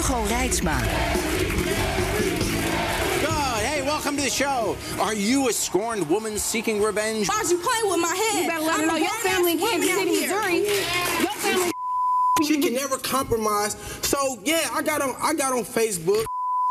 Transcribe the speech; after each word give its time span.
Hugo 0.00 0.24
Reitsma. 0.28 0.80
God, 3.22 3.62
hey, 3.62 3.82
welcome 3.82 4.16
to 4.16 4.22
the 4.22 4.30
show. 4.30 4.74
Are 4.98 5.12
you 5.12 5.50
a 5.50 5.52
scorned 5.52 6.08
woman 6.08 6.38
seeking 6.38 6.80
revenge? 6.80 7.28
Why'd 7.28 7.50
you 7.50 7.58
play 7.58 7.78
with 7.84 8.00
my 8.00 8.14
head? 8.14 8.42
You 8.44 8.48
better 8.48 8.62
let 8.62 8.74
I'm 8.76 8.80
her 8.80 8.86
know 8.86 8.96
your 8.96 9.10
family 9.10 9.52
in 9.52 9.58
Kansas 9.58 9.90
City, 9.90 10.00
out 10.00 10.50
here. 10.50 10.62
Missouri. 10.62 11.22
Your 11.22 11.32
family. 11.32 11.72
She 12.46 12.62
can 12.62 12.72
never 12.72 12.96
compromise. 12.96 13.74
So 14.00 14.38
yeah, 14.42 14.70
I 14.72 14.80
got 14.80 15.02
on 15.02 15.14
I 15.20 15.34
got 15.34 15.52
on 15.52 15.64
Facebook. 15.64 16.24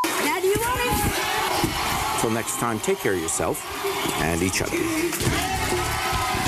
Now 0.06 0.40
do 0.40 0.48
you 0.48 0.56
want 0.58 0.80
me? 0.80 2.22
Till 2.22 2.32
next 2.32 2.58
time, 2.58 2.80
take 2.80 2.98
care 2.98 3.14
of 3.14 3.20
yourself 3.22 3.64
and 4.24 4.42
each 4.42 4.64
other. 4.64 4.76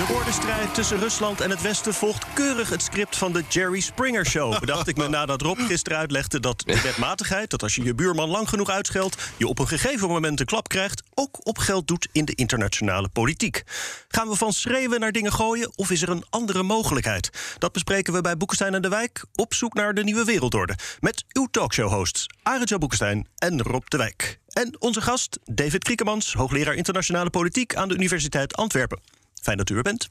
De 0.02 0.08
woordenstrijd 0.08 0.74
tussen 0.74 1.00
Rusland 1.00 1.42
en 1.42 1.50
het 1.50 1.62
Westen 1.62 1.94
volgt 1.94 2.34
keurig 2.34 2.70
het 2.70 2.82
script 2.82 3.18
van 3.18 3.34
de 3.34 3.44
Jerry 3.50 3.80
Springer 3.80 4.26
Show. 4.26 4.60
Bedacht 4.60 4.88
ik 4.88 4.98
me 4.98 5.08
nadat 5.08 5.42
Rob 5.42 5.60
gisteren 5.60 5.98
uitlegde 5.98 6.40
dat 6.40 6.64
de 6.66 6.82
wetmatigheid, 6.82 7.50
dat 7.50 7.64
als 7.64 7.76
je 7.76 7.84
je 7.84 7.96
buurman 7.96 8.30
lang 8.30 8.50
genoeg 8.50 8.70
uitscheldt, 8.70 9.34
je 9.38 9.48
op 9.48 9.60
een 9.60 9.68
gegeven 9.68 10.08
moment 10.08 10.40
een 10.40 10.46
klap 10.46 10.68
krijgt, 10.68 11.04
ook 11.14 11.48
op 11.48 11.58
geld 11.58 11.88
doet 11.88 12.08
in 12.12 12.26
de 12.26 12.36
internationale 12.36 13.10
politiek. 13.10 13.64
Gaan 14.08 14.28
we 14.28 14.36
van 14.36 14.54
schreeuwen 14.54 15.00
naar 15.00 15.12
dingen 15.12 15.34
gooien 15.34 15.72
of 15.76 15.92
is 15.92 16.02
er 16.02 16.10
een 16.10 16.26
andere 16.30 16.64
mogelijkheid? 16.64 17.56
Dat 17.58 17.72
bespreken 17.72 18.14
we 18.14 18.22
bij 18.22 18.38
Boekenstein 18.38 18.74
en 18.74 18.82
de 18.82 18.90
Wijk 18.90 19.26
op 19.36 19.54
zoek 19.54 19.74
naar 19.74 19.94
de 19.94 20.04
nieuwe 20.04 20.24
wereldorde. 20.24 20.76
Met 21.00 21.24
uw 21.34 21.48
talkshow-hosts 21.52 22.26
Arend 22.44 22.80
Boekenstein 22.80 23.28
en 23.38 23.62
Rob 23.62 23.84
de 23.88 23.98
Wijk. 23.98 24.40
En 24.48 24.76
onze 24.80 25.02
gast 25.02 25.40
David 25.46 25.84
Kriekemans, 25.84 26.34
hoogleraar 26.34 26.76
internationale 26.76 27.30
politiek 27.30 27.76
aan 27.76 27.88
de 27.88 27.96
Universiteit 27.96 28.56
Antwerpen. 28.56 29.21
Fijn 29.42 29.58
dat 29.58 29.70
u 29.70 29.76
er 29.76 29.82
bent. 29.82 30.10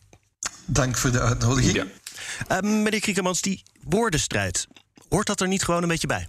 Dank 0.65 0.97
voor 0.97 1.11
de 1.11 1.21
uitnodiging. 1.21 1.77
Uh, 2.49 2.61
meneer 2.61 3.01
Kriekemans, 3.01 3.41
die 3.41 3.63
woordenstrijd, 3.83 4.67
hoort 5.09 5.27
dat 5.27 5.41
er 5.41 5.49
niet 5.49 5.63
gewoon 5.65 5.83
een 5.83 5.89
beetje 5.89 6.07
bij? 6.07 6.29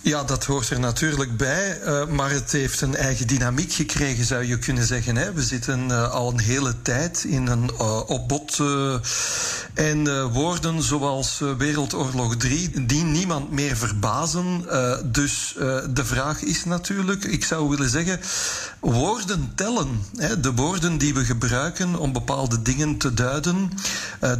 Ja, 0.00 0.24
dat 0.24 0.44
hoort 0.44 0.70
er 0.70 0.80
natuurlijk 0.80 1.36
bij, 1.36 1.80
uh, 1.84 2.06
maar 2.06 2.30
het 2.30 2.52
heeft 2.52 2.80
een 2.80 2.96
eigen 2.96 3.26
dynamiek 3.26 3.72
gekregen, 3.72 4.24
zou 4.24 4.44
je 4.44 4.58
kunnen 4.58 4.86
zeggen. 4.86 5.34
We 5.34 5.42
zitten 5.42 5.88
uh, 5.88 6.12
al 6.12 6.30
een 6.30 6.40
hele 6.40 6.74
tijd 6.82 7.24
in 7.24 7.46
een 7.46 7.70
uh, 7.80 8.00
opbod 8.06 8.60
en 9.74 10.30
woorden 10.32 10.82
zoals 10.82 11.42
Wereldoorlog 11.58 12.36
3, 12.36 12.86
die 12.86 13.04
niemand 13.04 13.50
meer 13.50 13.76
verbazen. 13.76 14.64
dus 15.04 15.54
de 15.90 16.04
vraag 16.04 16.42
is 16.42 16.64
natuurlijk, 16.64 17.24
ik 17.24 17.44
zou 17.44 17.68
willen 17.68 17.88
zeggen, 17.88 18.20
woorden 18.80 19.52
tellen. 19.54 20.04
De 20.40 20.52
woorden 20.52 20.98
die 20.98 21.14
we 21.14 21.24
gebruiken 21.24 21.96
om 21.96 22.12
bepaalde 22.12 22.62
dingen 22.62 22.96
te 22.98 23.14
duiden, 23.14 23.70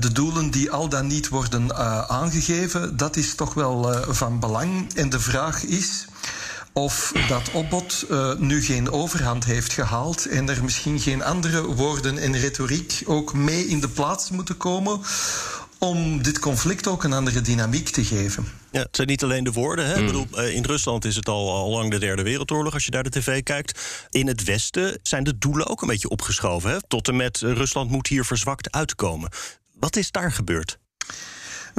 de 0.00 0.12
doelen 0.12 0.50
die 0.50 0.70
al 0.70 0.88
dan 0.88 1.06
niet 1.06 1.28
worden 1.28 1.76
aangegeven, 2.08 2.96
dat 2.96 3.16
is 3.16 3.34
toch 3.34 3.54
wel 3.54 3.94
van 4.08 4.40
belang. 4.40 4.94
En 4.94 5.10
de 5.10 5.20
vraag 5.20 5.55
is 5.62 6.06
of 6.72 7.12
dat 7.28 7.50
opbod 7.50 8.06
uh, 8.10 8.34
nu 8.34 8.62
geen 8.62 8.90
overhand 8.90 9.44
heeft 9.44 9.72
gehaald 9.72 10.26
en 10.26 10.48
er 10.48 10.64
misschien 10.64 11.00
geen 11.00 11.22
andere 11.22 11.62
woorden 11.62 12.18
en 12.18 12.38
retoriek 12.38 13.02
ook 13.04 13.34
mee 13.34 13.66
in 13.66 13.80
de 13.80 13.88
plaats 13.88 14.30
moeten 14.30 14.56
komen 14.56 15.00
om 15.78 16.22
dit 16.22 16.38
conflict 16.38 16.86
ook 16.86 17.04
een 17.04 17.12
andere 17.12 17.40
dynamiek 17.40 17.88
te 17.88 18.04
geven. 18.04 18.44
Ja, 18.70 18.80
het 18.80 18.96
zijn 18.96 19.08
niet 19.08 19.22
alleen 19.22 19.44
de 19.44 19.52
woorden. 19.52 19.86
Hè? 19.86 19.94
Mm. 19.94 20.00
Ik 20.00 20.06
bedoel, 20.06 20.44
in 20.48 20.64
Rusland 20.64 21.04
is 21.04 21.16
het 21.16 21.28
al, 21.28 21.50
al 21.54 21.70
lang 21.70 21.90
de 21.90 21.98
derde 21.98 22.22
wereldoorlog 22.22 22.74
als 22.74 22.84
je 22.84 22.90
daar 22.90 23.02
de 23.02 23.10
tv 23.10 23.42
kijkt. 23.42 24.06
In 24.10 24.26
het 24.26 24.44
Westen 24.44 24.98
zijn 25.02 25.24
de 25.24 25.38
doelen 25.38 25.66
ook 25.66 25.82
een 25.82 25.88
beetje 25.88 26.08
opgeschoven. 26.08 26.70
Hè? 26.70 26.76
Tot 26.88 27.08
en 27.08 27.16
met 27.16 27.38
Rusland 27.38 27.90
moet 27.90 28.06
hier 28.06 28.24
verzwakt 28.24 28.70
uitkomen. 28.70 29.30
Wat 29.78 29.96
is 29.96 30.10
daar 30.10 30.32
gebeurd? 30.32 30.78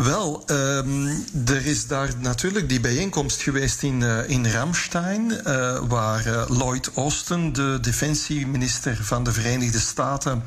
Wel, 0.04 0.44
um, 0.46 1.26
er 1.46 1.66
is 1.66 1.88
daar 1.88 2.10
natuurlijk 2.20 2.70
die 2.70 2.80
bijeenkomst 2.80 3.42
geweest 3.42 3.84
in, 3.84 4.02
uh, 4.02 4.30
in 4.30 4.52
Ramstein, 4.52 5.32
uh, 5.32 5.80
waar 5.88 6.28
uh, 6.28 6.44
Lloyd 6.48 6.90
Austin, 6.96 7.54
de 7.54 7.78
defensieminister 7.82 9.00
van 9.02 9.24
de 9.24 9.32
Verenigde 9.32 9.80
Staten, 9.80 10.44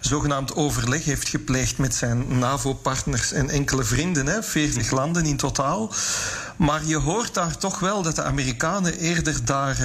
zogenaamd 0.00 0.54
overleg 0.54 1.04
heeft 1.04 1.28
gepleegd 1.28 1.78
met 1.78 1.94
zijn 1.94 2.38
NAVO-partners 2.38 3.32
en 3.32 3.50
enkele 3.50 3.84
vrienden, 3.84 4.26
hè, 4.26 4.42
40 4.42 4.90
landen 4.90 5.24
in 5.24 5.36
totaal. 5.36 5.92
Maar 6.56 6.84
je 6.84 6.96
hoort 6.96 7.34
daar 7.34 7.56
toch 7.56 7.78
wel 7.78 8.02
dat 8.02 8.16
de 8.16 8.22
Amerikanen 8.22 8.98
eerder 8.98 9.44
daar 9.44 9.76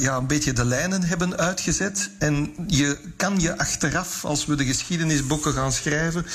ja, 0.00 0.16
een 0.16 0.26
beetje 0.26 0.52
de 0.52 0.64
lijnen 0.64 1.02
hebben 1.02 1.36
uitgezet. 1.36 2.10
En 2.18 2.54
je 2.66 2.98
kan 3.16 3.40
je 3.40 3.58
achteraf, 3.58 4.24
als 4.24 4.46
we 4.46 4.54
de 4.54 4.64
geschiedenisboeken 4.64 5.52
gaan 5.52 5.72
schrijven, 5.72 6.26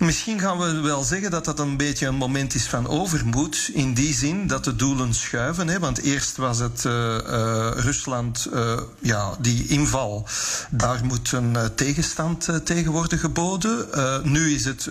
Misschien 0.00 0.40
gaan 0.40 0.58
we 0.58 0.80
wel 0.80 1.02
zeggen 1.02 1.30
dat 1.30 1.44
dat 1.44 1.58
een 1.58 1.76
beetje 1.76 2.06
een 2.06 2.14
moment 2.14 2.54
is 2.54 2.66
van 2.66 2.88
overmoed. 2.88 3.70
In 3.72 3.94
die 3.94 4.14
zin 4.14 4.46
dat 4.46 4.64
de 4.64 4.76
doelen 4.76 5.14
schuiven. 5.14 5.68
Hè? 5.68 5.78
Want 5.78 5.98
eerst 5.98 6.36
was 6.36 6.58
het 6.58 6.84
uh, 6.86 6.92
uh, 6.92 7.70
Rusland, 7.74 8.48
uh, 8.52 8.78
ja, 8.98 9.34
die 9.38 9.66
inval. 9.66 10.26
Daar 10.70 11.04
moet 11.04 11.32
een 11.32 11.56
tegenstand 11.74 12.48
tegen 12.64 12.92
worden 12.92 13.18
geboden. 13.18 13.86
nu 14.22 14.54
is 14.54 14.64
het 14.64 14.88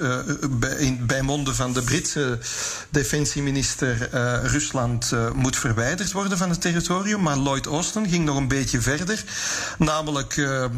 bij, 0.49 0.99
bij 1.01 1.21
monden 1.21 1.55
van 1.55 1.73
de 1.73 1.81
Britse 1.81 2.37
defensieminister. 2.89 4.09
Rusland 4.43 5.11
moet 5.33 5.55
verwijderd 5.55 6.11
worden 6.11 6.37
van 6.37 6.49
het 6.49 6.61
territorium. 6.61 7.21
Maar 7.21 7.37
Lloyd 7.37 7.65
Austin 7.65 8.09
ging 8.09 8.25
nog 8.25 8.37
een 8.37 8.47
beetje 8.47 8.81
verder. 8.81 9.23
Namelijk, 9.77 10.33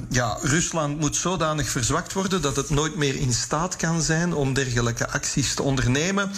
ja, 0.09 0.37
Rusland 0.41 0.99
moet 0.99 1.15
zodanig 1.15 1.69
verzwakt 1.69 2.13
worden 2.13 2.41
dat 2.41 2.55
het 2.55 2.69
nooit 2.69 2.95
meer 2.95 3.15
in 3.15 3.33
staat 3.33 3.75
kan 3.75 4.01
zijn 4.01 4.19
om 4.29 4.53
dergelijke 4.53 5.09
acties 5.09 5.53
te 5.53 5.63
ondernemen. 5.63 6.31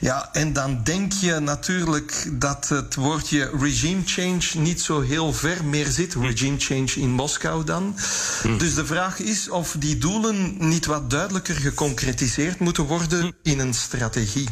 Ja, 0.00 0.28
en 0.32 0.52
dan 0.52 0.80
denk 0.84 1.12
je 1.12 1.38
natuurlijk 1.38 2.28
dat 2.32 2.68
het 2.68 2.94
woordje 2.94 3.50
regime 3.60 4.02
change 4.04 4.42
niet 4.54 4.80
zo 4.80 5.00
heel 5.00 5.32
ver 5.32 5.64
meer 5.64 5.86
zit. 5.86 6.14
Regime 6.14 6.58
change 6.58 6.92
in 6.94 7.10
Moskou 7.10 7.64
dan. 7.64 7.96
Dus 8.58 8.74
de 8.74 8.86
vraag 8.86 9.18
is 9.18 9.48
of 9.48 9.76
die 9.78 9.98
doelen 9.98 10.54
niet 10.58 10.86
wat 10.86 11.10
duidelijker 11.10 11.54
geconcretiseerd 11.54 12.58
moeten 12.58 12.84
worden 12.84 13.34
in 13.42 13.58
een 13.58 13.74
strategie. 13.74 14.48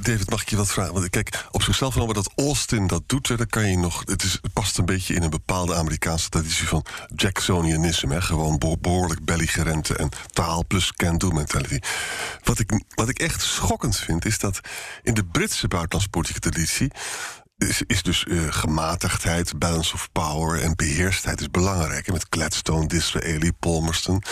David, 0.00 0.30
mag 0.30 0.42
ik 0.42 0.48
je 0.50 0.56
wat 0.56 0.72
vragen? 0.72 0.94
Want 0.94 1.10
kijk, 1.10 1.46
op 1.50 1.62
zichzelf 1.62 1.92
genomen 1.92 2.14
dat 2.14 2.32
Austin 2.36 2.86
dat 2.86 3.02
doet, 3.06 3.38
dan 3.38 3.46
kan 3.46 3.70
je 3.70 3.78
nog. 3.78 4.02
Het, 4.04 4.22
is, 4.22 4.38
het 4.42 4.52
past 4.52 4.78
een 4.78 4.84
beetje 4.84 5.14
in 5.14 5.22
een 5.22 5.30
bepaalde 5.30 5.74
Amerikaanse 5.74 6.28
traditie 6.28 6.68
van 6.68 6.84
Jacksonianisme. 7.14 8.14
Hè? 8.14 8.22
Gewoon 8.22 8.58
behoorlijk 8.80 9.24
belligerente 9.24 9.96
en 9.96 10.08
taal 10.32 10.66
plus 10.66 10.92
can-do 10.92 11.30
mentality. 11.30 11.78
Wat 12.42 12.58
ik, 12.58 12.84
wat 12.94 13.08
ik 13.08 13.18
echt 13.18 13.42
schokkend 13.42 13.96
vind, 13.96 14.24
is 14.24 14.38
dat 14.38 14.60
in 15.02 15.14
de 15.14 15.24
Britse 15.24 15.68
buitenlandspolitieke 15.68 16.40
traditie. 16.40 16.90
Is, 17.58 17.82
is 17.86 18.02
dus 18.02 18.24
uh, 18.28 18.42
gematigdheid, 18.50 19.58
balance 19.58 19.94
of 19.94 20.08
power 20.12 20.62
en 20.62 20.76
beheerstheid 20.76 21.40
is 21.40 21.50
belangrijk. 21.50 22.12
Met 22.12 22.26
Gladstone, 22.30 22.86
Disraeli, 22.86 23.52
Palmerston. 23.52 24.22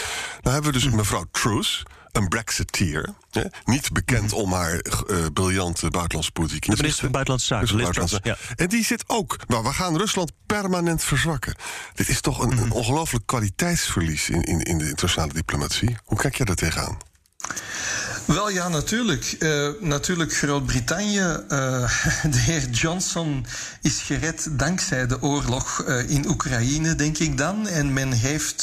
Nou 0.41 0.55
hebben 0.55 0.73
we 0.73 0.79
dus 0.79 0.91
mevrouw 0.91 1.25
Truss 1.31 1.83
een 2.15 2.29
Brexiteer. 2.29 3.15
Hè? 3.31 3.43
Niet 3.65 3.93
bekend 3.93 4.33
om 4.33 4.53
haar 4.53 4.73
uh, 4.73 5.27
briljante 5.33 5.91
buitenlandse 5.91 6.33
politiek. 6.33 6.67
De 6.67 6.77
minister 6.77 7.03
van 7.03 7.11
Buitenlandse 7.11 7.55
Zaken. 7.55 7.77
Buitenlandse. 7.77 8.21
Ja. 8.23 8.37
En 8.57 8.69
die 8.69 8.85
zit 8.85 9.05
ook. 9.07 9.37
Maar 9.47 9.63
we 9.63 9.73
gaan 9.73 9.97
Rusland 9.97 10.33
permanent 10.47 11.05
verzwakken. 11.05 11.55
Dit 11.95 12.09
is 12.09 12.21
toch 12.21 12.39
een, 12.39 12.49
mm 12.49 12.57
-hmm. 12.57 12.65
een 12.65 12.71
ongelooflijk 12.71 13.27
kwaliteitsverlies 13.27 14.29
in, 14.29 14.43
in, 14.43 14.61
in 14.63 14.79
de 14.79 14.89
internationale 14.89 15.33
diplomatie. 15.33 15.97
Hoe 16.05 16.19
kijk 16.19 16.35
jij 16.35 16.47
daar 16.47 16.57
tegenaan? 16.57 16.99
Wel 18.25 18.51
ja, 18.51 18.69
natuurlijk. 18.69 19.37
Uh, 19.39 19.69
natuurlijk 19.81 20.35
Groot-Brittannië. 20.35 21.19
Uh, 21.19 21.49
de 22.35 22.39
heer 22.39 22.69
Johnson 22.71 23.47
is 23.83 24.01
gered 24.03 24.49
dankzij 24.51 25.07
de 25.07 25.23
oorlog 25.23 25.85
uh, 25.89 26.11
in 26.11 26.29
Oekraïne, 26.29 26.95
denk 26.95 27.19
ik 27.19 27.39
dan. 27.39 27.69
En 27.69 27.93
men 27.93 28.13
heeft 28.13 28.63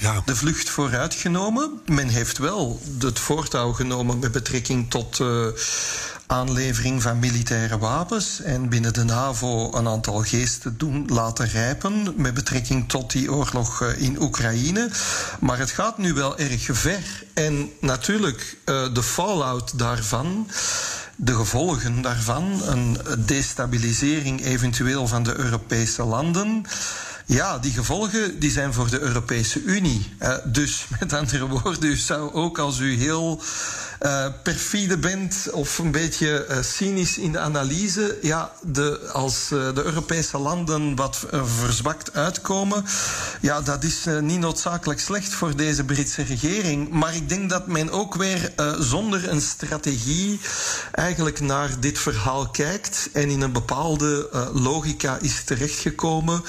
ja. 0.00 0.22
de 0.24 0.36
vlucht 0.36 0.68
vooruitgenomen. 0.68 1.80
Men 1.86 2.08
heeft 2.08 2.38
wel 2.38 2.80
het 2.98 3.18
voortouw 3.18 3.72
genomen 3.72 4.18
met 4.18 4.32
betrekking 4.32 4.90
tot 4.90 5.20
aanlevering 6.30 7.02
van 7.02 7.18
militaire 7.18 7.78
wapens 7.78 8.40
en 8.40 8.68
binnen 8.68 8.92
de 8.92 9.04
NAVO 9.04 9.72
een 9.74 9.88
aantal 9.88 10.22
geesten 10.22 10.78
doen 10.78 11.06
laten 11.06 11.48
rijpen 11.48 12.14
met 12.16 12.34
betrekking 12.34 12.88
tot 12.88 13.12
die 13.12 13.32
oorlog 13.32 13.82
in 13.82 14.22
Oekraïne. 14.22 14.90
Maar 15.40 15.58
het 15.58 15.70
gaat 15.70 15.98
nu 15.98 16.12
wel 16.12 16.38
erg 16.38 16.68
ver. 16.72 17.24
En 17.34 17.70
natuurlijk, 17.80 18.56
uh, 18.64 18.94
de 18.94 19.02
fallout 19.02 19.78
daarvan 19.78 20.46
de 21.20 21.34
gevolgen 21.34 22.02
daarvan, 22.02 22.62
een 22.64 22.98
destabilisering 23.26 24.44
eventueel 24.44 25.06
van 25.06 25.22
de 25.22 25.38
Europese 25.38 26.02
landen. 26.04 26.66
Ja, 27.28 27.58
die 27.58 27.72
gevolgen 27.72 28.38
die 28.38 28.50
zijn 28.50 28.74
voor 28.74 28.90
de 28.90 29.00
Europese 29.00 29.62
Unie. 29.62 30.12
Uh, 30.22 30.34
dus 30.44 30.86
met 31.00 31.12
andere 31.12 31.46
woorden, 31.48 31.90
u 31.90 31.96
zou 31.96 32.32
ook 32.32 32.58
als 32.58 32.78
u 32.78 32.96
heel 32.96 33.42
uh, 34.02 34.26
perfide 34.42 34.98
bent 34.98 35.50
of 35.52 35.78
een 35.78 35.90
beetje 35.90 36.46
uh, 36.50 36.56
cynisch 36.62 37.18
in 37.18 37.32
de 37.32 37.38
analyse, 37.38 38.18
ja, 38.22 38.52
de, 38.62 39.10
als 39.12 39.48
de 39.48 39.82
Europese 39.84 40.38
landen 40.38 40.96
wat 40.96 41.26
verzwakt 41.60 42.14
uitkomen, 42.14 42.84
ja, 43.40 43.60
dat 43.60 43.84
is 43.84 44.04
niet 44.20 44.38
noodzakelijk 44.38 45.00
slecht 45.00 45.32
voor 45.32 45.56
deze 45.56 45.84
Britse 45.84 46.22
regering. 46.22 46.88
Maar 46.88 47.14
ik 47.14 47.28
denk 47.28 47.50
dat 47.50 47.66
men 47.66 47.90
ook 47.90 48.14
weer 48.14 48.52
zonder 48.78 49.28
een 49.28 49.40
strategie 49.40 50.40
eigenlijk 50.92 51.40
naar 51.40 51.80
dit 51.80 51.98
verhaal 51.98 52.48
kijkt 52.48 53.08
en 53.12 53.28
in 53.28 53.40
een 53.40 53.52
bepaalde 53.52 54.28
logica 54.52 55.18
is 55.20 55.44
terechtgekomen, 55.44 56.42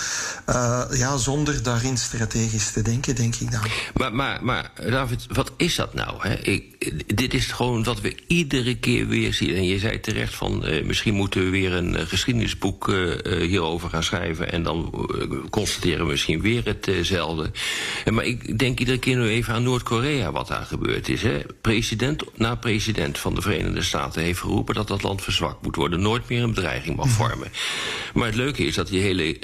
ja, 0.92 1.18
zonder 1.18 1.64
daarin 1.64 1.98
strategisch 1.98 2.72
te 2.72 2.82
denken, 2.82 3.16
denk 3.16 3.36
ik 3.36 3.52
dan. 3.52 3.62
Maar, 3.94 4.16
maar, 4.16 4.44
maar 4.44 4.72
David, 4.90 5.26
wat 5.32 5.52
is 5.58 5.76
dat 5.76 5.94
nou? 5.94 6.28
Hè? 6.28 6.36
Ik, 6.36 7.16
dit 7.16 7.34
is 7.34 7.46
gewoon 7.46 7.84
wat 7.84 8.02
we 8.02 8.16
iedere 8.28 8.76
keer 8.76 9.08
weer 9.08 9.34
zien. 9.34 9.56
En 9.56 9.64
je 9.64 9.80
zei 9.80 10.00
terecht 10.00 10.36
van 10.36 10.68
uh, 10.68 10.86
misschien 10.86 11.14
moeten 11.14 11.44
we 11.44 11.50
weer 11.50 11.74
een 11.74 11.94
uh, 11.94 12.02
geschiedenisboek 12.02 12.88
uh, 12.88 13.16
hierover 13.42 13.90
gaan 13.90 14.04
schrijven. 14.04 14.52
En 14.52 14.64
dan 14.64 15.08
constateren 15.50 16.06
we 16.06 16.12
misschien 16.12 16.42
weer 16.42 16.64
hetzelfde. 16.66 17.52
maar 18.12 18.26
ik 18.26 18.60
denk 18.60 18.80
iedere 18.80 19.00
keer 19.00 19.18
nu 19.18 19.28
even 19.28 19.54
aan 19.54 19.64
Noord-Korea 19.64 20.32
wat 20.32 20.48
daar 20.48 20.66
gebeurd 20.66 21.10
is. 21.10 21.22
Hè. 21.22 21.40
President 21.62 22.24
na 22.36 22.56
president 22.56 23.18
van 23.18 23.36
de 23.36 23.42
Verenigde 23.42 23.84
Staten 23.84 24.22
heeft 24.22 24.40
geroepen 24.40 24.76
dat 24.76 24.88
dat 24.88 25.04
land 25.04 25.22
verzwakt 25.22 25.64
moet 25.64 25.76
worden. 25.76 26.02
Nooit 26.02 26.30
meer 26.30 26.44
een 26.44 26.54
bedreiging 26.54 26.96
mag 26.96 27.10
vormen. 27.10 27.48
Maar 28.14 28.26
het 28.26 28.36
leuke 28.36 28.66
is 28.66 28.76
dat 28.76 28.88
die 28.88 29.02
hele 29.02 29.38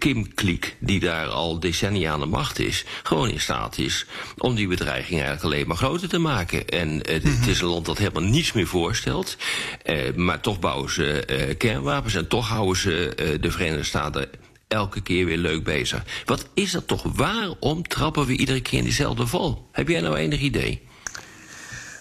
Kim-kliek, 0.00 0.76
die 0.78 1.00
daar 1.00 1.26
al 1.26 1.60
decennia 1.60 2.12
aan 2.12 2.20
de 2.20 2.26
macht 2.26 2.58
is, 2.58 2.84
gewoon 3.02 3.30
in 3.30 3.40
staat 3.40 3.78
is 3.78 4.06
om 4.38 4.54
die 4.54 4.68
bedreiging 4.68 5.20
eigenlijk 5.20 5.44
alleen 5.44 5.66
maar 5.66 5.76
groter 5.76 6.08
te 6.08 6.18
maken. 6.18 6.68
En 6.68 6.88
uh, 6.88 7.00
het 7.12 7.46
is 7.46 7.60
een 7.60 7.66
land 7.66 7.86
dat 7.86 7.98
helemaal 7.98 8.22
niets 8.22 8.52
meer 8.52 8.66
voorstelt. 8.66 9.36
Uh, 9.84 10.14
maar 10.14 10.40
toch 10.40 10.58
bouwen 10.58 10.90
ze 10.90 11.26
uh, 11.30 11.56
kernwapens 11.56 12.14
en 12.14 12.28
toch 12.28 12.48
houden 12.48 12.76
ze 12.76 13.38
de 13.40 13.50
Verenigde 13.50 13.84
Staten 13.84 14.28
elke 14.68 15.00
keer 15.00 15.24
weer 15.24 15.36
leuk 15.36 15.64
bezig. 15.64 16.04
Wat 16.24 16.48
is 16.54 16.70
dat 16.70 16.86
toch? 16.86 17.02
Waarom 17.02 17.82
trappen 17.82 18.26
we 18.26 18.36
iedere 18.36 18.60
keer 18.60 18.78
in 18.78 18.84
diezelfde 18.84 19.26
val? 19.26 19.68
Heb 19.72 19.88
jij 19.88 20.00
nou 20.00 20.16
enig 20.16 20.40
idee? 20.40 20.80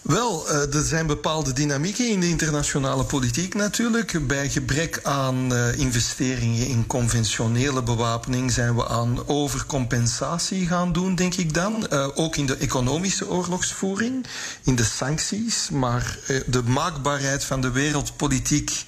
Wel, 0.10 0.46
uh, 0.50 0.76
er 0.76 0.84
zijn 0.84 1.08
bepaalde 1.08 1.54
dynamieken 1.54 2.10
in 2.10 2.20
de 2.20 2.28
internationale 2.28 3.04
politiek 3.04 3.54
natuurlijk. 3.54 4.28
Bij 4.28 4.50
gebrek 4.50 5.00
aan 5.04 5.54
uh, 5.54 5.78
investeringen 5.78 6.68
in 6.68 6.88
conventionele 6.88 7.84
bewapening 7.84 8.52
zijn 8.52 8.76
we 8.76 8.88
aan 8.88 9.28
overcompensatie 9.28 10.68
gaan 10.68 10.92
doen, 10.92 11.16
denk 11.16 11.36
ik 11.36 11.54
dan. 11.54 11.88
Uh, 11.94 12.08
ook 12.16 12.36
in 12.36 12.46
de 12.46 12.58
economische 12.58 13.30
oorlogsvoering, 13.30 14.26
in 14.64 14.76
de 14.76 14.84
sancties. 14.84 15.70
Maar 15.70 16.18
de 16.46 16.64
maakbaarheid 16.64 17.44
van 17.44 17.62
de 17.62 17.72
wereldpolitiek 17.72 18.84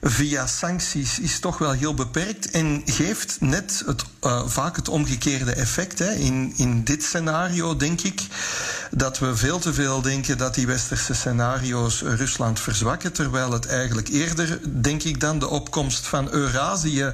via 0.00 0.46
sancties 0.46 1.18
is 1.18 1.38
toch 1.38 1.58
wel 1.58 1.72
heel 1.72 1.94
beperkt 1.94 2.50
en 2.50 2.82
geeft 2.84 3.36
net 3.40 3.82
het, 3.86 4.04
uh, 4.26 4.42
vaak 4.46 4.76
het 4.76 4.88
omgekeerde 4.88 5.52
effect. 5.52 5.98
Hè. 5.98 6.12
In, 6.12 6.52
in 6.56 6.84
dit 6.84 7.02
scenario 7.02 7.76
denk 7.76 8.00
ik 8.00 8.22
dat 8.90 9.18
we 9.18 9.36
veel 9.36 9.58
te 9.58 9.72
veel 9.74 10.02
denken 10.02 10.38
dat 10.38 10.54
die 10.54 10.66
westerse 10.66 11.14
scenario's 11.14 12.02
Rusland 12.02 12.60
verzwakken, 12.60 13.12
terwijl 13.12 13.52
het 13.52 13.66
eigenlijk 13.66 14.08
eerder, 14.08 14.60
denk 14.82 15.02
ik 15.02 15.20
dan, 15.20 15.38
de 15.38 15.48
opkomst 15.48 16.06
van 16.06 16.30
Eurasië 16.30 17.12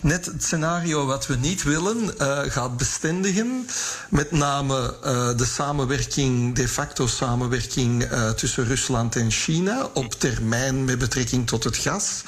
net 0.00 0.26
het 0.26 0.44
scenario 0.44 1.06
wat 1.06 1.26
we 1.26 1.36
niet 1.36 1.62
willen 1.62 2.14
uh, 2.20 2.38
gaat 2.46 2.76
bestendigen. 2.76 3.66
Met 4.08 4.30
name 4.30 4.94
uh, 5.04 5.36
de 5.36 5.44
samenwerking, 5.44 6.54
de 6.54 6.68
facto 6.68 7.06
samenwerking 7.06 8.08
tussen 8.36 8.64
Rusland 8.64 9.16
en 9.16 9.30
China 9.30 9.88
op 9.92 10.12
termijn 10.14 10.84
met 10.84 10.98
betrekking 10.98 11.46
tot 11.46 11.64
het 11.64 11.76
gas. 11.76 12.22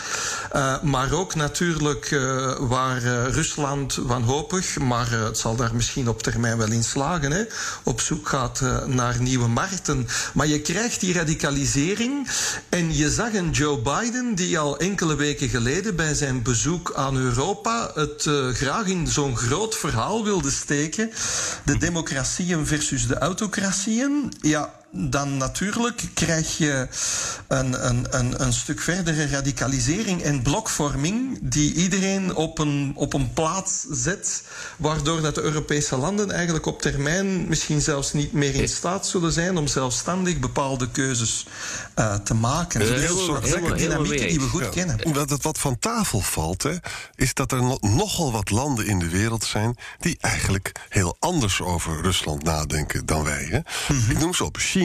Maar 0.83 1.13
ook 1.13 1.35
natuurlijk 1.35 2.21
waar 2.59 3.03
Rusland 3.31 3.95
wanhopig, 4.21 4.79
maar 4.79 5.11
het 5.11 5.39
zal 5.39 5.57
daar 5.57 5.75
misschien 5.75 6.09
op 6.09 6.23
termijn 6.23 6.57
wel 6.57 6.71
in 6.71 6.85
slagen, 6.85 7.31
hè, 7.31 7.45
op 7.83 8.01
zoek 8.01 8.29
gaat 8.29 8.63
naar 8.87 9.21
nieuwe 9.21 9.49
markten. 9.49 10.09
Maar 10.35 10.47
je 10.47 10.61
krijgt 10.61 11.01
die 11.01 11.13
radicalisering. 11.13 12.29
En 12.69 12.97
je 12.97 13.11
zag 13.11 13.35
een 13.35 13.51
Joe 13.51 13.79
Biden 13.79 14.35
die 14.35 14.59
al 14.59 14.79
enkele 14.79 15.17
weken 15.17 15.49
geleden 15.49 15.97
bij 15.97 16.15
zijn 16.15 16.43
bezoek 16.43 16.93
aan 16.97 17.17
Europa 17.17 17.91
het 17.95 18.31
graag 18.53 18.87
in 18.87 19.07
zo'n 19.09 19.37
groot 19.37 19.77
verhaal 19.77 20.25
wilde 20.25 20.51
steken. 20.51 21.11
De 21.65 21.79
democratieën 21.79 22.67
versus 22.67 23.07
de 23.07 23.19
autocratieën. 23.19 24.33
Ja, 24.41 24.80
dan 24.93 25.37
natuurlijk 25.37 26.03
krijg 26.15 26.59
je 26.59 26.89
een, 27.49 27.87
een, 27.89 28.07
een, 28.11 28.43
een 28.43 28.53
stuk 28.53 28.81
verdere 28.81 29.27
radicalisering 29.27 30.23
en 30.23 30.43
blokvorming 30.43 31.39
die 31.43 31.75
iedereen 31.75 32.35
op 32.35 32.59
een, 32.59 32.93
op 32.95 33.13
een 33.13 33.33
plaats 33.33 33.87
zet, 33.91 34.43
waardoor 34.77 35.21
dat 35.21 35.35
de 35.35 35.41
Europese 35.41 35.97
landen 35.97 36.31
eigenlijk 36.31 36.67
op 36.67 36.83
termijn 36.83 37.49
misschien 37.49 37.81
zelfs 37.81 38.13
niet 38.13 38.33
meer 38.33 38.55
in 38.55 38.69
staat 38.69 39.07
zullen 39.07 39.33
zijn 39.33 39.57
om 39.57 39.67
zelfstandig 39.67 40.39
bepaalde 40.39 40.91
keuzes 40.91 41.47
uh, 41.99 42.15
te 42.15 42.35
maken. 42.35 42.83
Uh, 42.83 42.89
heel, 42.89 43.17
soort 43.17 43.45
heel, 43.45 43.77
dynamieken 43.77 44.29
die 44.29 44.41
we 44.41 44.47
goed 44.47 44.63
ja. 44.63 44.69
kennen. 44.69 45.13
Wat, 45.13 45.43
wat 45.43 45.59
van 45.59 45.79
tafel 45.79 46.21
valt, 46.21 46.63
hè, 46.63 46.77
is 47.15 47.35
dat 47.35 47.53
er 47.53 47.63
nogal 47.81 48.33
wat 48.33 48.51
landen 48.51 48.87
in 48.87 48.99
de 48.99 49.09
wereld 49.09 49.45
zijn 49.45 49.77
die 49.99 50.17
eigenlijk 50.21 50.73
heel 50.89 51.17
anders 51.19 51.61
over 51.61 52.03
Rusland 52.03 52.43
nadenken 52.43 53.07
dan 53.07 53.25
wij. 53.25 53.45
Hè? 53.45 53.59
Mm 53.59 54.01
-hmm. 54.01 54.11
Ik 54.11 54.19
noem 54.19 54.35
ze 54.35 54.45
op 54.45 54.57
China, 54.57 54.80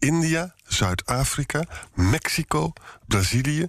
India, 0.00 0.54
Zuid-Afrika, 0.72 1.64
Mexico, 1.94 2.72
Brazilië. 3.06 3.68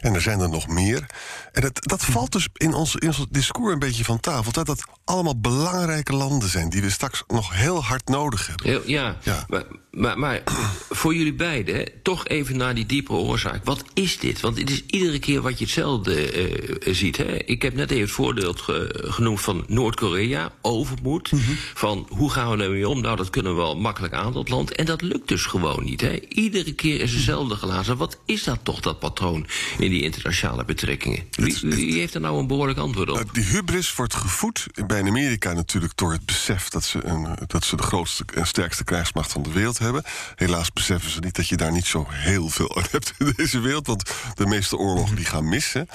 En 0.00 0.14
er 0.14 0.20
zijn 0.20 0.40
er 0.40 0.48
nog 0.48 0.68
meer. 0.68 1.06
En 1.52 1.62
dat, 1.62 1.72
dat 1.80 2.04
valt 2.04 2.32
dus 2.32 2.48
in 2.52 2.74
ons, 2.74 2.94
in 2.94 3.08
ons 3.08 3.26
discours 3.30 3.72
een 3.72 3.78
beetje 3.78 4.04
van 4.04 4.20
tafel. 4.20 4.52
Dat 4.52 4.66
dat 4.66 4.84
allemaal 5.04 5.40
belangrijke 5.40 6.16
landen 6.16 6.48
zijn 6.48 6.68
die 6.68 6.82
we 6.82 6.90
straks 6.90 7.22
nog 7.28 7.54
heel 7.54 7.84
hard 7.84 8.08
nodig 8.08 8.46
hebben. 8.46 8.66
Heel, 8.66 8.82
ja, 8.86 9.16
ja. 9.22 9.44
Maar, 9.48 9.64
maar, 9.90 10.18
maar, 10.18 10.42
voor 10.90 11.14
jullie 11.14 11.34
beiden, 11.34 11.88
toch 12.02 12.26
even 12.28 12.56
naar 12.56 12.74
die 12.74 12.86
diepere 12.86 13.18
oorzaak. 13.18 13.64
Wat 13.64 13.84
is 13.94 14.18
dit? 14.18 14.40
Want 14.40 14.58
het 14.58 14.70
is 14.70 14.82
iedere 14.86 15.18
keer 15.18 15.40
wat 15.40 15.58
je 15.58 15.64
hetzelfde 15.64 16.48
uh, 16.50 16.94
ziet. 16.94 17.16
Hè? 17.16 17.36
Ik 17.44 17.62
heb 17.62 17.74
net 17.74 17.90
even 17.90 18.02
het 18.02 18.10
voorbeeld 18.10 18.60
ge, 18.60 19.04
genoemd 19.08 19.40
van 19.40 19.64
Noord-Korea, 19.66 20.52
overmoed. 20.62 21.32
Mm 21.32 21.38
-hmm. 21.38 21.56
Van 21.74 22.06
hoe 22.10 22.30
gaan 22.30 22.56
we 22.56 22.64
ermee 22.64 22.88
om? 22.88 23.00
Nou, 23.00 23.16
dat 23.16 23.30
kunnen 23.30 23.52
we 23.52 23.58
wel 23.58 23.76
makkelijk 23.76 24.14
aan, 24.14 24.32
dat 24.32 24.48
land. 24.48 24.74
En 24.74 24.84
dat 24.84 25.02
lukt 25.02 25.28
dus 25.28 25.44
gewoon 25.44 25.84
niet. 25.84 26.00
Hè? 26.00 26.18
Iedere 26.36 26.72
keer 26.72 27.00
is 27.00 27.12
hetzelfde 27.12 27.54
glazen. 27.54 27.96
Wat 27.96 28.18
is 28.24 28.44
dat 28.44 28.58
toch, 28.62 28.80
dat 28.80 28.98
patroon 28.98 29.46
in 29.78 29.90
die 29.90 30.02
internationale 30.02 30.64
betrekkingen? 30.64 31.22
Wie, 31.30 31.58
wie 31.62 31.98
heeft 31.98 32.14
er 32.14 32.20
nou 32.20 32.38
een 32.38 32.46
behoorlijk 32.46 32.78
antwoord 32.78 33.10
op? 33.10 33.34
Die 33.34 33.44
hubris 33.44 33.94
wordt 33.94 34.14
gevoed 34.14 34.66
bij 34.86 35.02
Amerika 35.02 35.52
natuurlijk 35.52 35.96
door 35.96 36.12
het 36.12 36.26
besef 36.26 36.68
dat 36.68 36.84
ze, 36.84 37.04
een, 37.04 37.38
dat 37.46 37.64
ze 37.64 37.76
de 37.76 37.82
grootste 37.82 38.24
en 38.34 38.46
sterkste 38.46 38.84
krijgsmacht 38.84 39.32
van 39.32 39.42
de 39.42 39.52
wereld 39.52 39.78
hebben. 39.78 40.02
Helaas 40.34 40.72
beseffen 40.72 41.10
ze 41.10 41.20
niet 41.20 41.36
dat 41.36 41.48
je 41.48 41.56
daar 41.56 41.72
niet 41.72 41.86
zo 41.86 42.06
heel 42.08 42.48
veel 42.48 42.76
aan 42.76 42.86
hebt 42.90 43.12
in 43.18 43.32
deze 43.36 43.60
wereld, 43.60 43.86
want 43.86 44.10
de 44.34 44.46
meeste 44.46 44.76
oorlogen 44.76 45.16
die 45.16 45.24
gaan 45.24 45.48
missen. 45.48 45.88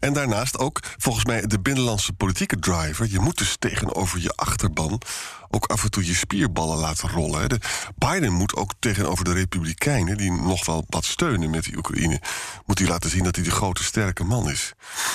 En 0.00 0.12
daarnaast 0.12 0.58
ook 0.58 0.80
volgens 0.98 1.24
mij 1.24 1.46
de 1.46 1.60
binnenlandse 1.60 2.12
politieke 2.12 2.58
driver. 2.58 3.08
Je 3.10 3.20
moet 3.20 3.38
dus 3.38 3.56
tegenover 3.58 4.20
je 4.20 4.32
achterban 4.34 5.00
ook 5.50 5.66
af 5.66 5.84
en 5.84 5.90
toe 5.90 6.06
je 6.06 6.14
spierballen 6.14 6.78
laten 6.78 7.08
rollen. 7.08 7.48
De 7.48 7.58
Biden 7.96 8.32
moet 8.32 8.56
ook 8.56 8.72
tegenover 8.78 9.24
de 9.24 9.32
Republikeinen, 9.78 10.16
die 10.16 10.46
nog 10.46 10.66
wel 10.66 10.84
wat 10.88 11.04
steunen 11.04 11.50
met 11.50 11.64
die 11.64 11.76
Oekraïne, 11.76 12.20
moet 12.66 12.78
hij 12.78 12.88
laten 12.88 13.10
zien 13.10 13.24
dat 13.24 13.36
hij 13.36 13.44
de 13.44 13.50
grote 13.50 13.84
sterke 13.84 14.24
man 14.24 14.50
is. 14.50 14.72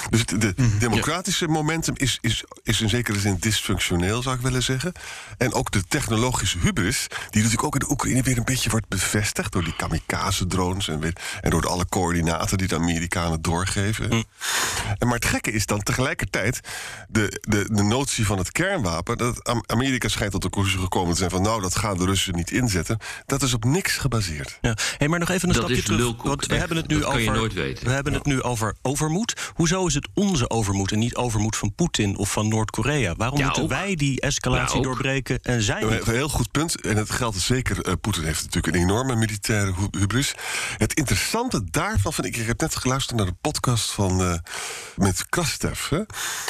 Dus 0.10 0.26
de 0.26 0.54
mm, 0.56 0.80
democratische 0.80 1.46
ja. 1.46 1.52
momentum 1.52 1.96
is, 1.98 2.18
is, 2.22 2.44
is 2.64 2.82
in 2.82 2.90
zekere 2.90 3.20
zin 3.20 3.38
dysfunctioneel, 3.40 4.22
zou 4.22 4.36
ik 4.36 4.42
willen 4.42 4.64
zeggen. 4.64 4.94
En 5.38 5.54
ook 5.54 5.72
de 5.72 5.84
technologische 5.88 6.58
hubris, 6.58 7.08
die 7.08 7.42
natuurlijk 7.42 7.64
ook 7.64 7.74
in 7.74 7.80
de 7.80 7.92
Oekraïne 7.92 8.22
weer 8.22 8.38
een 8.38 8.44
beetje 8.44 8.70
wordt 8.70 8.88
bevestigd 8.88 9.52
door 9.52 9.64
die 9.64 9.76
kamikaze-drones 9.76 10.88
en, 10.88 11.00
weer, 11.00 11.16
en 11.42 11.50
door 11.50 11.62
de 11.62 11.68
alle 11.68 11.86
coördinaten 11.86 12.58
die 12.58 12.68
de 12.68 12.76
Amerikanen 12.76 13.42
doorgeven. 13.42 14.10
Mm. 14.10 14.24
En 14.98 15.08
maar 15.08 15.16
het 15.16 15.26
gekke 15.26 15.52
is 15.52 15.66
dan 15.66 15.84
tegelijkertijd 15.84 16.60
de, 17.08 17.40
de, 17.42 17.70
de 17.72 17.84
notie 17.84 18.26
van 18.26 18.38
het 18.38 18.52
kernwapen, 18.52 19.18
dat 19.18 19.62
Amerika 19.66 20.08
schijnt 20.08 20.32
tot 20.32 20.42
de 20.42 20.50
conclusie 20.50 20.80
gekomen 20.80 21.12
te 21.12 21.18
zijn 21.18 21.30
van 21.30 21.42
nou, 21.42 21.62
dat 21.62 21.76
gaan 21.76 21.98
de 21.98 22.06
Russen 22.06 22.36
niet 22.36 22.52
inzetten. 22.52 22.98
Dat 23.26 23.42
is 23.42 23.54
op 23.54 23.64
niks 23.64 23.98
gebaseerd. 23.98 24.53
Ja. 24.62 24.78
Hey, 24.98 25.08
maar 25.08 25.20
nog 25.20 25.30
even 25.30 25.42
een 25.50 25.54
Dat 25.56 25.56
stapje 25.64 25.76
is 25.78 25.84
terug. 25.84 26.00
lulkoek, 26.00 26.24
Want 26.28 26.46
we 26.46 26.50
echt. 26.52 26.60
hebben 26.60 26.78
het 26.78 26.88
nu 26.88 26.96
Dat 26.96 27.04
kan 27.04 27.12
over. 27.14 27.24
je 27.24 27.32
nooit 27.32 27.54
weten. 27.54 27.86
We 27.88 27.92
hebben 27.92 28.14
het 28.14 28.26
nu 28.26 28.42
over 28.42 28.76
overmoed. 28.82 29.52
Hoezo 29.54 29.86
is 29.88 29.94
het 29.94 30.08
onze 30.14 30.50
overmoed 30.50 30.92
en 30.92 31.00
niet 31.00 31.16
overmoed 31.16 31.56
van 31.56 31.76
Poetin 31.76 32.18
of 32.18 32.32
van 32.32 32.48
Noord-Korea? 32.48 33.16
Waarom 33.16 33.38
Ja, 33.40 33.46
moeten 33.46 33.64
ook. 33.64 33.70
wij 33.70 33.96
die 33.96 34.22
escalatie 34.22 34.72
Ja, 34.74 34.78
ook. 34.78 34.84
doorbreken 34.84 35.40
en 35.42 35.62
zij 35.62 35.80
Ja, 35.82 35.90
niet? 35.90 36.08
Een 36.08 36.14
heel 36.14 36.30
goed 36.30 36.52
punt. 36.52 36.82
En 36.82 36.98
het 36.98 37.10
geldt 37.12 37.38
zeker. 37.38 37.82
eh, 37.82 37.94
Poetin 38.02 38.24
heeft 38.24 38.44
natuurlijk 38.44 38.76
een 38.76 38.82
enorme 38.82 39.16
militaire 39.16 39.74
hu- 39.74 40.00
hubris. 40.00 40.34
Het 40.78 40.94
interessante 40.94 41.62
daarvan 41.72 42.14
vind 42.14 42.28
ik. 42.28 42.36
Ik 42.38 42.48
heb 42.48 42.60
net 42.62 42.76
geluisterd 42.76 43.18
naar 43.18 43.26
de 43.28 43.36
podcast 43.42 43.92
van. 43.92 44.22
eh, 44.22 44.34
met 44.96 45.30
Krastev. 45.30 45.90
Hè? 45.90 46.02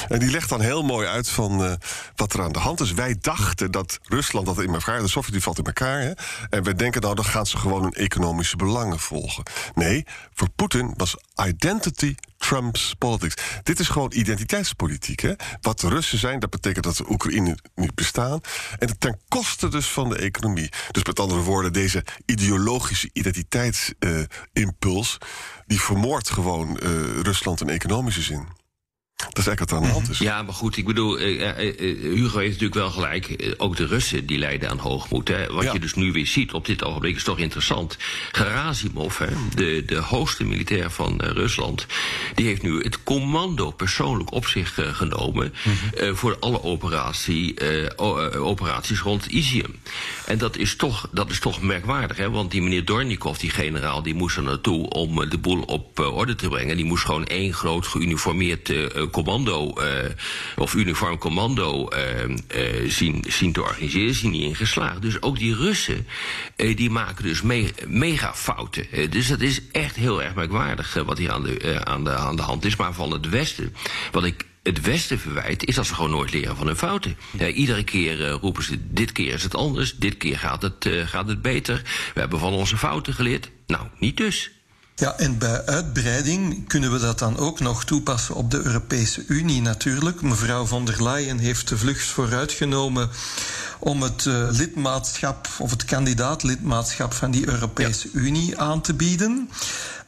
En 0.08 0.20
die 0.20 0.30
legt 0.32 0.50
dan 0.50 0.62
heel 0.62 0.84
mooi 0.84 1.08
uit 1.08 1.30
van. 1.30 1.64
eh, 1.66 1.74
wat 2.16 2.34
er 2.34 2.42
aan 2.42 2.52
de 2.52 2.60
hand 2.60 2.80
is. 2.82 2.92
Wij 2.94 3.16
dachten 3.22 3.72
dat 3.72 4.00
Rusland 4.04 4.46
dat 4.46 4.62
in 4.62 4.74
elkaar. 4.74 5.00
De 5.02 5.08
Sovjet-Unie 5.08 5.44
valt 5.44 5.58
in 5.58 5.64
elkaar. 5.66 6.00
Hè? 6.02 6.12
En 6.50 6.64
wij 6.64 6.74
denken 6.74 7.02
nou. 7.02 7.16
dan 7.16 7.26
gaan 7.26 7.46
ze 7.46 7.58
gewoon 7.58 7.83
economische 7.92 8.56
belangen 8.56 9.00
volgen. 9.00 9.44
Nee, 9.76 10.06
voor 10.34 10.50
Poetin 10.50 10.94
was 10.98 11.16
identity 11.46 12.16
Trump's 12.38 12.96
politics. 12.98 13.44
Dit 13.64 13.80
is 13.80 13.88
gewoon 13.88 14.12
identiteitspolitiek. 14.14 15.20
Hè? 15.20 15.34
Wat 15.62 15.80
de 15.80 15.88
Russen 15.88 16.18
zijn, 16.18 16.40
dat 16.40 16.50
betekent 16.50 16.84
dat 16.84 16.98
de 16.98 17.10
Oekraïne 17.10 17.58
niet 17.76 17.96
bestaan. 17.96 18.42
En 18.80 19.00
ten 19.00 19.20
koste 19.28 19.68
dus 19.68 19.88
van 19.88 20.10
de 20.10 20.18
economie. 20.18 20.72
Dus 20.92 21.04
met 21.04 21.20
andere 21.20 21.42
woorden, 21.42 21.74
deze 21.74 22.04
ideologische 22.26 23.10
identiteitsimpuls... 23.14 25.18
die 25.66 25.82
vermoordt 25.82 26.30
gewoon 26.30 26.80
eh, 26.80 26.90
Rusland 27.22 27.62
in 27.62 27.70
economische 27.70 28.22
zin. 28.22 28.63
Dat 29.30 29.38
is 29.38 29.48
eigenlijk 29.48 29.70
wat 29.70 29.80
aan 29.80 29.86
de 29.88 29.94
hand 29.94 30.10
is. 30.10 30.18
Ja, 30.18 30.42
maar 30.42 30.54
goed, 30.54 30.78
ik 30.78 30.86
bedoel, 30.86 31.18
eh, 31.20 31.50
eh, 31.50 31.68
eh, 31.70 31.76
Hugo 32.02 32.38
heeft 32.38 32.52
natuurlijk 32.52 32.74
wel 32.74 32.90
gelijk. 32.92 33.54
Ook 33.58 33.76
de 33.76 33.86
Russen 33.86 34.26
die 34.26 34.38
lijden 34.38 34.70
aan 34.70 34.78
hoogmoed. 34.78 35.28
Hè. 35.28 35.48
Wat 35.48 35.64
Ja. 35.64 35.74
je 35.74 35.80
dus 35.80 35.94
nu 35.94 36.12
weer 36.12 36.28
ziet 36.28 36.54
op 36.54 36.66
dit 36.66 36.84
ogenblik 36.84 37.16
is 37.16 37.24
toch 37.24 37.38
interessant. 37.40 37.98
Gerasimov, 38.32 39.18
hè, 39.18 39.28
de, 39.56 39.84
de 39.86 39.96
hoogste 39.98 40.44
militair 40.44 40.92
van 40.92 41.22
Rusland, 41.22 41.86
die 42.36 42.46
heeft 42.46 42.62
nu 42.62 42.82
het 42.82 43.04
commando 43.04 43.72
persoonlijk 43.72 44.32
op 44.32 44.48
zich 44.48 44.74
genomen 44.94 45.54
eh, 45.98 46.14
voor 46.14 46.38
alle 46.40 46.64
operatie, 46.64 47.56
operaties 48.40 49.00
rond 49.00 49.26
Izium. 49.26 49.76
En 50.26 50.38
dat 50.38 50.58
is 50.58 50.76
toch, 50.76 51.08
dat 51.12 51.30
is 51.32 51.40
toch 51.40 51.62
merkwaardig, 51.62 52.18
hè, 52.18 52.30
want 52.30 52.52
die 52.52 52.62
meneer 52.62 52.86
Dornikov, 52.86 53.38
die 53.38 53.50
generaal, 53.50 54.04
die 54.04 54.14
moest 54.14 54.38
er 54.38 54.44
naartoe 54.44 54.90
om 54.90 55.30
de 55.30 55.38
boel 55.38 55.62
op 55.62 56.00
orde 56.00 56.36
te 56.36 56.48
brengen. 56.48 56.76
Die 56.76 56.86
moest 56.86 57.06
gewoon 57.06 57.26
één 57.26 57.54
groot 57.54 57.88
geuniformeerd 57.88 58.72
commando 59.14 59.74
eh, 59.74 60.10
of 60.56 60.74
uniform 60.74 61.18
commando 61.18 61.88
eh, 61.88 62.24
eh, 62.24 62.90
zien, 62.90 63.24
zien 63.28 63.54
te 63.54 63.62
organiseren. 63.62 64.08
Is 64.08 64.22
hij 64.22 64.30
niet 64.30 64.42
in 64.42 64.56
geslaagd. 64.56 65.02
Dus 65.02 65.22
ook 65.22 65.38
die 65.38 65.56
Russen, 65.56 66.08
die 66.56 66.90
maken 66.90 67.24
dus 67.24 67.42
me 67.42 67.74
mega 67.88 68.34
fouten. 68.34 69.10
Dus 69.10 69.28
dat 69.28 69.42
is 69.42 69.62
echt 69.72 69.96
heel 69.96 70.24
erg 70.24 70.36
merkwaardig 70.36 70.94
wat 71.06 71.18
hier 71.18 71.32
aan 71.32 71.44
de, 71.44 71.86
aan, 71.86 72.04
de, 72.04 72.12
aan 72.16 72.36
de 72.36 72.42
hand 72.42 72.66
is. 72.66 72.76
Maar 72.76 72.94
van 72.94 73.12
het 73.12 73.30
Westen, 73.30 73.76
wat 74.12 74.24
ik 74.24 74.46
het 74.64 74.82
Westen 74.82 75.20
verwijt, 75.20 75.66
is 75.66 75.76
dat 75.76 75.86
ze 75.86 75.94
gewoon 75.94 76.12
nooit 76.12 76.34
leren 76.34 76.56
van 76.56 76.68
hun 76.68 76.76
fouten. 76.76 77.18
Iedere 77.54 77.84
keer 77.84 78.30
roepen 78.30 78.64
ze, 78.64 78.78
dit 78.80 79.12
keer 79.12 79.34
is 79.34 79.44
het 79.44 79.56
anders, 79.56 79.96
dit 79.96 80.18
keer 80.18 80.38
gaat 80.38 80.62
het, 80.62 80.90
gaat 81.06 81.28
het 81.28 81.42
beter. 81.42 81.82
We 82.14 82.20
hebben 82.20 82.40
van 82.40 82.54
onze 82.54 82.78
fouten 82.78 83.14
geleerd. 83.14 83.52
Nou, 83.68 83.88
niet 84.00 84.18
dus. 84.18 84.52
Ja, 84.96 85.18
en 85.18 85.38
bij 85.38 85.66
uitbreiding 85.66 86.68
kunnen 86.68 86.92
we 86.92 87.00
dat 87.00 87.20
dan 87.20 87.38
ook 87.38 87.60
nog 87.60 87.86
toepassen 87.86 88.36
op 88.36 88.52
de 88.52 88.62
Europese 88.64 89.24
Unie 89.28 89.62
natuurlijk. 89.62 90.22
Mevrouw 90.22 90.66
von 90.66 90.86
der 90.86 91.04
Leyen 91.04 91.38
heeft 91.38 91.68
de 91.68 91.78
vlucht 91.78 92.06
vooruitgenomen 92.06 93.10
om 93.80 94.02
het 94.02 94.26
eh, 94.26 94.48
lidmaatschap 94.50 95.48
of 95.58 95.72
het 95.72 95.86
kandidaatlidmaatschap 95.86 97.14
van 97.14 97.32
die 97.32 97.48
Europese 97.50 98.10
Unie 98.12 98.60
aan 98.60 98.82
te 98.82 98.94
bieden. 98.94 99.50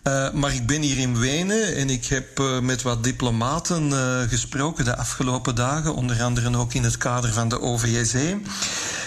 Eh, 0.02 0.32
maar 0.32 0.54
ik 0.54 0.66
ben 0.68 0.82
hier 0.82 0.98
in 0.98 1.20
Wenen 1.20 1.76
en 1.76 1.90
ik 1.90 2.06
heb 2.06 2.40
eh, 2.40 2.60
met 2.60 2.82
wat 2.82 3.04
diplomaten 3.04 3.92
gesproken 4.30 4.86
de 4.86 4.98
afgelopen 4.98 5.56
dagen, 5.56 5.96
onder 5.96 6.24
andere 6.24 6.58
ook 6.58 6.74
in 6.74 6.84
het 6.84 6.98
kader 6.98 7.34
van 7.34 7.50
de 7.50 7.62
OVSE. 7.62 8.38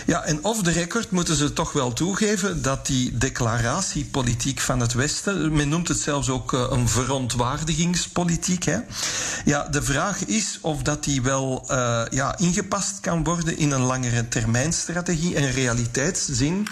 Ja, 0.08 0.24
en 0.24 0.44
off 0.44 0.62
the 0.62 0.70
record 0.70 1.10
moeten 1.10 1.36
ze 1.36 1.52
toch 1.52 1.72
wel 1.72 1.92
toegeven 1.92 2.62
dat 2.62 2.86
die 2.86 3.18
declaratiepolitiek 3.18 4.60
van 4.60 4.80
het 4.80 4.92
Westen, 4.92 5.52
men 5.52 5.68
noemt 5.68 5.88
het 5.88 5.98
zelfs 5.98 6.28
ook 6.28 6.52
eh, 6.52 6.66
een 6.70 6.88
verontwaardigingspolitiek. 6.88 8.64
Hè? 8.64 8.78
Ja, 9.44 9.68
de 9.68 9.82
vraag 9.82 10.24
is 10.24 10.58
of 10.60 10.82
dat 10.82 11.04
die 11.04 11.22
wel 11.22 11.64
eh, 11.66 12.02
ja, 12.10 12.38
ingepast 12.38 13.00
kan 13.00 13.24
worden 13.24 13.58
in 13.58 13.70
een 13.70 13.80
langere 13.80 14.28
termijnstrategie 14.28 15.36
en 15.36 15.50
realiteitszin. 15.50 16.68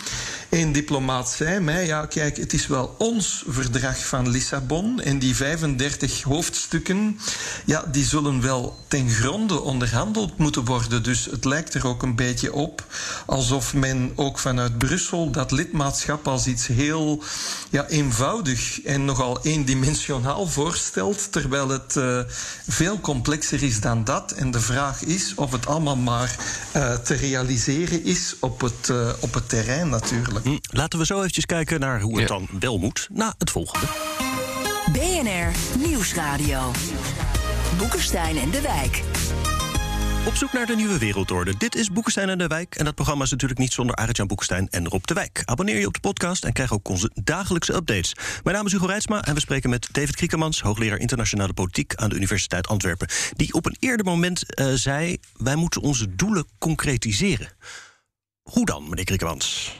Een 0.56 0.72
diplomaat 0.72 1.30
zei 1.30 1.60
mij, 1.60 1.86
ja 1.86 2.06
kijk, 2.06 2.36
het 2.36 2.52
is 2.52 2.66
wel 2.66 2.94
ons 2.98 3.44
verdrag 3.48 4.06
van 4.06 4.28
Lissabon 4.28 5.00
en 5.00 5.18
die 5.18 5.36
35 5.36 6.22
hoofdstukken, 6.22 7.18
ja, 7.64 7.84
die 7.92 8.04
zullen 8.04 8.42
wel 8.42 8.78
ten 8.88 9.10
gronde 9.10 9.60
onderhandeld 9.60 10.38
moeten 10.38 10.64
worden. 10.64 11.02
Dus 11.02 11.25
het 11.25 11.44
lijkt 11.44 11.75
er 11.75 11.86
ook 11.86 12.02
een 12.02 12.16
beetje 12.16 12.52
op 12.52 12.84
alsof 13.26 13.75
men 13.75 14.12
ook 14.14 14.38
vanuit 14.38 14.78
Brussel 14.78 15.30
dat 15.30 15.50
lidmaatschap 15.50 16.28
als 16.28 16.46
iets 16.46 16.66
heel 16.66 17.22
ja, 17.70 17.86
eenvoudig 17.86 18.82
en 18.82 19.04
nogal 19.04 19.38
eendimensionaal 19.42 20.46
voorstelt, 20.46 21.32
terwijl 21.32 21.68
het 21.68 21.96
eh, 21.96 22.20
veel 22.68 23.00
complexer 23.00 23.62
is 23.62 23.80
dan 23.80 24.04
dat. 24.04 24.32
En 24.32 24.50
de 24.50 24.60
vraag 24.60 25.02
is 25.02 25.34
of 25.34 25.52
het 25.52 25.66
allemaal 25.66 25.96
maar 25.96 26.36
eh, 26.72 26.94
te 26.94 27.14
realiseren 27.14 28.04
is 28.04 28.36
op 28.40 28.60
het, 28.60 28.90
eh, 28.90 29.08
op 29.20 29.34
het 29.34 29.48
terrein 29.48 29.88
natuurlijk. 29.88 30.44
Hm, 30.46 30.56
Laten 30.70 30.98
we 30.98 31.06
zo 31.06 31.18
eventjes 31.18 31.46
kijken 31.46 31.80
naar 31.80 32.00
hoe 32.00 32.20
het 32.20 32.28
Ja. 32.28 32.36
dan 32.36 32.48
wel 32.60 32.78
moet. 32.78 33.08
Na 33.12 33.34
het 33.38 33.50
volgende. 33.50 33.86
BNR 34.92 35.78
Nieuwsradio. 35.88 36.72
Boekenstein 37.78 38.36
en 38.36 38.50
de 38.50 38.60
Wijk. 38.60 39.02
Op 40.26 40.34
zoek 40.34 40.52
naar 40.52 40.66
de 40.66 40.76
nieuwe 40.76 40.98
wereldorde. 40.98 41.56
Dit 41.56 41.74
is 41.74 41.90
Boekenstein 41.92 42.28
en 42.28 42.38
de 42.38 42.46
Wijk. 42.46 42.74
En 42.74 42.84
dat 42.84 42.94
programma 42.94 43.24
is 43.24 43.30
natuurlijk 43.30 43.60
niet 43.60 43.72
zonder 43.72 43.96
Arend-Jan 43.96 44.26
Boekenstein 44.26 44.68
en 44.70 44.88
Rob 44.88 45.04
de 45.04 45.14
Wijk. 45.14 45.42
Abonneer 45.44 45.78
je 45.78 45.86
op 45.86 45.94
de 45.94 46.00
podcast 46.00 46.44
en 46.44 46.52
krijg 46.52 46.72
ook 46.72 46.88
onze 46.88 47.10
dagelijkse 47.24 47.74
updates. 47.74 48.12
Mijn 48.42 48.56
naam 48.56 48.66
is 48.66 48.72
Hugo 48.72 48.86
Reitsma 48.86 49.24
en 49.24 49.34
we 49.34 49.40
spreken 49.40 49.70
met 49.70 49.88
David 49.92 50.16
Kriekemans... 50.16 50.60
hoogleraar 50.60 50.98
internationale 50.98 51.52
politiek 51.52 51.94
aan 51.94 52.08
de 52.08 52.16
Universiteit 52.16 52.68
Antwerpen... 52.68 53.08
die 53.36 53.52
op 53.52 53.66
een 53.66 53.76
eerder 53.78 54.06
moment 54.06 54.54
eh, 54.54 54.66
zei... 54.74 55.16
wij 55.36 55.56
moeten 55.56 55.80
onze 55.80 56.14
doelen 56.16 56.46
concretiseren. 56.58 57.48
Hoe 58.42 58.64
dan, 58.66 58.88
meneer 58.88 59.04
Kriekemans? 59.04 59.74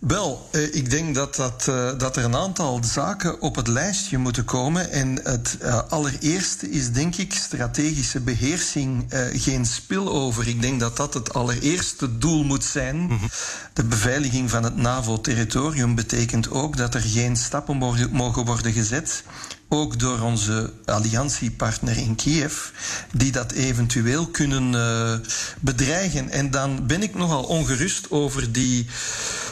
Wel, 0.00 0.48
eh, 0.52 0.74
ik 0.74 0.90
denk 0.90 1.14
dat, 1.14 1.36
dat, 1.36 1.68
eh, 1.68 1.98
dat 1.98 2.16
er 2.16 2.24
een 2.24 2.36
aantal 2.36 2.80
zaken 2.84 3.40
op 3.40 3.56
het 3.56 3.68
lijstje 3.68 4.18
moeten 4.18 4.44
komen. 4.44 4.90
En 4.90 5.20
het 5.22 5.56
eh, 5.60 5.80
allereerste 5.88 6.70
is, 6.70 6.92
denk 6.92 7.16
ik, 7.16 7.34
strategische 7.34 8.20
beheersing, 8.20 9.12
eh, 9.12 9.20
geen 9.32 9.66
spillover. 9.66 10.48
Ik 10.48 10.60
denk 10.60 10.80
dat 10.80 10.96
dat 10.96 11.14
het 11.14 11.34
allereerste 11.34 12.18
doel 12.18 12.44
moet 12.44 12.64
zijn. 12.64 13.20
De 13.72 13.84
beveiliging 13.84 14.50
van 14.50 14.62
het 14.62 14.76
NAVO-territorium 14.76 15.94
betekent 15.94 16.50
ook 16.50 16.76
dat 16.76 16.94
er 16.94 17.00
geen 17.00 17.36
stappen 17.36 17.76
mogen 18.12 18.44
worden 18.44 18.72
gezet 18.72 19.22
ook 19.68 20.00
door 20.00 20.20
onze 20.20 20.72
alliantiepartner 20.84 21.96
in 21.96 22.14
Kiev, 22.14 22.54
die 23.12 23.32
dat 23.32 23.52
eventueel 23.52 24.26
kunnen 24.26 24.74
eh, 24.74 25.28
bedreigen. 25.60 26.30
En 26.30 26.50
dan 26.50 26.86
ben 26.86 27.02
ik 27.02 27.14
nogal 27.14 27.42
ongerust 27.42 28.10
over 28.10 28.52
die 28.52 28.86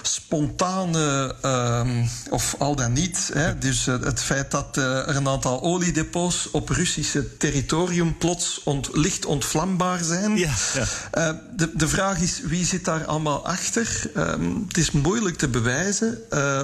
spontane, 0.03 1.35
ehm, 1.43 2.07
of 2.31 2.55
al 2.59 2.77
dan 2.77 2.93
niet, 2.93 3.31
hè, 3.33 3.59
dus 3.59 3.87
eh, 3.87 4.01
het 4.01 4.23
feit 4.23 4.51
dat 4.51 4.77
eh, 4.77 5.09
er 5.09 5.17
een 5.17 5.29
aantal 5.29 5.63
oliedepots 5.63 6.51
op 6.51 6.69
Russische 6.69 7.37
territorium 7.37 8.19
plots 8.19 8.61
ont, 8.65 8.89
licht 8.93 9.27
ontvlambaar 9.27 10.05
zijn. 10.05 10.37
Ja, 10.37 10.53
ja. 11.13 11.43
De, 11.57 11.71
de 11.75 11.89
vraag 11.89 12.21
is, 12.21 12.41
wie 12.45 12.65
zit 12.65 12.85
daar 12.85 13.05
allemaal 13.05 13.47
achter? 13.47 14.11
Ehm, 14.15 14.55
het 14.69 14.77
is 14.77 14.91
moeilijk 14.91 15.37
te 15.37 15.49
bewijzen, 15.49 16.19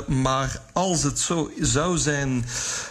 maar 0.06 0.60
als 0.72 1.02
het 1.02 1.18
zo 1.18 1.50
zou 1.60 1.98
zijn 1.98 2.44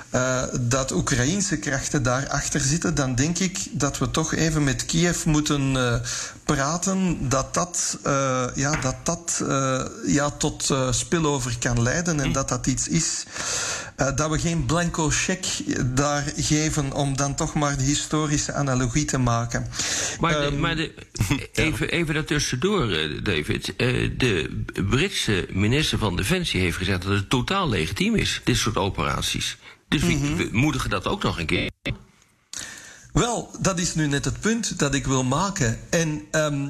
eh, 0.10 0.44
dat 0.60 0.92
Oekraïnse 0.92 1.58
krachten 1.58 2.04
daarachter 2.04 2.60
zitten, 2.60 2.96
dan 2.96 3.16
denk 3.16 3.40
ik 3.40 3.58
dat 3.72 3.98
we 3.98 4.12
toch 4.12 4.34
even 4.34 4.64
met 4.64 4.86
Kiev 4.86 5.26
moeten 5.26 5.76
eh, 5.78 6.00
praten 6.44 7.30
dat 7.30 7.54
dat, 7.54 8.00
eh, 8.04 8.46
ja, 8.56 8.76
dat, 8.76 8.96
dat 9.04 9.44
ja, 10.06 10.30
tot 10.30 10.74
spillover 10.90 11.58
kan 11.60 11.82
leiden 11.82 12.20
en 12.20 12.32
dat 12.32 12.50
dat 12.50 12.68
iets 12.68 12.88
is. 12.88 13.26
dat 13.96 14.30
we 14.30 14.40
geen 14.40 14.66
blanco 14.66 15.10
cheque 15.10 15.94
daar 15.94 16.24
geven 16.36 16.94
om 16.94 17.18
dan 17.18 17.36
toch 17.36 17.54
maar 17.54 17.78
de 17.78 17.84
historische 17.84 18.54
analogie 18.54 19.06
te 19.06 19.18
maken. 19.18 19.68
Maar, 20.20 20.32
de, 20.32 20.38
Ehm, 20.38 20.60
maar 20.60 20.76
de, 20.76 20.94
even, 21.54 21.90
even 21.90 22.14
daartussendoor, 22.14 22.88
David. 23.24 23.74
De 24.18 24.64
Britse 24.90 25.48
minister 25.52 25.98
van 25.98 26.16
Defensie 26.16 26.62
heeft 26.62 26.78
gezegd 26.78 27.02
dat 27.02 27.12
het 27.12 27.30
totaal 27.30 27.70
legitiem 27.70 28.16
is, 28.16 28.42
dit 28.44 28.58
soort 28.58 28.78
operaties. 28.78 29.58
Dus 29.90 30.02
we, 30.02 30.36
we 30.36 30.50
moedigen 30.52 30.90
dat 30.90 31.06
ook 31.08 31.24
nog 31.24 31.40
een 31.40 31.46
keer. 31.46 31.72
Wel, 33.14 33.52
dat 33.60 33.80
is 33.80 33.96
nu 33.96 34.08
net 34.08 34.26
het 34.26 34.40
punt 34.40 34.80
dat 34.80 34.94
ik 34.94 35.06
wil 35.06 35.24
maken. 35.24 35.80
En 35.90 36.22
ehm, 36.32 36.68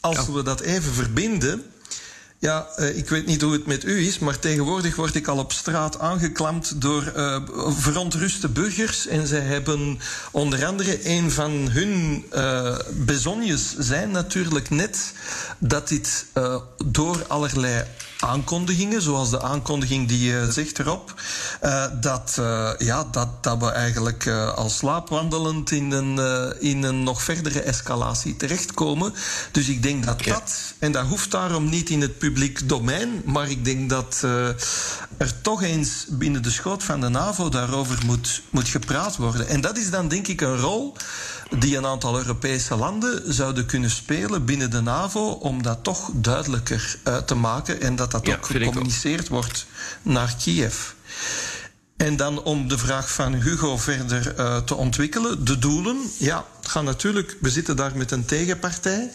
als 0.00 0.26
we 0.26 0.42
dat 0.42 0.60
even 0.60 0.92
verbinden. 0.92 1.62
Ja, 2.38 2.68
uh, 2.78 2.96
ik 2.96 3.08
weet 3.08 3.26
niet 3.26 3.42
hoe 3.42 3.52
het 3.52 3.66
met 3.66 3.84
u 3.84 4.06
is, 4.06 4.18
maar 4.18 4.38
tegenwoordig 4.38 4.96
word 4.96 5.14
ik 5.14 5.26
al 5.26 5.38
op 5.38 5.52
straat 5.52 5.98
aangeklampt 5.98 6.80
door 6.80 7.12
uh, 7.16 7.42
verontruste 7.68 8.48
burgers. 8.48 9.06
En 9.06 9.26
zij 9.26 9.40
hebben 9.40 9.98
onder 10.30 10.66
andere 10.66 11.08
een 11.08 11.30
van 11.30 11.50
hun 11.50 12.24
uh, 12.32 12.78
bezonjes 12.92 13.76
zijn 13.78 14.10
natuurlijk 14.10 14.70
net 14.70 15.12
dat 15.58 15.88
dit 15.88 16.26
door 16.84 17.26
allerlei 17.26 17.84
aankondigingen, 18.22 19.02
zoals 19.02 19.30
de 19.30 19.42
aankondiging 19.42 20.08
die 20.08 20.30
je 20.30 20.46
zegt 20.50 20.78
erop, 20.78 21.14
uh, 21.62 21.84
dat, 22.00 22.36
uh, 22.40 22.70
ja, 22.78 23.04
dat, 23.10 23.28
dat 23.40 23.58
we 23.58 23.70
eigenlijk 23.70 24.24
uh, 24.24 24.54
al 24.54 24.70
slaapwandelend 24.70 25.70
in 25.70 25.90
een, 25.90 26.18
in 26.60 26.82
een 26.82 27.02
nog 27.02 27.22
verdere 27.22 27.60
escalatie 27.60 28.36
terechtkomen. 28.36 29.14
Dus 29.52 29.68
ik 29.68 29.82
denk 29.82 30.04
dat 30.04 30.24
dat, 30.24 30.74
en 30.78 30.92
dat 30.92 31.06
hoeft 31.06 31.30
daarom 31.30 31.68
niet 31.68 31.90
in 31.90 32.00
het 32.00 32.18
publiek 32.18 32.68
domein, 32.68 33.22
maar 33.24 33.50
ik 33.50 33.64
denk 33.64 33.90
dat 33.90 34.22
er 35.16 35.40
toch 35.42 35.62
eens 35.62 36.06
binnen 36.08 36.42
de 36.42 36.50
schoot 36.50 36.82
van 36.82 37.00
de 37.00 37.08
NAVO 37.08 37.48
daarover 37.48 37.98
moet, 38.06 38.42
moet 38.50 38.68
gepraat 38.68 39.16
worden. 39.16 39.48
En 39.48 39.60
dat 39.60 39.78
is 39.78 39.90
dan 39.90 40.08
denk 40.08 40.26
ik 40.28 40.40
een 40.40 40.58
rol 40.58 40.96
die 41.58 41.76
een 41.76 41.86
aantal 41.86 42.18
Europese 42.18 42.76
landen 42.76 43.34
zouden 43.34 43.66
kunnen 43.66 43.90
spelen 43.90 44.44
binnen 44.44 44.70
de 44.70 44.80
NAVO 44.80 45.30
om 45.30 45.62
dat 45.62 45.84
toch 45.84 46.10
duidelijker 46.14 46.98
uh, 47.08 47.16
te 47.16 47.34
maken 47.34 47.80
en 47.80 47.96
dat 47.96 48.10
dat 48.10 48.26
ja, 48.26 48.34
ook 48.34 48.46
gecommuniceerd 48.46 49.28
wordt 49.28 49.66
naar 50.02 50.34
Kiev. 50.42 50.76
En 51.96 52.16
dan 52.16 52.42
om 52.42 52.68
de 52.68 52.78
vraag 52.78 53.12
van 53.12 53.34
Hugo 53.34 53.76
verder 53.76 54.34
uh, 54.38 54.56
te 54.56 54.74
ontwikkelen. 54.74 55.44
De 55.44 55.58
doelen, 55.58 55.96
ja, 56.18 56.44
gaan 56.62 56.84
natuurlijk. 56.84 57.36
We 57.40 57.50
zitten 57.50 57.76
daar 57.76 57.96
met 57.96 58.10
een 58.10 58.24
tegenpartij 58.24 59.10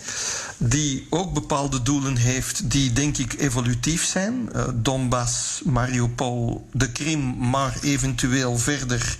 die 0.58 1.08
ook 1.10 1.34
bepaalde 1.34 1.82
doelen 1.82 2.15
heeft 2.15 2.72
die 2.72 2.94
denk 2.94 3.17
ik 3.17 3.34
evolutief 3.39 4.06
zijn. 4.06 4.50
Uh, 4.56 4.63
Donbass, 4.74 5.62
Mariupol, 5.63 6.67
de 6.74 6.91
Krim, 6.91 7.50
maar 7.50 7.77
eventueel 7.82 8.58
verder 8.58 9.17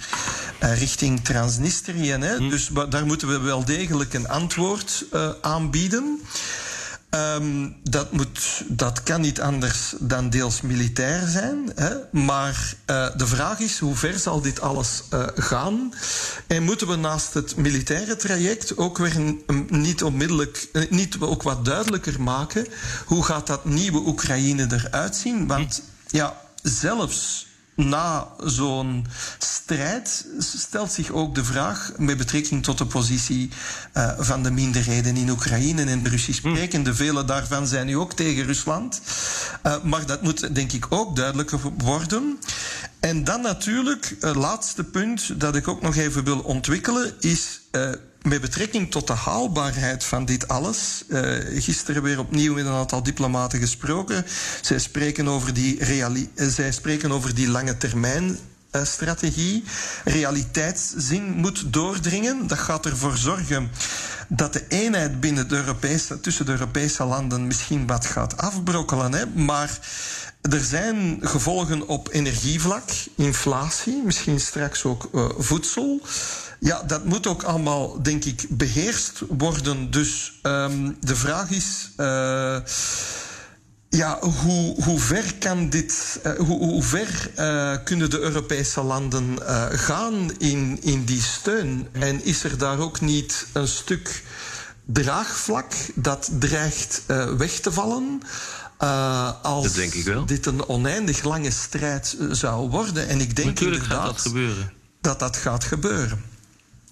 richting 0.60 1.24
Transnistrië. 1.24 2.12
Hè? 2.12 2.36
Hm. 2.36 2.50
Dus 2.50 2.70
daar 2.90 3.06
moeten 3.06 3.28
we 3.28 3.40
wel 3.40 3.66
degelijk 3.66 4.14
een 4.14 4.28
antwoord 4.28 5.06
uh, 5.14 5.30
aanbieden. 5.42 6.22
Um, 7.10 7.76
dat, 7.84 8.12
moet, 8.12 8.64
dat 8.68 9.04
kan 9.04 9.22
niet 9.22 9.42
anders 9.42 9.94
dan 10.00 10.30
deels 10.30 10.62
militair 10.62 11.28
zijn. 11.28 11.72
Hè? 11.76 11.94
Maar 12.12 12.74
uh, 12.90 13.08
de 13.16 13.28
vraag 13.28 13.60
is, 13.60 13.80
hoe 13.80 13.96
ver 13.96 14.20
zal 14.20 14.42
dit 14.42 14.62
alles 14.62 15.04
uh, 15.14 15.24
gaan? 15.36 15.94
En 16.48 16.64
moeten 16.64 16.88
we 16.88 16.96
naast 16.96 17.34
het 17.34 17.56
militaire 17.56 18.16
traject 18.16 18.78
ook 18.78 18.98
weer 18.98 19.16
een, 19.16 19.44
een, 19.48 19.68
niet 19.70 20.04
onmiddellijk, 20.04 20.70
niet 20.90 21.20
ook 21.20 21.44
wat 21.44 21.66
duidelijker 21.66 22.22
maken? 22.22 22.68
Hoe 23.06 23.24
gaat 23.24 23.48
dat 23.48 23.66
nieuwe 23.66 24.08
Oekraïne 24.08 24.68
eruit 24.70 25.16
zien? 25.16 25.48
Want 25.48 25.82
ja, 26.08 26.42
zelfs 26.62 27.47
na 27.78 28.28
zo'n 28.44 29.06
strijd 29.38 30.26
stelt 30.40 30.92
zich 30.92 31.12
ook 31.12 31.36
de 31.36 31.44
vraag 31.44 31.92
met 31.98 32.18
betrekking 32.18 32.64
tot 32.64 32.78
de 32.78 32.86
positie 32.86 33.50
uh, 33.94 34.12
van 34.18 34.44
de 34.44 34.52
minderheden 34.52 35.18
in 35.18 35.30
Oekraïne 35.30 35.84
en 35.84 36.04
de 36.04 36.10
Russisch 36.10 36.42
hm. 36.42 36.50
sprekende. 36.50 36.96
Vele 36.96 37.26
daarvan 37.26 37.68
zijn 37.68 37.86
nu 37.86 37.98
ook 37.98 38.14
tegen 38.14 38.46
Rusland. 38.46 39.02
Uh, 39.64 39.84
maar 39.84 40.06
dat 40.06 40.22
moet 40.22 40.56
denk 40.56 40.72
ik 40.72 40.86
ook 40.90 41.16
duidelijker 41.16 41.60
worden. 41.78 42.40
En 43.00 43.24
dan 43.24 43.42
natuurlijk, 43.42 44.16
het 44.20 44.36
laatste 44.36 44.84
punt 44.84 45.40
dat 45.40 45.56
ik 45.56 45.68
ook 45.68 45.82
nog 45.82 45.96
even 45.96 46.24
wil 46.24 46.40
ontwikkelen, 46.40 47.14
is 47.20 47.62
met 48.28 48.42
betrekking 48.42 48.92
tot 48.92 49.08
de 49.08 49.14
haalbaarheid 49.14 50.04
van 50.04 50.26
dit 50.26 50.48
alles. 50.48 51.04
Uh, 51.08 51.62
gisteren 51.62 52.04
weer 52.04 52.20
opnieuw 52.20 52.54
met 52.54 52.66
een 52.66 52.72
aantal 52.72 53.04
diplomaten 53.04 53.60
gesproken. 53.60 54.26
Zij 54.62 54.80
spreken 54.80 55.28
over 55.28 55.54
die, 55.54 55.84
reali 55.84 56.30
zij 56.36 56.72
spreken 56.72 57.12
over 57.12 57.36
die 57.36 57.48
lange 57.50 57.78
termijn 57.78 58.38
uh, 58.72 58.84
strategie. 58.84 59.64
Realiteitszin 60.04 61.24
moet 61.24 61.74
doordringen. 61.74 62.48
Dat 62.48 62.58
gaat 62.58 62.86
ervoor 62.86 63.18
zorgen 63.18 63.72
dat 64.28 64.54
de 64.54 64.66
eenheid 64.68 65.20
binnen 65.20 65.48
tussen 66.22 66.46
de 66.46 66.52
Europese 66.52 67.04
landen 67.04 67.48
misschien 67.48 67.88
wat 67.88 68.06
gaat 68.06 68.38
afbrokkelen. 68.38 69.14
Hè? 69.14 69.26
Maar 69.26 69.80
er 70.42 70.64
zijn 70.64 71.18
gevolgen 71.22 71.88
op 71.88 72.10
energievlak, 72.12 72.90
inflatie, 73.16 74.02
misschien 74.06 74.40
straks 74.40 74.84
ook 74.84 75.10
voedsel. 75.38 76.02
Ja, 76.60 76.84
dat 76.84 77.06
moet 77.06 77.28
ook 77.28 77.44
allemaal, 77.44 78.04
denk 78.04 78.26
ik, 78.26 78.46
beheerst 78.50 79.22
worden. 79.30 79.92
Dus 79.92 80.40
um, 80.44 80.98
de 81.00 81.16
vraag 81.16 81.50
is. 81.50 81.92
Uh, 81.98 82.58
ja, 83.90 84.20
hoe, 84.20 84.84
hoe 84.84 85.00
ver 85.00 85.36
kan 85.40 85.70
dit, 85.70 86.20
uh, 86.26 86.34
hoe, 86.34 86.60
hoe 86.60 86.84
ver 86.84 87.32
uh, 87.40 87.76
kunnen 87.84 88.10
de 88.10 88.20
Europese 88.20 88.82
landen 88.82 89.38
gaan 89.72 90.32
in, 90.38 90.78
in 90.82 91.04
die 91.04 91.22
steun? 91.22 91.88
En 91.92 92.24
is 92.24 92.44
er 92.44 92.58
daar 92.58 92.80
ook 92.80 93.02
niet 93.02 93.46
een 93.54 93.68
stuk 93.68 94.24
draagvlak 94.86 95.74
dat 95.96 96.30
dreigt 96.40 97.04
weg 97.38 97.60
te 97.60 97.72
vallen? 97.72 98.22
als 99.42 99.74
dit 100.26 100.46
een 100.46 100.68
oneindig 100.68 101.24
lange 101.24 101.52
strijd 101.52 102.18
zou 102.32 102.70
worden. 102.70 103.08
En 103.08 103.20
ik 103.20 103.36
denk 103.36 103.48
Natuurlijk 103.48 103.82
inderdaad 103.82 104.06
gaat 104.06 104.14
dat, 104.14 104.22
gebeuren. 104.22 104.74
dat 105.02 105.20
dat 105.20 105.38
gaat 105.38 105.64
gebeuren. 105.64 106.24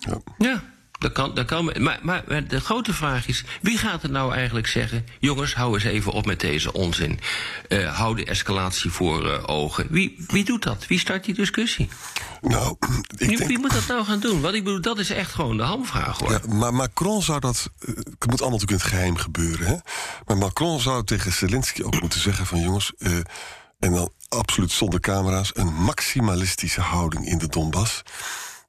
Ja. 0.05 0.19
ja. 0.37 0.63
Dat 0.99 1.11
kan, 1.11 1.33
dat 1.33 1.45
kan. 1.45 1.71
Maar, 1.79 1.99
maar, 2.01 2.47
de 2.47 2.59
grote 2.59 2.93
vraag 2.93 3.27
is: 3.27 3.43
wie 3.61 3.77
gaat 3.77 4.03
er 4.03 4.09
nou 4.09 4.33
eigenlijk 4.33 4.67
zeggen. 4.67 5.05
Jongens, 5.19 5.53
hou 5.53 5.73
eens 5.73 5.83
even 5.83 6.11
op 6.11 6.25
met 6.25 6.39
deze 6.39 6.73
onzin. 6.73 7.19
Uh, 7.69 7.97
hou 7.97 8.15
de 8.15 8.25
escalatie 8.25 8.91
voor 8.91 9.25
uh, 9.25 9.43
ogen. 9.45 9.87
Wie, 9.89 10.25
wie 10.27 10.45
doet 10.45 10.63
dat? 10.63 10.87
Wie 10.87 10.99
start 10.99 11.25
die 11.25 11.33
discussie? 11.33 11.89
Nou, 12.41 12.75
ik 12.79 13.27
wie, 13.27 13.37
denk... 13.37 13.49
wie 13.49 13.59
moet 13.59 13.73
dat 13.73 13.87
nou 13.87 14.05
gaan 14.05 14.19
doen? 14.19 14.41
Want 14.41 14.55
ik 14.55 14.63
bedoel, 14.63 14.81
dat 14.81 14.99
is 14.99 15.09
echt 15.09 15.31
gewoon 15.31 15.57
de 15.57 15.63
hamvraag 15.63 16.19
hoor. 16.19 16.31
Ja, 16.31 16.39
maar 16.47 16.73
Macron 16.73 17.21
zou 17.21 17.39
dat. 17.39 17.69
Uh, 17.79 17.95
het 17.95 18.05
moet 18.05 18.41
allemaal 18.41 18.59
natuurlijk 18.59 18.71
in 18.71 18.75
het 18.75 18.83
geheim 18.83 19.17
gebeuren. 19.17 19.67
Hè? 19.67 19.75
Maar 20.25 20.37
Macron 20.37 20.79
zou 20.79 21.03
tegen 21.03 21.33
Zelensky 21.33 21.81
ook 21.81 22.01
moeten 22.01 22.19
zeggen: 22.19 22.45
van 22.45 22.59
jongens. 22.59 22.93
en 23.79 23.91
dan 23.91 24.11
absoluut 24.29 24.71
zonder 24.71 24.99
camera's. 24.99 25.51
een 25.53 25.73
maximalistische 25.73 26.81
houding 26.81 27.25
in 27.25 27.37
de 27.37 27.47
Donbass. 27.47 28.03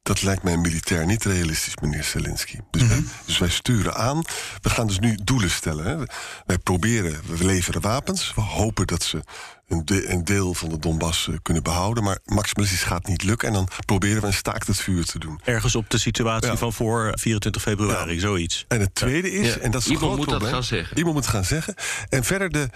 Dat 0.06 0.22
lijkt 0.22 0.42
mij 0.42 0.56
militair 0.56 1.06
niet 1.06 1.24
realistisch, 1.24 1.76
meneer 1.76 2.04
Zelensky. 2.04 2.58
Dus, 2.70 2.82
mm 2.82 2.88
-hmm. 2.88 3.04
wij, 3.04 3.12
dus 3.24 3.38
wij 3.38 3.48
sturen 3.48 3.94
aan. 3.94 4.22
We 4.60 4.70
gaan 4.70 4.86
dus 4.86 4.98
nu 4.98 5.18
doelen 5.24 5.50
stellen. 5.50 5.84
Hè. 5.84 6.04
Wij 6.46 6.58
proberen, 6.58 7.20
we 7.26 7.44
leveren 7.44 7.80
wapens. 7.80 8.32
We 8.34 8.40
hopen 8.40 8.86
dat 8.86 9.02
ze 9.02 9.22
een, 9.68 9.84
de, 9.84 10.10
een 10.10 10.24
deel 10.24 10.54
van 10.54 10.68
de 10.68 10.78
Donbass 10.78 11.26
uh, 11.26 11.36
kunnen 11.42 11.62
behouden. 11.62 12.04
Maar 12.04 12.18
maximalistisch 12.24 12.82
gaat 12.82 13.06
niet 13.06 13.22
lukken. 13.22 13.48
En 13.48 13.54
dan 13.54 13.68
proberen 13.86 14.20
we 14.20 14.26
een 14.26 14.32
staakt 14.32 14.66
het 14.66 14.80
vuur 14.80 15.04
te 15.04 15.18
doen. 15.18 15.40
Ergens 15.44 15.74
op 15.74 15.90
de 15.90 15.98
situatie 15.98 16.50
ja. 16.50 16.56
van 16.56 16.72
voor 16.72 17.12
24 17.14 17.62
februari, 17.62 18.14
ja. 18.14 18.20
zoiets. 18.20 18.64
En 18.68 18.80
het 18.80 18.94
tweede 18.94 19.32
is, 19.32 19.54
ja. 19.54 19.60
en 19.60 19.70
dat 19.70 19.80
is 19.80 19.88
Iemand 19.88 20.16
moet 20.16 20.26
probleem, 20.26 20.40
dat 20.42 20.52
gaan 20.52 20.64
zeggen. 20.64 20.96
Iemand 20.96 21.14
moet 21.14 21.24
het 21.24 21.34
gaan 21.34 21.44
zeggen. 21.44 21.74
En 22.08 22.24
verder 22.24 22.50
de, 22.50 22.68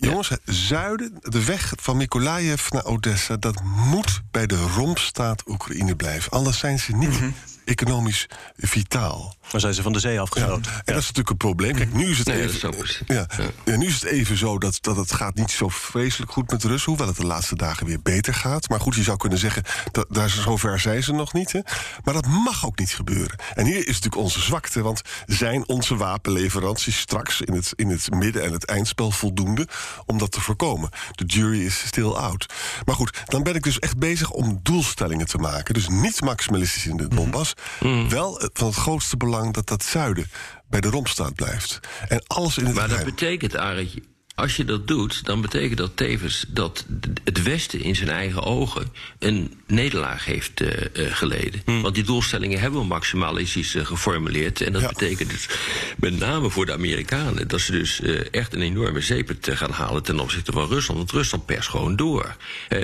jongens, 0.00 0.30
zuiden, 0.44 1.18
de 1.20 1.44
weg 1.44 1.72
van 1.76 1.96
Mykolaiv 1.96 2.70
naar 2.70 2.84
Odessa... 2.84 3.36
dat 3.36 3.62
moet 3.62 4.20
bij 4.30 4.46
de 4.46 4.60
rompstaat 4.60 5.42
Oekraïne 5.48 5.96
blijven. 5.96 6.32
Anders 6.32 6.58
zijn 6.58 6.78
ze 6.78 6.96
niet... 6.96 7.10
Mm 7.10 7.16
-hmm 7.18 7.34
economisch 7.64 8.26
vitaal. 8.56 9.34
Dan 9.50 9.60
zijn 9.60 9.74
ze 9.74 9.82
van 9.82 9.92
de 9.92 9.98
zee 9.98 10.20
afgesloten. 10.20 10.72
Ja, 10.72 10.78
en 10.78 10.82
ja. 10.84 10.92
dat 10.92 11.02
is 11.02 11.06
natuurlijk 11.06 11.30
een 11.30 11.36
probleem. 11.36 11.74
Kijk, 11.74 11.94
nu 11.94 12.10
is 12.10 12.18
het, 12.18 12.26
nee, 12.26 12.42
even, 12.42 12.82
is 12.82 13.02
ja, 13.06 13.26
ja. 13.64 13.76
nu 13.76 13.86
is 13.86 13.94
het 13.94 14.04
even 14.04 14.36
zo 14.36 14.58
dat, 14.58 14.78
dat 14.80 14.96
het 14.96 15.12
gaat 15.12 15.34
niet 15.34 15.50
zo 15.50 15.68
vreselijk 15.68 16.32
goed 16.32 16.50
met 16.50 16.60
de 16.60 16.68
Russen... 16.68 16.88
hoewel 16.88 17.06
het 17.06 17.16
de 17.16 17.26
laatste 17.26 17.56
dagen 17.56 17.86
weer 17.86 18.02
beter 18.02 18.34
gaat. 18.34 18.68
Maar 18.68 18.80
goed, 18.80 18.94
je 18.94 19.02
zou 19.02 19.16
kunnen 19.16 19.38
zeggen, 19.38 19.62
dat, 19.92 20.06
daar, 20.08 20.28
zover 20.30 20.80
zijn 20.80 21.02
ze 21.02 21.12
nog 21.12 21.32
niet. 21.32 21.52
Hè. 21.52 21.60
Maar 22.04 22.14
dat 22.14 22.26
mag 22.26 22.66
ook 22.66 22.78
niet 22.78 22.94
gebeuren. 22.94 23.38
En 23.54 23.64
hier 23.64 23.78
is 23.78 23.86
natuurlijk 23.86 24.16
onze 24.16 24.40
zwakte, 24.40 24.82
want 24.82 25.02
zijn 25.26 25.68
onze 25.68 25.96
wapenleveranties... 25.96 26.98
straks 26.98 27.40
in 27.40 27.54
het, 27.54 27.72
in 27.76 27.88
het 27.90 28.10
midden- 28.10 28.42
en 28.42 28.52
het 28.52 28.64
eindspel 28.64 29.10
voldoende 29.10 29.68
om 30.06 30.18
dat 30.18 30.32
te 30.32 30.40
voorkomen? 30.40 30.90
De 31.10 31.24
jury 31.24 31.64
is 31.64 31.86
still 31.86 32.10
out. 32.10 32.46
Maar 32.84 32.94
goed, 32.94 33.22
dan 33.24 33.42
ben 33.42 33.54
ik 33.54 33.62
dus 33.62 33.78
echt 33.78 33.98
bezig 33.98 34.30
om 34.30 34.60
doelstellingen 34.62 35.26
te 35.26 35.38
maken. 35.38 35.74
Dus 35.74 35.88
niet 35.88 36.20
maximalistisch 36.20 36.86
in 36.86 36.96
de 36.96 37.08
Donbass... 37.08 37.53
Mm. 37.80 38.08
Wel 38.08 38.40
van 38.52 38.66
het 38.66 38.76
grootste 38.76 39.16
belang 39.16 39.52
dat 39.54 39.66
dat 39.66 39.82
zuiden 39.84 40.30
bij 40.68 40.80
de 40.80 40.88
rompstaat 40.88 41.34
blijft. 41.34 41.80
En 42.08 42.22
alles 42.26 42.58
in 42.58 42.64
het 42.64 42.74
Maar 42.74 42.84
geheim. 42.88 43.04
dat 43.04 43.14
betekent, 43.14 43.56
Arendtje, 43.56 44.02
als 44.34 44.56
je 44.56 44.64
dat 44.64 44.86
doet, 44.86 45.24
dan 45.24 45.40
betekent 45.40 45.78
dat 45.78 45.96
tevens 45.96 46.44
dat 46.48 46.84
het 47.24 47.42
Westen 47.42 47.80
in 47.80 47.96
zijn 47.96 48.08
eigen 48.08 48.42
ogen 48.42 48.92
een 49.18 49.54
nederlaag 49.66 50.24
heeft 50.24 50.60
uh, 50.60 50.68
uh, 50.68 51.14
geleden. 51.14 51.62
Hmm. 51.64 51.82
Want 51.82 51.94
die 51.94 52.04
doelstellingen 52.04 52.60
hebben 52.60 52.80
we 52.80 52.86
maximalistisch 52.86 53.74
uh, 53.74 53.86
geformuleerd. 53.86 54.60
En 54.60 54.72
dat 54.72 54.82
ja. 54.82 54.88
betekent 54.88 55.30
dus 55.30 55.48
met 55.96 56.18
name 56.18 56.50
voor 56.50 56.66
de 56.66 56.72
Amerikanen 56.72 57.48
dat 57.48 57.60
ze 57.60 57.72
dus 57.72 58.00
echt 58.30 58.54
een 58.54 58.62
enorme 58.62 59.00
zeepert 59.00 59.48
gaan 59.52 59.70
halen 59.70 60.02
ten 60.02 60.20
opzichte 60.20 60.52
van 60.52 60.68
Rusland. 60.68 60.98
Want 60.98 61.12
Rusland 61.12 61.46
pers 61.46 61.66
gewoon 61.66 61.96
door. 61.96 62.36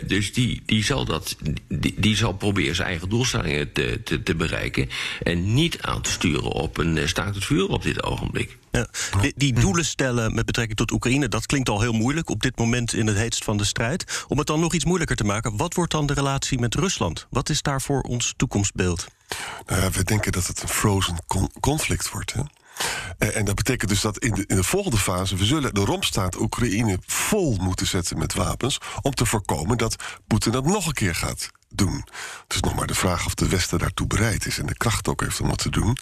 dus 0.06 0.32
die, 0.32 0.62
die, 0.66 0.84
zal 0.84 1.04
dat, 1.04 1.36
die, 1.68 1.94
die, 1.96 2.16
zal 2.16 2.32
proberen 2.32 2.74
zijn 2.74 2.88
eigen 2.88 3.08
doelstellingen 3.08 3.72
te, 3.72 4.00
te, 4.04 4.22
te 4.22 4.34
bereiken. 4.34 4.88
En 5.22 5.54
niet 5.54 5.82
aan 5.82 6.02
te 6.02 6.10
sturen 6.10 6.50
op 6.50 6.78
een 6.78 7.08
staakt 7.08 7.34
het 7.34 7.44
vuur 7.44 7.68
op 7.68 7.82
dit 7.82 8.02
ogenblik. 8.02 8.58
Ja. 8.70 8.88
Die, 9.20 9.32
die 9.36 9.52
doelen 9.52 9.84
stellen 9.84 10.34
met 10.34 10.46
betrekking 10.46 10.76
tot 10.76 10.90
Oekraïne, 10.90 11.28
dat 11.28 11.39
dat 11.40 11.48
klinkt 11.48 11.68
al 11.68 11.80
heel 11.80 11.92
moeilijk 11.92 12.30
op 12.30 12.42
dit 12.42 12.58
moment 12.58 12.92
in 12.92 13.06
het 13.06 13.16
heetst 13.16 13.44
van 13.44 13.56
de 13.56 13.64
strijd. 13.64 14.24
Om 14.28 14.38
het 14.38 14.46
dan 14.46 14.60
nog 14.60 14.74
iets 14.74 14.84
moeilijker 14.84 15.16
te 15.16 15.24
maken, 15.24 15.56
wat 15.56 15.74
wordt 15.74 15.92
dan 15.92 16.06
de 16.06 16.14
relatie 16.14 16.58
met 16.58 16.74
Rusland? 16.74 17.26
Wat 17.30 17.48
is 17.48 17.62
daarvoor 17.62 18.00
ons 18.00 18.34
toekomstbeeld? 18.36 19.06
Nou 19.66 19.80
ja, 19.80 19.90
we 19.90 20.04
denken 20.04 20.32
dat 20.32 20.46
het 20.46 20.62
een 20.62 20.68
frozen 20.68 21.16
con- 21.26 21.52
conflict 21.60 22.10
wordt. 22.10 22.32
Hè? 22.32 22.42
En, 23.18 23.34
en 23.34 23.44
dat 23.44 23.54
betekent 23.54 23.90
dus 23.90 24.00
dat 24.00 24.18
in 24.18 24.34
de, 24.34 24.44
in 24.46 24.56
de 24.56 24.62
volgende 24.62 24.98
fase... 24.98 25.36
we 25.36 25.44
zullen 25.44 25.74
de 25.74 25.84
rompstaat 25.84 26.40
Oekraïne 26.40 26.98
vol 27.06 27.56
moeten 27.60 27.86
zetten 27.86 28.18
met 28.18 28.34
wapens... 28.34 28.78
om 29.02 29.14
te 29.14 29.26
voorkomen 29.26 29.78
dat 29.78 29.96
Poetin 30.26 30.52
dat 30.52 30.64
nog 30.64 30.86
een 30.86 30.92
keer 30.92 31.14
gaat 31.14 31.50
doen. 31.68 32.04
Het 32.42 32.54
is 32.54 32.60
nog 32.60 32.74
maar 32.74 32.86
de 32.86 32.94
vraag 32.94 33.26
of 33.26 33.34
de 33.34 33.48
Westen 33.48 33.78
daartoe 33.78 34.06
bereid 34.06 34.46
is... 34.46 34.58
en 34.58 34.66
de 34.66 34.76
kracht 34.76 35.08
ook 35.08 35.20
heeft 35.20 35.40
om 35.40 35.48
dat 35.48 35.58
te 35.58 35.70
doen. 35.70 35.96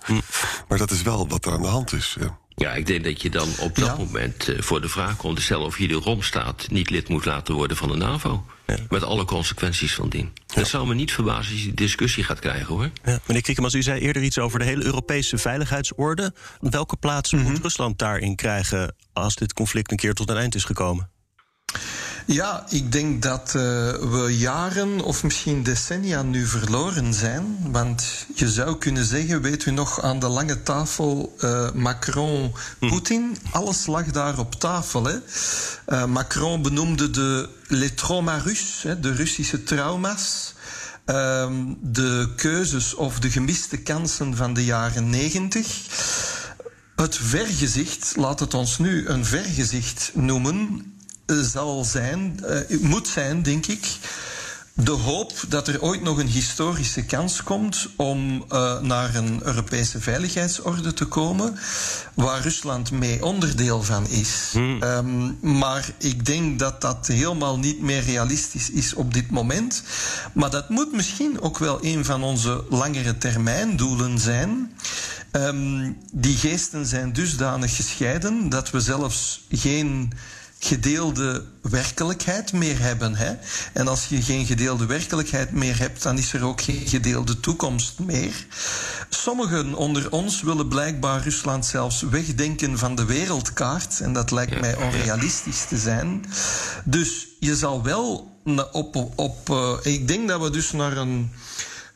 Maar 0.68 0.78
dat 0.78 0.90
is 0.90 1.02
wel 1.02 1.28
wat 1.28 1.44
er 1.44 1.52
aan 1.52 1.62
de 1.62 1.68
hand 1.68 1.92
is. 1.92 2.16
Ja. 2.20 2.38
Ja, 2.58 2.74
ik 2.74 2.86
denk 2.86 3.04
dat 3.04 3.22
je 3.22 3.30
dan 3.30 3.48
op 3.60 3.74
dat 3.74 3.86
Ja. 3.86 3.96
moment 3.96 4.48
eh, 4.48 4.60
voor 4.62 4.80
de 4.80 4.88
vraag 4.88 5.16
komt 5.16 5.36
te 5.36 5.42
stellen 5.42 5.66
of 5.66 5.78
je 5.78 5.88
de 5.88 5.94
Romstaat 5.94 6.66
niet 6.70 6.90
lid 6.90 7.08
moet 7.08 7.24
laten 7.24 7.54
worden 7.54 7.76
van 7.76 7.88
de 7.88 7.96
NAVO. 7.96 8.44
Met 8.88 9.02
alle 9.02 9.24
consequenties 9.24 9.94
van 9.94 10.08
dien. 10.08 10.32
Dat 10.46 10.68
zou 10.68 10.86
me 10.86 10.94
niet 10.94 11.12
verbazen 11.12 11.52
als 11.52 11.60
je 11.60 11.66
die 11.66 11.74
discussie 11.74 12.24
gaat 12.24 12.38
krijgen 12.38 12.66
hoor. 12.66 12.90
Ja, 13.04 13.18
meneer 13.26 13.42
Kriekemans, 13.42 13.74
u 13.74 13.82
zei 13.82 14.00
eerder 14.00 14.22
iets 14.22 14.38
over 14.38 14.58
de 14.58 14.64
hele 14.64 14.84
Europese 14.84 15.38
veiligheidsorde. 15.38 16.34
Welke 16.60 16.96
plaats 16.96 17.32
moet 17.32 17.58
Rusland 17.62 17.98
daarin 17.98 18.36
krijgen 18.36 18.94
als 19.12 19.34
dit 19.34 19.52
conflict 19.52 19.90
een 19.90 19.96
keer 19.96 20.14
tot 20.14 20.30
een 20.30 20.36
eind 20.36 20.54
is 20.54 20.64
gekomen? 20.64 21.10
Ja, 22.30 22.66
ik 22.68 22.92
denk 22.92 23.22
dat 23.22 23.46
eh, 23.46 23.52
we 23.92 24.36
jaren 24.38 25.00
of 25.00 25.22
misschien 25.22 25.62
decennia 25.62 26.22
nu 26.22 26.46
verloren 26.46 27.14
zijn. 27.14 27.58
Want 27.70 28.26
je 28.34 28.50
zou 28.50 28.76
kunnen 28.76 29.04
zeggen, 29.04 29.42
weet 29.42 29.64
u 29.64 29.70
nog, 29.70 30.02
aan 30.02 30.18
de 30.18 30.28
lange 30.28 30.62
tafel 30.62 31.34
eh, 31.38 31.72
Macron-Poetin. 31.72 33.36
Alles 33.50 33.86
lag 33.86 34.04
daar 34.04 34.38
op 34.38 34.54
tafel. 34.54 35.04
Hè. 35.04 35.18
Eh, 35.86 36.04
Macron 36.04 36.62
benoemde 36.62 37.10
de 37.10 37.48
les 37.66 37.94
traumas 37.94 38.82
hè, 38.82 39.00
de 39.00 39.12
Russische 39.12 39.62
trauma's. 39.62 40.54
Ehm, 41.04 41.54
de 41.80 42.32
keuzes 42.36 42.94
of 42.94 43.20
de 43.20 43.30
gemiste 43.30 43.76
kansen 43.76 44.36
van 44.36 44.54
de 44.54 44.64
jaren 44.64 45.10
negentig. 45.10 45.66
Het 46.96 47.16
vergezicht, 47.16 48.12
laat 48.16 48.40
het 48.40 48.54
ons 48.54 48.78
nu 48.78 49.06
een 49.06 49.24
vergezicht 49.24 50.10
noemen, 50.14 50.92
zal 51.42 51.84
zijn, 51.84 52.40
eh, 52.44 52.80
moet 52.80 53.08
zijn, 53.08 53.42
denk 53.42 53.66
ik, 53.66 53.98
de 54.84 54.90
hoop 54.90 55.32
dat 55.48 55.68
er 55.68 55.82
ooit 55.82 56.02
nog 56.02 56.18
een 56.18 56.28
historische 56.28 57.04
kans 57.04 57.42
komt 57.42 57.88
om 57.96 58.44
eh, 58.48 58.80
naar 58.80 59.14
een 59.14 59.40
Europese 59.42 60.00
veiligheidsorde 60.00 60.92
te 60.92 61.04
komen, 61.04 61.58
waar 62.14 62.40
Rusland 62.42 62.90
mee 62.90 63.24
onderdeel 63.24 63.82
van 63.82 64.08
is. 64.08 64.54
Ehm, 64.80 65.32
maar 65.58 65.90
ik 65.98 66.26
denk 66.26 66.58
dat 66.58 66.80
dat 66.80 67.06
helemaal 67.06 67.58
niet 67.58 67.80
meer 67.80 68.02
realistisch 68.02 68.70
is 68.70 68.94
op 68.94 69.14
dit 69.14 69.30
moment. 69.30 69.82
Maar 70.32 70.50
dat 70.50 70.68
moet 70.68 70.92
misschien 70.92 71.40
ook 71.40 71.58
wel 71.58 71.84
een 71.84 72.04
van 72.04 72.22
onze 72.22 72.64
langere 72.68 73.18
termijn 73.18 73.76
doelen 73.76 74.18
zijn. 74.18 74.72
Ehm, 75.30 75.92
die 76.12 76.36
geesten 76.36 76.86
zijn 76.86 77.12
dusdanig 77.12 77.76
gescheiden 77.76 78.48
dat 78.48 78.70
we 78.70 78.80
zelfs 78.80 79.44
geen 79.50 80.12
gedeelde 80.58 81.44
werkelijkheid 81.62 82.52
meer 82.52 82.80
hebben. 82.80 83.14
Hè? 83.14 83.34
En 83.72 83.88
als 83.88 84.06
je 84.08 84.22
geen 84.22 84.46
gedeelde 84.46 84.86
werkelijkheid 84.86 85.52
meer 85.52 85.78
hebt, 85.78 86.02
dan 86.02 86.18
is 86.18 86.32
er 86.32 86.44
ook 86.44 86.60
geen 86.60 86.86
gedeelde 86.86 87.40
toekomst 87.40 87.98
meer. 87.98 88.46
Sommigen 89.08 89.74
onder 89.74 90.10
ons 90.10 90.42
willen 90.42 90.68
blijkbaar 90.68 91.22
Rusland 91.22 91.66
zelfs 91.66 92.02
wegdenken 92.02 92.78
van 92.78 92.94
de 92.94 93.04
wereldkaart. 93.04 94.00
En 94.00 94.12
dat 94.12 94.30
lijkt 94.30 94.60
mij 94.60 94.76
onrealistisch 94.76 95.64
te 95.64 95.76
zijn. 95.76 96.24
Dus 96.84 97.26
je 97.40 97.56
zal 97.56 97.82
wel 97.82 98.36
op. 98.72 98.96
op 99.16 99.50
eh, 99.50 99.72
ik 99.82 100.08
denk 100.08 100.28
dat 100.28 100.40
we 100.40 100.50
dus 100.50 100.72
naar 100.72 100.96
een. 100.96 101.30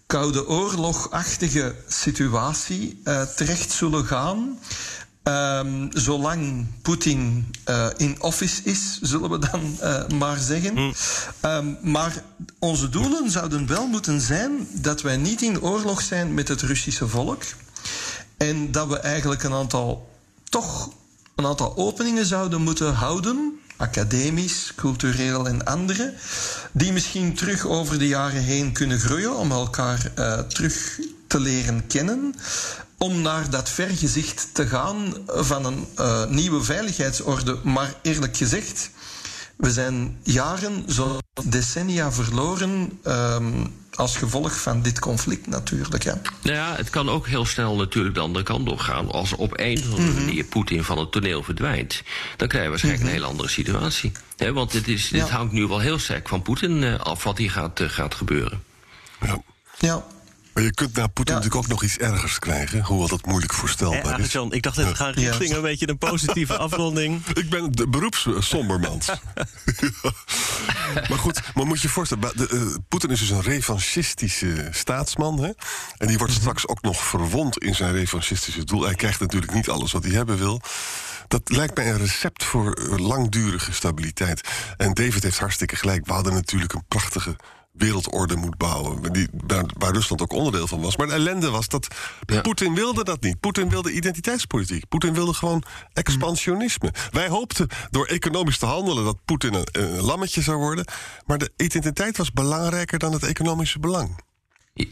Koude 0.07 0.49
oorlogachtige 0.49 1.75
situatie 1.89 3.01
eh, 3.05 3.23
terecht 3.23 3.71
zullen 3.71 4.05
gaan. 4.05 4.59
Ehm, 5.23 5.87
zolang 5.91 6.67
Poetin 6.83 7.55
eh, 7.65 7.87
in 7.97 8.23
office 8.23 8.61
is, 8.65 8.99
zullen 9.01 9.31
we 9.31 9.39
dan 9.39 9.77
eh, 9.81 10.09
maar 10.09 10.39
zeggen. 10.39 10.95
Ehm, 11.41 11.75
maar 11.83 12.23
onze 12.59 12.89
doelen 12.89 13.31
zouden 13.31 13.67
wel 13.67 13.87
moeten 13.87 14.21
zijn 14.21 14.69
dat 14.73 15.03
wij 15.03 15.17
niet 15.17 15.43
in 15.43 15.61
oorlog 15.61 16.01
zijn 16.03 16.35
met 16.35 16.49
het 16.49 16.63
Russische 16.63 17.09
volk. 17.09 17.43
En 18.37 18.73
dat 18.73 18.89
we 18.89 18.99
eigenlijk 18.99 19.43
een 19.43 19.53
aantal, 19.53 20.11
toch 20.49 20.91
een 21.35 21.47
aantal 21.47 21.77
openingen 21.77 22.27
zouden 22.27 22.63
moeten 22.63 22.95
houden, 22.95 23.61
academisch, 23.77 24.73
cultureel 24.77 25.47
en 25.47 25.65
andere, 25.65 26.15
die 26.73 26.93
misschien 26.93 27.35
terug 27.35 27.67
over 27.67 27.99
de 27.99 28.09
jaren 28.09 28.43
heen 28.43 28.73
kunnen 28.73 28.99
groeien 28.99 29.37
om 29.37 29.51
elkaar 29.51 30.13
eh, 30.15 30.39
terug 30.39 31.01
te 31.27 31.41
leren 31.41 31.87
kennen. 31.87 32.35
Om 33.03 33.23
naar 33.23 33.51
dat 33.51 33.69
vergezicht 33.71 34.49
te 34.53 34.67
gaan 34.67 35.15
van 35.27 35.65
een 35.65 35.87
eh, 35.97 36.25
nieuwe 36.27 36.63
veiligheidsorde. 36.63 37.59
Maar 37.63 37.95
eerlijk 38.03 38.37
gezegd, 38.37 38.91
we 39.57 39.73
zijn 39.73 40.19
jaren, 40.23 40.85
zo 40.93 41.19
decennia 41.45 42.13
verloren. 42.13 42.99
ehm, 43.03 43.67
als 43.95 44.17
gevolg 44.17 44.61
van 44.61 44.83
dit 44.83 44.99
conflict 44.99 45.47
natuurlijk. 45.47 46.03
Ja. 46.03 46.21
Nou 46.43 46.57
ja, 46.57 46.75
het 46.77 46.91
kan 46.91 47.09
ook 47.09 47.27
heel 47.27 47.45
snel 47.47 47.77
natuurlijk 47.77 48.15
de 48.15 48.21
andere 48.21 48.45
kant 48.45 48.69
op 48.69 48.79
gaan. 48.79 49.11
Als 49.11 49.33
op 49.33 49.53
een 49.59 49.79
of 49.79 49.85
andere 49.85 50.13
manier 50.13 50.45
Poetin 50.45 50.85
van 50.85 50.99
het 50.99 51.13
toneel 51.13 51.43
verdwijnt, 51.43 52.03
dan 52.37 52.49
krijg 52.49 52.65
je 52.65 52.71
waarschijnlijk 52.71 53.05
een 53.05 53.13
hele 53.13 53.27
andere 53.27 53.49
situatie. 53.49 54.13
Hè, 54.37 54.53
want 54.53 54.73
dit, 54.73 54.89
is, 54.89 55.09
dit 55.09 55.21
Ja. 55.21 55.27
hangt 55.37 55.53
nu 55.53 55.67
wel 55.67 55.79
heel 55.79 55.99
sterk 55.99 56.29
van 56.29 56.43
Poetin 56.43 56.83
eh, 56.83 57.01
af 57.01 57.25
wat 57.25 57.39
hier 57.39 57.51
gaat, 57.51 57.81
eh, 57.81 57.89
gaat 57.89 58.15
gebeuren. 58.15 58.63
Ja. 59.21 59.43
ja. 59.79 60.05
Maar 60.55 60.63
je 60.63 60.75
kunt 60.75 60.97
na 60.97 61.07
Poetin 61.07 61.35
Ja. 61.35 61.41
natuurlijk 61.41 61.65
ook 61.65 61.71
nog 61.71 61.83
iets 61.83 61.99
ergers 61.99 62.39
krijgen, 62.39 62.83
hoewel 62.85 63.09
dat 63.09 63.27
moeilijk 63.27 63.53
voorstelbaar 63.53 64.21
is. 64.21 64.33
Jan, 64.33 64.53
ik 64.53 64.63
dacht 64.63 64.77
dat 64.77 64.89
we 64.89 64.95
gaan 64.95 65.13
richting 65.13 65.55
een 65.55 65.63
beetje 65.63 65.89
een 65.89 65.99
positieve 65.99 66.57
afronding. 66.67 67.27
Ik 67.27 67.51
ben 67.51 67.73
de 67.73 67.89
beroepssombermans. 67.89 69.07
maar 71.09 71.19
goed, 71.19 71.41
maar 71.55 71.67
moet 71.67 71.81
je 71.81 71.87
je 71.87 71.93
voorstellen, 71.93 72.35
eh, 72.35 72.75
Poetin 72.89 73.11
is 73.11 73.19
dus 73.19 73.31
een 73.31 73.43
revanchistische 73.43 74.69
staatsman. 74.71 75.43
Hè? 75.43 75.51
En 75.99 76.07
die 76.07 76.19
wordt 76.19 76.33
straks 76.33 76.69
ook 76.69 76.83
nog 76.83 77.05
verwond 77.05 77.59
in 77.59 77.75
zijn 77.75 77.93
revanchistische 77.93 78.65
doel. 78.65 78.85
Hij 78.85 78.95
krijgt 78.95 79.21
natuurlijk 79.21 79.55
niet 79.55 79.69
alles 79.69 79.93
wat 79.93 80.05
hij 80.05 80.13
hebben 80.13 80.39
wil. 80.39 80.61
Dat 81.29 81.51
lijkt 81.51 81.77
mij 81.77 81.91
een 81.91 81.99
recept 81.99 82.45
voor 82.45 82.73
eh, 82.73 82.99
langdurige 82.99 83.73
stabiliteit. 83.73 84.49
En 84.77 84.95
David 84.95 85.23
heeft 85.23 85.39
hartstikke 85.39 85.77
gelijk. 85.77 86.07
We 86.07 86.13
hadden 86.13 86.33
natuurlijk 86.33 86.73
een 86.73 86.85
prachtige 86.89 87.37
wereldorde 87.73 88.37
moeten 88.37 88.59
bouwen. 88.59 89.13
Die, 89.13 89.29
waar, 89.47 89.65
waar 89.79 89.93
Rusland 89.93 90.23
ook 90.23 90.33
onderdeel 90.33 90.67
van 90.67 90.81
was. 90.81 90.97
Maar 90.97 91.07
de 91.07 91.13
ellende 91.13 91.51
was 91.51 91.69
dat 91.69 91.87
Ja. 92.27 92.41
Poetin 92.41 92.75
wilde 92.75 93.05
dat 93.05 93.23
niet. 93.23 93.41
Poetin 93.41 93.69
wilde 93.69 93.93
identiteitspolitiek. 93.93 94.89
Poetin 94.89 95.15
wilde 95.15 95.35
gewoon 95.35 95.63
expansionisme. 95.93 96.93
Wij 97.11 97.29
hoopten 97.29 97.69
door 97.91 98.07
economisch 98.07 98.59
te 98.59 98.67
handelen 98.67 99.05
dat 99.05 99.25
Poetin 99.25 99.55
een, 99.55 99.67
een 99.73 100.01
lammetje 100.01 100.43
zou 100.43 100.59
worden. 100.59 100.85
Maar 101.27 101.39
de 101.39 101.53
identiteit 101.57 102.17
was 102.17 102.33
belangrijker 102.33 102.99
dan 102.99 103.13
het 103.13 103.23
economische 103.23 103.79
belang. 103.79 104.19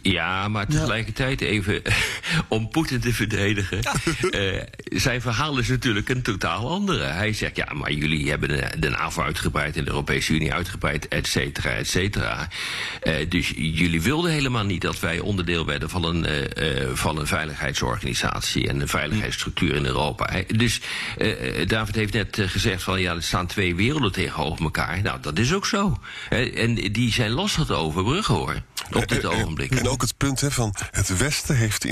Ja, 0.03 0.49
maar 0.49 0.67
tegelijkertijd 0.67 1.41
even 1.41 1.83
om 2.49 2.71
Poetin 2.71 3.01
te 3.01 3.13
verdedigen. 3.13 3.83
eh, 4.31 4.63
zijn 4.85 5.21
verhaal 5.21 5.59
is 5.59 5.69
natuurlijk 5.69 6.09
een 6.09 6.23
totaal 6.23 6.71
andere. 6.71 7.05
Hij 7.05 7.33
zegt, 7.33 7.57
ja, 7.57 7.69
maar 7.75 7.93
jullie 7.93 8.31
hebben 8.31 8.49
de, 8.81 8.89
NAVO 8.89 9.23
uitgebreid... 9.23 9.77
en 9.77 9.85
de 9.85 9.91
Europese 9.91 10.33
Unie 10.33 10.53
uitgebreid, 10.53 11.09
et 11.09 11.27
cetera, 11.27 11.71
et 11.71 11.89
cetera. 11.89 12.49
Eh, 13.03 13.15
dus 13.29 13.53
jullie 13.57 14.03
wilden 14.03 14.31
helemaal 14.31 14.65
niet 14.65 14.81
dat 14.81 15.01
wij 15.01 15.19
onderdeel 15.19 15.67
werden... 15.67 15.91
van 15.91 16.05
een, 16.05 16.27
eh, 16.27 16.83
eh, 16.83 16.89
van 16.95 17.19
een 17.19 17.27
veiligheidsorganisatie 17.27 18.69
en 18.69 18.81
een 18.81 18.89
veiligheidsstructuur 18.89 19.75
in 19.75 19.85
Europa. 19.85 20.31
Dus 20.47 20.81
David 21.67 21.95
heeft 21.95 22.13
net 22.13 22.39
gezegd 22.47 22.83
van... 22.83 23.01
ja, 23.01 23.15
er 23.15 23.23
staan 23.23 23.47
twee 23.47 23.75
werelden 23.75 24.13
tegenover 24.13 24.65
elkaar. 24.65 25.03
Nou, 25.03 25.21
dat 25.21 25.39
is 25.39 25.55
ook 25.55 25.67
zo. 25.67 25.99
Hè, 26.29 26.43
en 26.43 26.75
die 26.75 27.13
zijn 27.13 27.31
lastig 27.31 27.67
te 27.67 27.75
overbruggen, 27.75 28.35
hoor, 28.35 28.63
op 28.93 29.09
dit 29.09 29.25
En- 29.25 29.70
en- 29.79 29.89
ook 29.89 30.03
het 30.03 30.17
punt 30.17 30.41
hè, 30.41 30.51
van 30.51 30.75
het 30.91 31.17
Westen 31.17 31.57
heeft, 31.57 31.87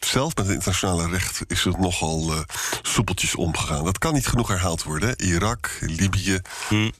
zelf 0.00 0.36
met 0.36 0.44
het 0.46 0.54
internationale 0.54 1.08
recht 1.08 1.40
is 1.46 1.64
het 1.64 1.78
nogal 1.78 2.32
eh, 2.32 2.40
soepeltjes 2.82 3.34
omgegaan. 3.34 3.84
Dat 3.84 3.98
kan 3.98 4.12
niet 4.14 4.26
genoeg 4.26 4.48
herhaald 4.48 4.82
worden. 4.82 5.08
Hè. 5.08 5.16
Irak, 5.24 5.78
Libië, 5.80 6.40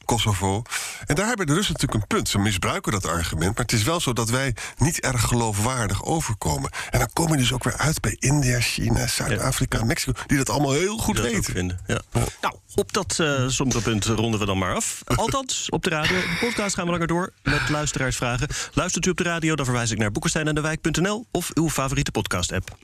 Kosovo. 0.04 0.62
En 1.06 1.14
daar 1.14 1.26
hebben 1.26 1.46
de 1.46 1.54
Russen 1.54 1.72
natuurlijk 1.72 2.00
een 2.00 2.06
punt. 2.16 2.28
Ze 2.28 2.38
misbruiken 2.38 2.92
dat 2.92 3.06
argument, 3.06 3.56
maar 3.56 3.64
het 3.64 3.72
is 3.72 3.82
wel 3.82 4.00
zo 4.00 4.12
dat 4.12 4.30
wij 4.30 4.54
niet 4.78 5.00
erg 5.00 5.22
geloofwaardig 5.22 6.04
overkomen. 6.04 6.70
En 6.90 6.98
dan 6.98 7.08
kom 7.12 7.30
je 7.30 7.36
dus 7.36 7.52
ook 7.52 7.64
weer 7.64 7.76
uit 7.76 8.00
bij 8.00 8.16
India, 8.18 8.60
China, 8.60 9.06
Zuid-Afrika, 9.06 9.84
Mexico, 9.84 10.12
die 10.26 10.36
dat 10.38 10.50
allemaal 10.50 10.72
heel 10.72 10.96
goed 10.98 11.16
dat 11.16 11.24
ook 11.26 11.32
weten. 11.32 11.52
vinden. 11.52 11.80
Ja. 11.86 12.00
Nou, 12.40 12.54
op 12.74 12.92
dat 12.92 13.18
eh 13.18 13.44
sombere 13.48 13.80
punt 13.80 14.04
ronden 14.04 14.40
we 14.40 14.46
dan 14.46 14.58
maar 14.58 14.74
af. 14.74 15.02
Althans, 15.16 15.68
op 15.70 15.82
de 15.82 15.90
radio. 15.90 16.16
De 16.16 16.36
podcast 16.40 16.74
gaan 16.74 16.84
we 16.84 16.90
langer 16.90 17.06
door 17.06 17.32
met 17.42 17.68
luisteraarsvragen. 17.68 18.48
Luistert 18.72 19.06
u 19.06 19.10
op 19.10 19.16
de 19.16 19.22
radio, 19.22 19.54
dan 19.56 19.64
verwijs 19.64 19.90
ik 19.90 19.98
naar 19.98 20.10
boekensteinendewijk.nl 20.20 21.26
of 21.30 21.50
uw 21.54 21.68
favoriete 21.70 22.10
podcast-app. 22.10 22.76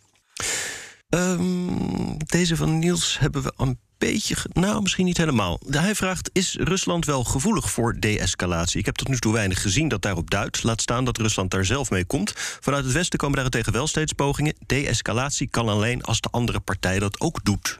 Ehm, 1.08 2.16
deze 2.26 2.56
van 2.56 2.78
Niels 2.78 3.18
hebben 3.18 3.42
we 3.42 3.52
een 3.56 3.78
beetje. 3.98 4.36
Nou, 4.52 4.82
misschien 4.82 5.04
niet 5.04 5.16
helemaal. 5.16 5.60
Hij 5.70 5.94
vraagt: 5.94 6.30
Is 6.32 6.56
Rusland 6.60 7.04
wel 7.04 7.24
gevoelig 7.24 7.70
voor 7.70 7.96
de-escalatie? 8.00 8.78
Ik 8.78 8.86
heb 8.86 8.94
tot 8.94 9.08
nu 9.08 9.16
toe 9.16 9.32
weinig 9.32 9.62
gezien 9.62 9.88
dat 9.88 10.02
daarop 10.02 10.30
duidt. 10.30 10.62
Laat 10.62 10.80
staan 10.80 11.04
dat 11.04 11.18
Rusland 11.18 11.50
daar 11.50 11.64
zelf 11.64 11.90
mee 11.90 12.04
komt. 12.04 12.32
Vanuit 12.36 12.84
het 12.84 12.92
Westen 12.92 13.18
komen 13.18 13.34
daarentegen 13.34 13.72
wel 13.72 13.86
steeds 13.86 14.12
pogingen. 14.12 14.56
De-escalatie 14.66 15.50
kan 15.50 15.68
alleen 15.68 16.02
als 16.02 16.20
de 16.20 16.28
andere 16.30 16.60
partij 16.60 16.98
dat 16.98 17.20
ook 17.20 17.44
doet. 17.44 17.78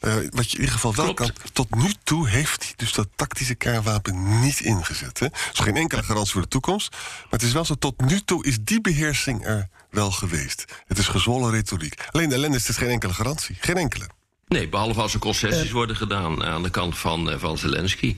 Eh, 0.00 0.14
wat 0.30 0.50
je 0.50 0.54
in 0.56 0.60
ieder 0.60 0.74
geval 0.74 0.94
wel 0.94 1.14
Klopt. 1.14 1.20
kan. 1.20 1.50
Tot 1.52 1.74
nu 1.74 1.92
toe 2.04 2.28
heeft 2.28 2.62
hij 2.62 2.72
dus 2.76 2.92
dat 2.92 3.08
tactische 3.16 3.54
kernwapen 3.54 4.40
niet 4.40 4.60
ingezet. 4.60 5.18
Hè? 5.18 5.28
Dus 5.28 5.58
geen 5.58 5.76
enkele 5.76 6.02
garantie 6.02 6.32
voor 6.32 6.42
de 6.42 6.48
toekomst. 6.48 6.90
Maar 6.90 7.30
het 7.30 7.42
is 7.42 7.52
wel 7.52 7.64
zo, 7.64 7.74
tot 7.74 8.00
nu 8.00 8.20
toe 8.20 8.44
is 8.46 8.56
die 8.60 8.80
beheersing 8.80 9.46
er 9.46 9.68
wel 9.90 10.10
geweest. 10.10 10.64
Het 10.86 10.98
is 10.98 11.06
gezwollen 11.08 11.50
retoriek. 11.50 11.94
Alleen 12.10 12.28
de 12.28 12.34
ellende 12.34 12.56
is 12.56 12.66
het 12.66 12.76
geen 12.76 12.88
enkele 12.90 13.12
garantie. 13.14 13.56
Geen 13.60 13.76
enkele. 13.76 14.06
Nee, 14.48 14.68
behalve 14.68 15.00
als 15.00 15.14
er 15.14 15.20
concessies 15.20 15.70
worden 15.70 15.96
gedaan 15.96 16.44
aan 16.44 16.62
de 16.62 16.70
kant 16.70 16.98
van, 16.98 17.30
eh, 17.30 17.38
van 17.38 17.58
Zelensky. 17.58 18.16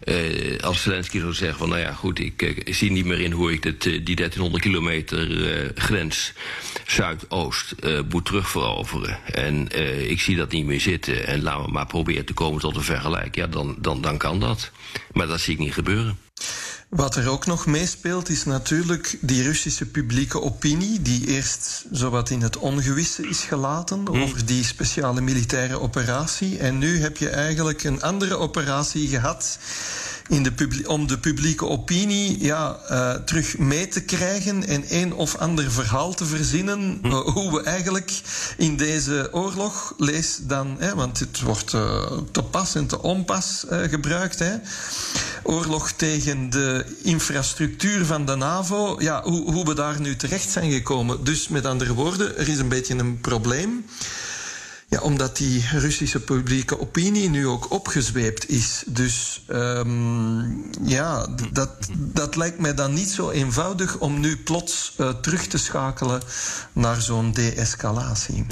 Eh, 0.00 0.58
als 0.60 0.82
Zelensky 0.82 1.18
zou 1.18 1.32
zeggen 1.32 1.58
van, 1.58 1.68
nou 1.68 1.80
ja, 1.80 1.92
goed, 1.92 2.18
ik, 2.18 2.42
eh, 2.42 2.74
zie 2.74 2.90
niet 2.90 3.04
meer 3.04 3.20
in 3.20 3.32
hoe 3.32 3.52
ik 3.52 3.64
eh, 3.64 3.72
die 3.80 4.16
1300 4.16 4.62
kilometer 4.62 5.72
grens 5.74 6.32
zuidoost 6.86 7.72
eh, 7.72 7.98
moet 8.08 8.24
terugveroveren. 8.24 9.18
En 9.24 9.68
ik 10.10 10.20
zie 10.20 10.36
dat 10.36 10.52
niet 10.52 10.66
meer 10.66 10.80
zitten 10.80 11.26
en 11.26 11.42
laten 11.42 11.64
we 11.64 11.70
maar 11.70 11.86
proberen 11.86 12.24
te 12.24 12.32
komen 12.32 12.60
tot 12.60 12.76
een 12.76 12.82
vergelijk. 12.82 13.34
Ja, 13.34 13.46
dan, 13.46 13.76
dan, 13.78 14.00
dan 14.00 14.18
kan 14.18 14.40
dat. 14.40 14.70
Maar 15.12 15.26
dat 15.26 15.40
zie 15.40 15.52
ik 15.52 15.58
niet 15.58 15.74
gebeuren. 15.74 16.18
Wat 16.94 17.16
er 17.16 17.28
ook 17.28 17.46
nog 17.46 17.66
meespeelt 17.66 18.28
is 18.28 18.44
natuurlijk 18.44 19.18
die 19.20 19.42
Russische 19.42 19.86
publieke 19.86 20.42
opinie, 20.42 21.02
die 21.02 21.26
eerst 21.26 21.84
zowat 21.90 22.30
in 22.30 22.42
het 22.42 22.56
ongewisse 22.56 23.28
is 23.28 23.40
gelaten 23.40 24.08
over 24.08 24.46
die 24.46 24.64
speciale 24.64 25.20
militaire 25.20 25.80
operatie. 25.80 26.58
En 26.58 26.78
nu 26.78 27.00
heb 27.00 27.16
je 27.16 27.28
eigenlijk 27.28 27.84
een 27.84 28.02
andere 28.02 28.36
operatie 28.36 29.08
gehad 29.08 29.58
in 30.28 30.42
de 30.42 30.82
om 30.86 31.06
de 31.06 31.18
publieke 31.18 31.66
opinie 31.66 32.42
ja, 32.42 32.78
eh, 32.88 33.14
terug 33.14 33.58
mee 33.58 33.88
te 33.88 34.00
krijgen 34.00 34.66
en 34.66 34.84
een 34.88 35.14
of 35.14 35.36
ander 35.36 35.70
verhaal 35.70 36.14
te 36.14 36.24
verzinnen 36.24 36.98
eh, 37.02 37.20
hoe 37.20 37.52
we 37.52 37.62
eigenlijk 37.62 38.20
in 38.56 38.76
deze 38.76 39.28
oorlog, 39.32 39.94
lees 39.98 40.38
dan, 40.42 40.76
hè, 40.78 40.94
want 40.94 41.18
het 41.18 41.40
wordt 41.40 41.74
eh, 41.74 42.18
te 42.30 42.42
pas 42.42 42.74
en 42.74 42.86
te 42.86 43.02
onpas 43.02 43.64
gebruikt, 43.68 44.38
hè, 44.38 44.56
oorlog 45.42 45.92
tegen 45.92 46.50
de 46.50 46.84
infrastructuur 47.02 48.04
van 48.04 48.24
de 48.24 48.34
NAVO, 48.34 48.96
ja, 48.98 49.22
hoe, 49.22 49.52
hoe 49.52 49.64
we 49.64 49.74
daar 49.74 50.00
nu 50.00 50.16
terecht 50.16 50.50
zijn 50.50 50.70
gekomen. 50.70 51.24
Dus 51.24 51.48
met 51.48 51.66
andere 51.66 51.94
woorden, 51.94 52.38
er 52.38 52.48
is 52.48 52.58
een 52.58 52.68
beetje 52.68 52.94
een 52.94 53.20
probleem. 53.20 53.84
Ja, 54.94 55.00
omdat 55.00 55.36
die 55.36 55.64
Russische 55.72 56.20
publieke 56.20 56.80
opinie 56.80 57.28
nu 57.28 57.46
ook 57.46 57.70
opgezweept 57.70 58.48
is. 58.48 58.82
Dus 58.86 59.44
ehm, 59.48 60.40
ja, 60.88 61.26
dat, 61.52 61.70
dat 61.96 62.36
lijkt 62.36 62.58
mij 62.58 62.74
dan 62.74 62.92
niet 62.92 63.08
zo 63.08 63.30
eenvoudig 63.30 63.98
om 63.98 64.20
nu 64.20 64.36
plots 64.36 64.94
eh, 64.96 65.08
terug 65.08 65.46
te 65.46 65.58
schakelen 65.58 66.22
naar 66.72 67.00
zo'n 67.00 67.32
de-escalatie. 67.32 68.46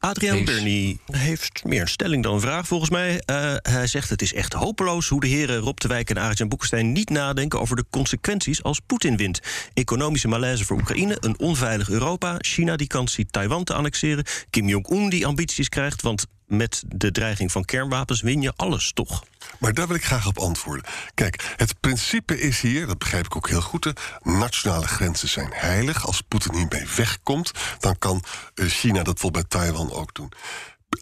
Adriaan. 0.00 0.44
Bernie 0.44 1.00
heeft 1.12 1.64
meer 1.64 1.80
een 1.80 1.88
stelling 1.88 2.22
dan 2.22 2.34
een 2.34 2.40
vraag 2.40 2.66
volgens 2.66 2.90
mij. 2.90 3.22
Eh, 3.24 3.54
hij 3.62 3.86
zegt 3.86 4.10
het 4.10 4.22
is 4.22 4.34
echt 4.34 4.52
hopeloos 4.52 5.08
hoe 5.08 5.20
de 5.20 5.26
heren 5.26 5.58
Rob 5.58 5.78
de 5.78 5.88
Wijk 5.88 6.10
en 6.10 6.18
Arendt 6.18 6.48
Boekenstein 6.48 6.92
niet 6.92 7.10
nadenken 7.10 7.60
over 7.60 7.76
de 7.76 7.84
consequenties 7.90 8.62
als 8.62 8.80
Poetin 8.86 9.16
wint. 9.16 9.40
Economische 9.74 10.28
malaise 10.28 10.64
voor 10.64 10.76
Oekraïne, 10.76 11.16
een 11.20 11.38
onveilig 11.38 11.90
Europa, 11.90 12.36
China 12.38 12.76
die 12.76 12.86
kans 12.86 13.12
ziet 13.12 13.32
Taiwan 13.32 13.64
te 13.64 13.74
annexeren, 13.74 14.24
Kim 14.50 14.68
Jong-un 14.68 15.08
die 15.08 15.26
ambities 15.26 15.68
krijgt, 15.68 16.02
want 16.02 16.26
met 16.50 16.82
de 16.86 17.10
dreiging 17.10 17.52
van 17.52 17.64
kernwapens 17.64 18.20
win 18.20 18.42
je 18.42 18.52
alles 18.56 18.92
toch? 18.92 19.24
Maar 19.58 19.74
daar 19.74 19.86
wil 19.86 19.96
ik 19.96 20.04
graag 20.04 20.26
op 20.26 20.38
antwoorden. 20.38 20.84
Kijk, 21.14 21.54
het 21.56 21.80
principe 21.80 22.40
is 22.40 22.60
hier, 22.60 22.86
dat 22.86 22.98
begrijp 22.98 23.24
ik 23.24 23.36
ook 23.36 23.48
heel 23.48 23.60
goed... 23.60 23.84
hè, 23.84 23.90
nationale 24.22 24.86
grenzen 24.86 25.28
zijn 25.28 25.50
heilig. 25.52 26.06
Als 26.06 26.20
Poetin 26.20 26.54
hiermee 26.54 26.86
wegkomt, 26.96 27.52
dan 27.78 27.98
kan 27.98 28.22
eh, 28.54 28.66
China 28.66 29.02
dat 29.02 29.20
wel 29.20 29.30
bij 29.30 29.44
Taiwan 29.48 29.92
ook 29.92 30.14
doen. 30.14 30.32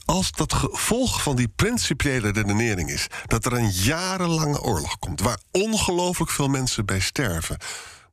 Als 0.05 0.33
dat 0.33 0.53
gevolg 0.53 1.23
van 1.23 1.37
die 1.37 1.53
principiële 1.57 2.33
redenering 2.33 2.91
is... 2.91 3.07
dat 3.27 3.45
er 3.45 3.53
een 3.53 3.71
jarenlange 3.71 4.61
oorlog 4.61 4.99
komt... 4.99 5.21
waar 5.21 5.39
ongelooflijk 5.51 6.31
veel 6.31 6.49
mensen 6.49 6.87
bij 6.87 7.01
sterven... 7.01 7.59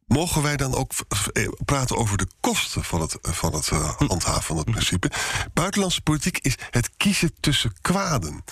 Mogen 0.06 0.42
wij 0.42 0.58
dan 0.58 0.76
ook 0.76 0.92
eh, 1.34 1.48
praten 1.66 1.98
over 1.98 2.18
de 2.18 2.28
kosten 2.40 2.84
van 2.84 3.02
het, 3.02 3.20
eh, 3.22 3.32
van 3.32 3.54
het 3.54 3.70
eh, 3.70 3.96
handhaven 3.98 4.44
van 4.44 4.58
het 4.58 4.72
principe? 4.72 5.12
Buitenlandse 5.54 6.02
politiek 6.02 6.38
is 6.38 6.56
het 6.70 6.90
kiezen 6.98 7.32
tussen 7.40 7.74
kwaden. 7.82 8.44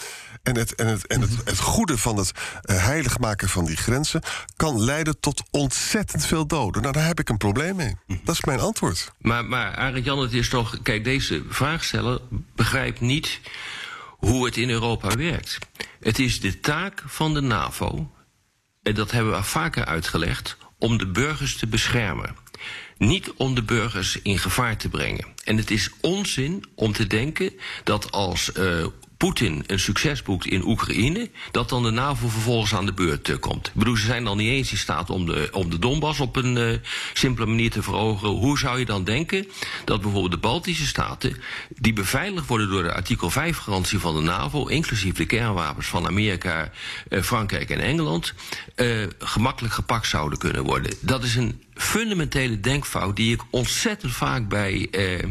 En 0.43 0.57
het, 0.57 0.75
en 0.75 0.87
het, 0.87 1.07
en 1.07 1.21
het, 1.21 1.31
het 1.45 1.59
goede 1.59 1.97
van 1.97 2.17
het 2.17 2.31
heilig 2.61 3.19
maken 3.19 3.49
van 3.49 3.65
die 3.65 3.77
grenzen 3.77 4.21
kan 4.55 4.83
leiden 4.83 5.19
tot 5.19 5.43
ontzettend 5.51 6.25
veel 6.25 6.47
doden. 6.47 6.81
Nou, 6.81 6.93
daar 6.93 7.05
heb 7.05 7.19
ik 7.19 7.29
een 7.29 7.37
probleem 7.37 7.75
mee. 7.75 7.95
Dat 8.23 8.35
is 8.35 8.43
mijn 8.43 8.59
antwoord. 8.59 9.11
Maar, 9.17 9.45
maar 9.45 9.75
Arend 9.75 10.05
Jan, 10.05 10.19
het 10.19 10.33
is 10.33 10.49
toch. 10.49 10.81
Kijk, 10.81 11.03
deze 11.03 11.43
vraagsteller 11.49 12.21
begrijpt 12.55 12.99
niet 12.99 13.39
hoe 14.17 14.45
het 14.45 14.57
in 14.57 14.69
Europa 14.69 15.15
werkt. 15.15 15.57
Het 15.99 16.19
is 16.19 16.39
de 16.39 16.59
taak 16.59 17.03
van 17.05 17.33
de 17.33 17.41
NAVO, 17.41 18.11
en 18.81 18.95
dat 18.95 19.11
hebben 19.11 19.33
we 19.33 19.43
vaker 19.43 19.85
uitgelegd, 19.85 20.57
om 20.83 20.97
de 20.97 21.07
burgers 21.07 21.55
te 21.55 21.67
beschermen. 21.67 22.35
Niet 22.97 23.33
om 23.37 23.55
de 23.55 23.63
burgers 23.63 24.21
in 24.21 24.37
gevaar 24.37 24.77
te 24.77 24.89
brengen. 24.89 25.25
En 25.43 25.57
het 25.57 25.71
is 25.71 25.89
onzin 26.01 26.63
om 26.75 26.93
te 26.93 27.07
denken 27.07 27.53
dat 27.83 28.11
als 28.11 28.51
eh 28.51 28.85
Poetin 29.23 29.63
een 29.67 29.79
succes 29.79 30.21
boekt 30.21 30.45
in 30.45 30.67
Oekraïne, 30.67 31.29
dat 31.51 31.69
dan 31.69 31.83
de 31.83 31.91
NAVO 31.91 32.27
vervolgens 32.27 32.75
aan 32.75 32.85
de 32.85 32.93
beurt 32.93 33.29
eh, 33.29 33.39
komt. 33.39 33.67
Ik 33.67 33.73
bedoel, 33.73 33.95
ze 33.95 34.05
zijn 34.05 34.23
dan 34.23 34.37
niet 34.37 34.49
eens 34.49 34.71
in 34.71 34.77
staat 34.77 35.09
om 35.09 35.25
de, 35.25 35.49
om 35.51 35.69
de 35.69 35.79
Donbass 35.79 36.19
op 36.19 36.35
een 36.35 36.57
eh, 36.57 36.77
simpele 37.13 37.45
manier 37.45 37.71
te 37.71 37.83
veroveren. 37.83 38.35
Hoe 38.35 38.57
zou 38.57 38.79
je 38.79 38.85
dan 38.85 39.03
denken 39.03 39.47
dat 39.85 40.01
bijvoorbeeld 40.01 40.31
de 40.31 40.47
Baltische 40.47 40.85
staten, 40.85 41.37
die 41.69 41.93
beveiligd 41.93 42.47
worden 42.47 42.69
door 42.69 42.83
de 42.83 42.93
artikel 42.93 43.31
5-garantie 43.31 43.99
van 43.99 44.15
de 44.15 44.21
NAVO, 44.21 44.67
inclusief 44.67 45.13
de 45.13 45.25
kernwapens 45.25 45.87
van 45.87 46.07
Amerika, 46.07 46.71
eh, 47.09 47.21
Frankrijk 47.21 47.69
en 47.69 47.79
Engeland, 47.79 48.33
gemakkelijk 49.19 49.73
gepakt 49.73 50.07
zouden 50.07 50.39
kunnen 50.39 50.63
worden? 50.63 50.93
Dat 51.01 51.23
is 51.23 51.35
een 51.35 51.62
fundamentele 51.75 52.59
denkfout 52.59 53.15
die 53.15 53.33
ik 53.33 53.41
ontzettend 53.49 54.11
vaak 54.13 54.47
bij, 54.47 54.87
eh, 54.91 55.23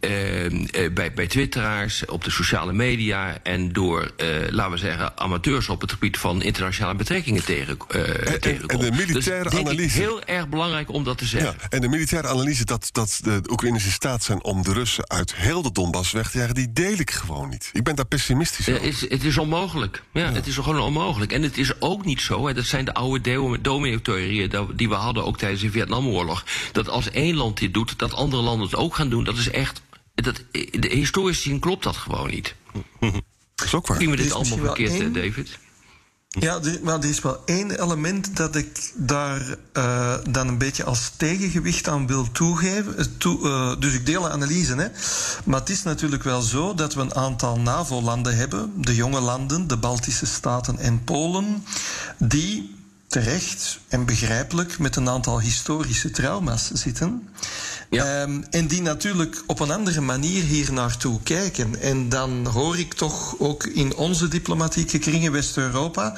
eh, 0.00 0.44
eh, 0.84 0.92
bij, 0.92 1.12
bij 1.12 1.26
twitteraars, 1.26 2.04
op 2.06 2.24
de 2.24 2.30
sociale 2.30 2.72
media 2.72 3.38
en 3.42 3.72
door, 3.72 4.12
eh, 4.16 4.26
laten 4.50 4.72
we 4.72 4.78
zeggen, 4.78 5.18
amateurs 5.18 5.68
op 5.68 5.80
het 5.80 5.92
gebied 5.92 6.18
van 6.18 6.42
internationale 6.42 6.94
betrekkingen 6.94 7.44
tegen, 7.44 7.76
eh 7.88 8.32
en 8.32 8.40
tegenkom. 8.40 8.80
de 8.80 8.90
militaire 8.90 9.42
dus 9.42 9.52
denk 9.52 9.66
ik 9.66 9.72
analyse. 9.72 9.98
heel 9.98 10.22
erg 10.24 10.48
belangrijk 10.48 10.90
om 10.92 11.04
dat 11.04 11.18
te 11.18 11.24
zeggen. 11.24 11.54
Ja, 11.60 11.68
en 11.68 11.80
de 11.80 11.88
militaire 11.88 12.28
analyse 12.28 12.64
dat, 12.64 12.88
dat 12.92 13.20
de 13.22 13.40
Oekraïners 13.50 13.84
in 13.84 13.90
staat 13.90 14.22
zijn 14.22 14.42
om 14.44 14.62
de 14.62 14.72
Russen 14.72 15.08
uit 15.10 15.34
heel 15.34 15.62
de 15.62 15.72
Donbass 15.72 16.12
weg 16.12 16.30
te 16.30 16.38
jagen, 16.38 16.54
die 16.54 16.72
deel 16.72 16.98
ik 16.98 17.10
gewoon 17.10 17.48
niet. 17.48 17.70
Ik 17.72 17.82
ben 17.84 17.94
daar 17.96 18.06
pessimistisch 18.06 18.66
Ja, 18.66 18.72
over. 18.74 18.84
het, 18.86 18.94
is, 18.94 19.08
het 19.08 19.24
is 19.24 19.38
onmogelijk. 19.38 20.02
Ja, 20.12 20.32
Het 20.32 20.46
is 20.46 20.54
gewoon 20.54 20.80
onmogelijk. 20.80 21.32
En 21.32 21.42
het 21.42 21.58
is 21.58 21.80
ook 21.80 22.04
niet 22.04 22.20
zo, 22.20 22.46
hè, 22.46 22.54
dat 22.54 22.64
zijn 22.64 22.84
de 22.84 22.94
oude 22.94 23.58
dominee-theorieën 23.60 24.50
die 24.74 24.88
we 24.88 24.94
hadden 24.94 25.24
ook 25.24 25.38
tijdens 25.38 25.61
de 25.62 25.70
Vietnamoorlog. 25.70 26.44
Dat 26.72 26.88
als 26.88 27.10
één 27.10 27.34
land 27.34 27.58
dit 27.58 27.74
doet, 27.74 27.98
dat 27.98 28.12
andere 28.12 28.42
landen 28.42 28.66
het 28.66 28.76
ook 28.76 28.94
gaan 28.94 29.08
doen. 29.10 29.24
Dat 29.24 29.36
is 29.38 29.50
echt. 29.50 29.82
Dat, 30.14 30.42
de, 30.52 30.88
historisch 30.90 31.36
gezien 31.36 31.58
klopt 31.60 31.84
dat 31.84 31.96
gewoon 31.96 32.30
niet. 32.30 32.54
Dat 33.54 33.66
is 33.66 33.74
ook 33.74 33.86
waar. 33.86 33.98
Zien 33.98 34.10
we 34.10 34.16
dit 34.16 34.26
is 34.26 34.32
allemaal 34.32 34.58
verkeerd, 34.58 34.90
eh, 34.90 34.98
één- 35.00 35.12
David? 35.12 35.58
Ja, 36.40 36.60
maar 36.82 36.98
er 36.98 37.08
is 37.08 37.20
wel 37.20 37.42
één 37.44 37.82
element 37.82 38.36
dat 38.36 38.56
ik 38.56 38.92
daar 38.94 39.56
eh, 39.72 40.14
dan 40.30 40.48
een 40.48 40.58
beetje 40.58 40.84
als 40.84 41.10
tegengewicht 41.16 41.88
aan 41.88 42.06
wil 42.06 42.30
toegeven. 42.32 42.98
Eh, 42.98 43.04
toe- 43.18 43.48
eh, 43.48 43.80
dus 43.80 43.94
ik 43.94 44.06
deel 44.06 44.22
de 44.22 44.30
analyse, 44.30 44.74
hè. 44.74 44.88
Maar 45.44 45.60
het 45.60 45.68
is 45.70 45.82
natuurlijk 45.82 46.22
wel 46.22 46.40
zo 46.40 46.74
dat 46.74 46.94
we 46.94 47.00
een 47.00 47.14
aantal 47.14 47.58
NAVO-landen 47.58 48.36
hebben, 48.36 48.72
de 48.76 48.94
jonge 48.94 49.20
landen, 49.20 49.66
de 49.66 49.76
Baltische 49.76 50.26
Staten 50.26 50.78
en 50.78 51.04
Polen, 51.04 51.64
die 52.18 52.74
terecht 53.12 53.78
en 53.88 54.04
begrijpelijk 54.04 54.78
met 54.78 54.96
een 54.96 55.08
aantal 55.08 55.40
historische 55.40 56.10
trauma's 56.10 56.70
zitten. 56.72 57.28
Ja. 57.90 58.22
Ehm, 58.22 58.42
en 58.50 58.66
die 58.66 58.82
natuurlijk 58.82 59.42
op 59.46 59.60
een 59.60 59.70
andere 59.70 60.00
manier 60.00 60.42
hier 60.42 60.72
naartoe 60.72 61.22
kijken. 61.22 61.80
En 61.80 62.08
dan 62.08 62.46
hoor 62.46 62.78
ik 62.78 62.94
toch 62.94 63.34
ook 63.38 63.64
in 63.64 63.96
onze 63.96 64.28
diplomatieke 64.28 64.98
kringen 64.98 65.32
West-Europa. 65.32 66.16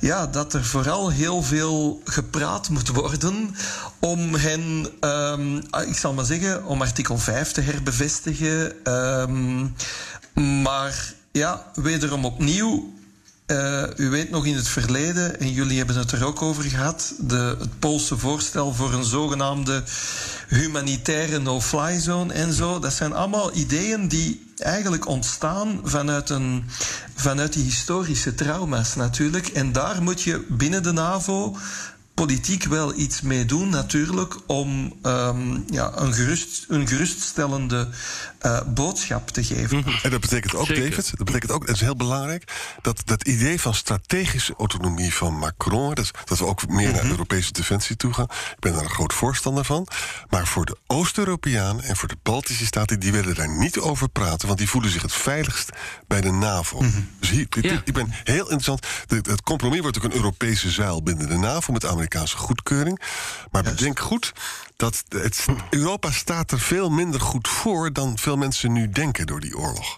Ja, 0.00 0.26
dat 0.26 0.54
er 0.54 0.64
vooral 0.64 1.10
heel 1.10 1.42
veel 1.42 2.00
gepraat 2.04 2.68
moet 2.68 2.88
worden 2.88 3.56
om 3.98 4.34
hen, 4.34 4.86
ehm, 5.00 5.56
ik 5.88 5.96
zal 5.96 6.12
maar 6.12 6.24
zeggen, 6.24 6.64
om 6.64 6.80
artikel 6.80 7.18
5 7.18 7.52
te 7.52 7.60
herbevestigen. 7.60 8.84
Ehm, 8.84 9.66
maar 10.62 11.14
ja, 11.32 11.70
wederom 11.74 12.24
opnieuw 12.24 12.92
Uh, 13.46 13.82
u 13.96 14.10
weet 14.10 14.30
nog 14.30 14.46
in 14.46 14.56
het 14.56 14.68
verleden, 14.68 15.40
en 15.40 15.52
jullie 15.52 15.78
hebben 15.78 15.96
het 15.96 16.12
er 16.12 16.24
ook 16.24 16.42
over 16.42 16.64
gehad, 16.64 17.14
de, 17.18 17.56
het 17.58 17.78
Poolse 17.78 18.18
voorstel 18.18 18.74
voor 18.74 18.92
een 18.92 19.04
zogenaamde 19.04 19.82
humanitaire 20.48 21.38
no-fly 21.38 22.00
zone 22.00 22.32
en 22.32 22.52
zo. 22.52 22.78
Dat 22.78 22.92
zijn 22.92 23.12
allemaal 23.12 23.54
ideeën 23.54 24.08
die 24.08 24.52
eigenlijk 24.56 25.06
ontstaan 25.06 25.80
vanuit, 25.84 26.30
een, 26.30 26.64
vanuit 27.14 27.52
die 27.52 27.64
historische 27.64 28.34
trauma's 28.34 28.94
natuurlijk. 28.94 29.46
En 29.46 29.72
daar 29.72 30.02
moet 30.02 30.22
je 30.22 30.44
binnen 30.48 30.82
de 30.82 30.92
NAVO 30.92 31.56
politiek 32.14 32.64
wel 32.64 32.94
iets 32.98 33.20
mee 33.20 33.44
doen, 33.44 33.68
natuurlijk, 33.68 34.36
om 34.46 34.92
um, 35.02 35.64
ja, 35.70 35.92
een, 35.94 36.12
gerust, 36.12 36.64
een 36.68 36.88
geruststellende 36.88 37.88
uh, 38.42 38.60
boodschap 38.66 39.30
te 39.30 39.44
geven. 39.44 39.76
Mm 39.76 39.82
-hmm. 39.82 39.98
En 40.02 40.10
dat 40.10 40.20
betekent 40.20 40.54
ook, 40.54 40.66
Zeker. 40.66 40.90
David, 40.90 41.16
dat 41.16 41.26
betekent 41.26 41.52
ook, 41.52 41.66
dat 41.66 41.74
is 41.74 41.80
heel 41.80 41.96
belangrijk, 41.96 42.52
dat 42.82 43.02
dat 43.04 43.26
idee 43.26 43.60
van 43.60 43.74
strategische 43.74 44.54
autonomie 44.58 45.14
van 45.14 45.38
Macron, 45.38 45.94
dat, 45.94 46.10
dat 46.24 46.38
we 46.38 46.44
ook 46.44 46.68
meer 46.68 46.88
mm 46.88 46.94
-hmm. 46.94 47.02
naar 47.02 47.10
Europese 47.10 47.52
defensie 47.52 47.96
toe 47.96 48.12
gaan, 48.12 48.28
ik 48.30 48.58
ben 48.58 48.72
daar 48.72 48.82
een 48.82 48.90
groot 48.90 49.12
voorstander 49.12 49.64
van. 49.64 49.86
Maar 50.28 50.46
voor 50.46 50.64
de 50.64 50.76
Oost-Europeanen 50.86 51.84
en 51.84 51.96
voor 51.96 52.08
de 52.08 52.16
Baltische 52.22 52.66
staten, 52.66 53.00
die 53.00 53.12
willen 53.12 53.34
daar 53.34 53.58
niet 53.58 53.78
over 53.78 54.08
praten, 54.08 54.46
want 54.46 54.58
die 54.58 54.68
voelen 54.68 54.90
zich 54.90 55.02
het 55.02 55.12
veiligst 55.12 55.70
bij 56.06 56.20
de 56.20 56.32
NAVO. 56.32 56.80
Mm 56.80 56.90
-hmm. 56.90 57.08
Dus 57.20 57.30
hier, 57.30 57.46
ja. 57.60 57.82
ik 57.84 57.92
ben 57.92 58.06
heel 58.24 58.44
interessant. 58.44 58.86
Het 59.06 59.42
compromis 59.42 59.80
wordt 59.80 59.96
ook 59.96 60.04
een 60.04 60.14
Europese 60.14 60.70
zuil 60.70 61.02
binnen 61.02 61.28
de 61.28 61.36
NAVO 61.36 61.72
met 61.72 61.86
Amerikaanse 61.86 62.36
goedkeuring. 62.36 63.00
Maar 63.50 63.62
bedenk 63.62 64.00
goed 64.00 64.32
dat 64.82 65.04
het, 65.08 65.46
Europa 65.70 66.10
staat 66.10 66.50
er 66.50 66.60
veel 66.60 66.90
minder 66.90 67.20
goed 67.20 67.48
voor 67.48 67.92
dan 67.92 68.18
veel 68.18 68.36
mensen 68.36 68.72
nu 68.72 68.88
denken 68.90 69.26
door 69.26 69.40
die 69.40 69.56
oorlog. 69.56 69.96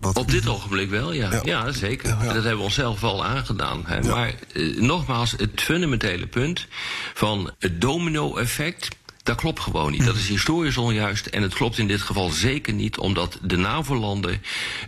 Wat... 0.00 0.16
Op 0.16 0.30
dit 0.30 0.48
ogenblik 0.48 0.90
wel, 0.90 1.12
ja. 1.12 1.32
Ja, 1.32 1.40
ja 1.44 1.72
zeker. 1.72 2.08
Ja, 2.08 2.18
ja. 2.22 2.32
Dat 2.32 2.34
hebben 2.34 2.56
we 2.56 2.62
onszelf 2.62 3.00
wel 3.00 3.24
aangedaan. 3.24 3.82
Hè. 3.86 4.00
Maar 4.00 4.34
eh, 4.52 4.80
nogmaals, 4.80 5.30
het 5.30 5.60
fundamentele 5.60 6.26
punt 6.26 6.66
van 7.14 7.50
het 7.58 7.80
domino-effect. 7.80 8.88
Dat 9.22 9.36
klopt 9.36 9.60
gewoon 9.60 9.90
niet. 9.90 10.04
Dat 10.04 10.16
is 10.16 10.28
historisch 10.28 10.76
onjuist. 10.76 11.26
En 11.26 11.42
het 11.42 11.54
klopt 11.54 11.78
in 11.78 11.86
dit 11.86 12.00
geval 12.00 12.30
zeker 12.30 12.72
niet, 12.72 12.98
omdat 12.98 13.38
de 13.42 13.56
NAVO-landen 13.56 14.42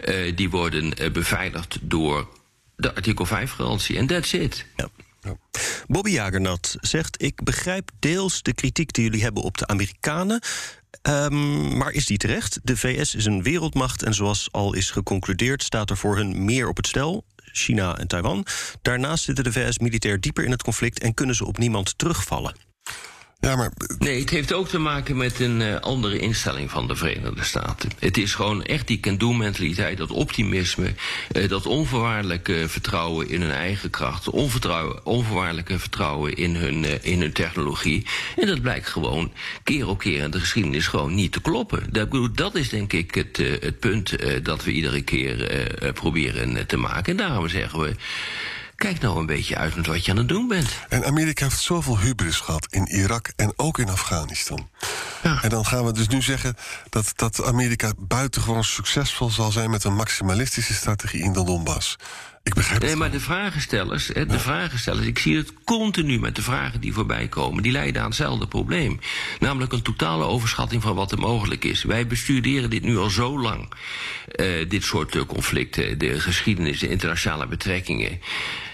uh, 0.05 0.37
die 0.37 0.51
worden 0.51 1.03
uh, 1.03 1.11
beveiligd 1.11 1.79
door 1.81 2.29
de 2.77 2.95
artikel 2.95 3.27
5-garantie. 3.27 3.97
En 3.97 4.07
that's 4.07 4.33
it. 4.33 4.67
Ja. 4.77 4.89
Bobby 5.87 6.11
Jagernat 6.11 6.77
zegt: 6.81 7.23
Ik 7.23 7.45
begrijp 7.45 7.91
deels 7.99 8.43
de 8.43 8.55
kritiek 8.55 8.93
die 8.93 9.05
jullie 9.05 9.23
hebben 9.23 9.43
op 9.43 9.59
de 9.59 9.67
Amerikanen. 9.67 10.43
Um, 11.03 11.77
maar 11.77 11.93
is 11.93 12.07
die 12.07 12.19
terecht? 12.19 12.61
De 12.63 12.77
VS 12.77 13.15
is 13.15 13.25
een 13.25 13.43
wereldmacht 13.43 14.03
en 14.03 14.15
zoals 14.15 14.49
al 14.51 14.75
is 14.75 14.91
geconcludeerd, 14.91 15.63
staat 15.63 15.91
er 15.91 15.97
voor 15.97 16.17
hun 16.17 16.45
meer 16.45 16.69
op 16.69 16.77
het 16.77 16.87
stel. 16.87 17.25
China 17.37 17.99
en 17.99 18.07
Taiwan. 18.07 18.47
Daarnaast 18.83 19.25
zitten 19.25 19.45
de 19.45 19.53
VS 19.53 19.79
militair 19.79 20.21
dieper 20.21 20.45
in 20.45 20.51
het 20.51 20.63
conflict 20.63 21.01
en 21.01 21.15
kunnen 21.15 21.35
ze 21.35 21.47
op 21.47 21.59
niemand 21.59 21.99
terugvallen. 21.99 22.74
Ja. 23.45 23.71
Nee, 23.99 24.21
het 24.21 24.31
heeft 24.31 24.53
ook 24.53 24.69
te 24.69 24.79
maken 24.79 25.17
met 25.17 25.41
een 25.41 25.61
uh, 25.61 25.77
andere 25.77 26.19
instelling 26.19 26.71
van 26.71 26.89
de 26.89 26.97
Verenigde 26.97 27.45
Staten. 27.45 27.91
Het 27.99 28.17
is 28.17 28.35
gewoon 28.35 28.63
echt 28.63 28.87
die 28.87 29.01
can-do-mentaliteit, 29.01 29.99
dat 29.99 30.11
optimisme, 30.11 30.95
uh, 31.37 31.49
dat 31.49 31.67
onvoorwaardelijke 31.67 32.65
vertrouwen 32.69 33.29
in 33.29 33.41
hun 33.41 33.51
eigen 33.51 33.91
kracht, 33.91 34.31
onvoorwaardelijke 35.05 35.79
vertrouwen 35.79 36.37
in 36.37 36.55
hun, 36.55 36.85
uh, 36.85 36.93
in 37.01 37.21
hun 37.21 37.33
technologie. 37.33 38.07
En 38.37 38.47
dat 38.47 38.61
blijkt 38.61 38.89
gewoon 38.89 39.33
keer 39.63 39.89
op 39.89 39.99
keer 39.99 40.23
in 40.23 40.31
de 40.31 40.41
geschiedenis 40.41 40.87
gewoon 40.87 41.15
niet 41.15 41.33
te 41.33 41.41
kloppen. 41.41 41.83
Dat, 41.91 42.37
dat 42.37 42.55
is 42.55 42.69
denk 42.69 42.93
ik 42.93 43.15
het, 43.15 43.37
het 43.37 43.79
punt 43.79 44.17
dat 44.43 44.65
we 44.65 44.73
iedere 44.73 45.03
keer 45.03 45.49
proberen 45.95 46.67
te 46.67 46.77
maken. 46.77 47.13
En 47.13 47.17
daarom 47.17 47.49
zeggen 47.49 47.81
we. 47.81 47.95
Kijk 48.77 49.01
nou 49.01 49.19
een 49.19 49.27
beetje 49.27 49.57
uit 49.57 49.77
met 49.77 49.87
wat 49.87 50.05
je 50.05 50.11
aan 50.11 50.17
het 50.17 50.29
doen 50.29 50.49
bent. 50.49 50.69
En 50.89 51.05
Amerika 51.05 51.45
heeft 51.45 51.61
zoveel 51.61 51.99
hubris 51.99 52.41
gehad 52.41 52.67
in 52.71 52.87
Irak 52.87 53.33
en 53.37 53.53
ook 53.57 53.79
in 53.79 53.89
Afghanistan. 53.89 54.69
Ja. 55.23 55.43
En 55.43 55.49
dan 55.49 55.67
gaan 55.67 55.85
we 55.85 55.93
dus 55.93 56.09
nu 56.09 56.23
zeggen 56.23 56.57
dat, 56.89 57.13
dat 57.17 57.45
Amerika 57.45 57.93
buitengewoon 57.99 58.65
succesvol 58.65 59.31
zal 59.31 59.53
zijn 59.53 59.71
met 59.71 59.85
een 59.85 59.95
maximalistische 59.95 60.75
strategie 60.75 61.23
in 61.23 61.33
de 61.33 61.45
Donbass. 61.45 61.97
Ik 62.45 62.55
begrijp 62.55 62.83
nee, 62.83 62.97
maar 62.97 63.11
de 63.11 63.21
vragenstellers, 63.21 64.07
de 64.07 64.27
ja. 64.29 64.39
vragenstellers, 64.39 65.07
ik 65.07 65.19
zie 65.19 65.37
het 65.37 65.53
continu 65.65 66.19
met 66.19 66.37
de 66.37 66.43
vragen 66.43 66.81
die 66.81 66.93
voorbij 66.93 67.29
komen, 67.29 67.63
die 67.63 67.73
leiden 67.73 68.03
aan 68.03 68.09
hetzelfde 68.09 68.47
probleem. 68.47 69.01
Namelijk 69.41 69.73
een 69.73 69.83
totale 69.83 70.25
overschatting 70.25 70.83
van 70.83 70.95
wat 70.95 71.13
er 71.13 71.19
mogelijk 71.19 71.65
is. 71.65 71.83
Wij 71.83 72.07
bestuderen 72.07 72.71
dit 72.71 72.83
nu 72.83 72.99
al 72.99 73.11
zo 73.11 73.41
lang, 73.41 73.73
uh, 74.37 74.69
dit 74.69 74.85
soort 74.85 75.15
uh, 75.15 75.23
conflicten, 75.23 75.99
de 75.99 76.21
geschiedenis, 76.21 76.79
de 76.79 76.89
internationale 76.89 77.47
betrekkingen. 77.47 78.21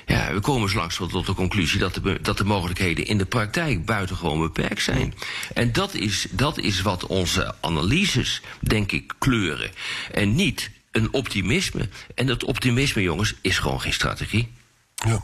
Ja, 0.06 0.32
we 0.32 0.40
komen 0.40 0.74
wel 0.74 1.08
tot 1.08 1.26
de 1.26 1.34
conclusie 1.34 1.78
dat 1.78 1.94
de, 1.94 2.18
dat 2.22 2.38
de 2.38 2.44
mogelijkheden 2.44 3.06
in 3.06 3.18
de 3.18 3.26
praktijk 3.26 3.84
buitengewoon 3.84 4.40
beperkt 4.40 4.82
zijn. 4.82 5.14
En 5.54 5.72
dat 5.72 5.94
is, 5.94 6.26
dat 6.30 6.58
is 6.58 6.82
wat 6.82 7.06
onze 7.06 7.54
analyses, 7.60 8.42
denk 8.60 8.92
ik, 8.92 9.14
kleuren. 9.18 9.70
En 10.12 10.34
niet 10.34 10.70
een 10.90 11.12
optimisme. 11.12 11.88
En 12.14 12.26
dat 12.26 12.44
optimisme, 12.44 13.02
jongens, 13.02 13.34
is 13.40 13.58
gewoon 13.58 13.80
geen 13.80 13.92
strategie. 13.92 14.52
Ja. 14.94 15.22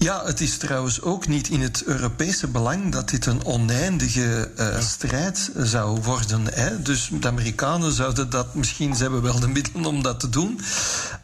Ja, 0.00 0.24
het 0.24 0.40
is 0.40 0.56
trouwens 0.56 1.02
ook 1.02 1.26
niet 1.26 1.48
in 1.48 1.60
het 1.60 1.84
Europese 1.84 2.46
belang 2.46 2.92
dat 2.92 3.08
dit 3.08 3.26
een 3.26 3.44
oneindige 3.44 4.50
uh, 4.58 4.80
strijd 4.80 5.50
zou 5.56 6.00
worden. 6.00 6.54
Hè? 6.54 6.82
Dus 6.82 7.08
de 7.12 7.28
Amerikanen 7.28 7.92
zouden 7.92 8.30
dat 8.30 8.54
misschien, 8.54 8.96
ze 8.96 9.02
hebben 9.02 9.22
wel 9.22 9.40
de 9.40 9.48
middelen 9.48 9.84
om 9.84 10.02
dat 10.02 10.20
te 10.20 10.28
doen. 10.28 10.60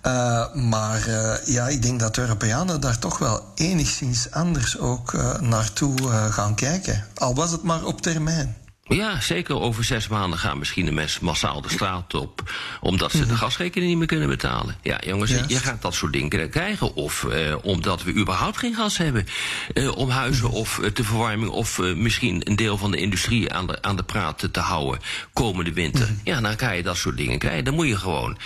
Uh, 0.07 0.55
maar 0.55 1.09
uh, 1.09 1.35
ja, 1.45 1.69
ik 1.69 1.83
denk 1.83 2.01
dat 2.01 2.15
de 2.15 2.21
Europeanen 2.21 2.81
daar 2.81 2.99
toch 2.99 3.19
wel 3.19 3.53
enigszins 3.55 4.31
anders 4.31 4.79
ook 4.79 5.13
naartoe 5.41 6.09
gaan 6.31 6.55
kijken. 6.55 7.07
Al 7.15 7.35
was 7.35 7.51
het 7.51 7.63
maar 7.63 7.85
op 7.85 8.01
termijn. 8.01 8.57
Ja, 8.89 9.21
zeker. 9.21 9.61
Over 9.61 9.85
zes 9.85 10.09
maanden 10.09 10.39
gaan 10.39 10.59
misschien 10.59 10.85
de 10.85 10.93
mensen 10.93 11.25
massaal 11.25 11.61
de 11.61 11.69
straat 11.69 12.15
op. 12.15 12.55
Omdat 12.81 13.11
ze 13.11 13.27
de 13.27 13.37
gasrekening 13.37 13.91
niet 13.91 13.99
meer 13.99 14.07
kunnen 14.07 14.29
betalen. 14.29 14.77
Ja, 14.83 15.01
jongens, 15.07 15.31
je 15.47 15.59
gaat 15.59 15.83
dat 15.83 15.95
soort 15.95 16.13
dingen 16.13 16.51
krijgen. 16.51 16.95
Of 16.95 17.23
uh, 17.23 17.57
omdat 17.63 18.03
we 18.03 18.15
überhaupt 18.15 18.57
geen 18.59 18.75
gas 18.75 18.99
hebben. 18.99 19.27
Uh, 19.75 19.97
om 19.97 20.09
huizen 20.09 20.51
of 20.51 20.79
uh, 20.79 20.87
te 20.87 21.05
verwarming. 21.05 21.51
Of 21.51 21.79
misschien 21.79 22.41
een 22.49 22.57
deel 22.57 22.79
van 22.79 22.91
de 22.91 22.97
industrie 22.97 23.53
aan 23.53 23.67
de, 23.67 23.83
aan 23.83 23.97
de 23.97 24.03
praat 24.03 24.49
te 24.53 24.61
houden. 24.61 25.01
Komende 25.33 25.73
winter. 25.73 26.09
Mm. 26.09 26.21
Ja, 26.25 26.41
dan 26.41 26.57
kan 26.57 26.77
je 26.77 26.83
dat 26.83 26.97
soort 26.97 27.17
dingen 27.17 27.39
krijgen. 27.39 27.65
Dan 27.65 27.75
moet 27.75 27.89
je 27.89 27.97
gewoon. 27.97 28.39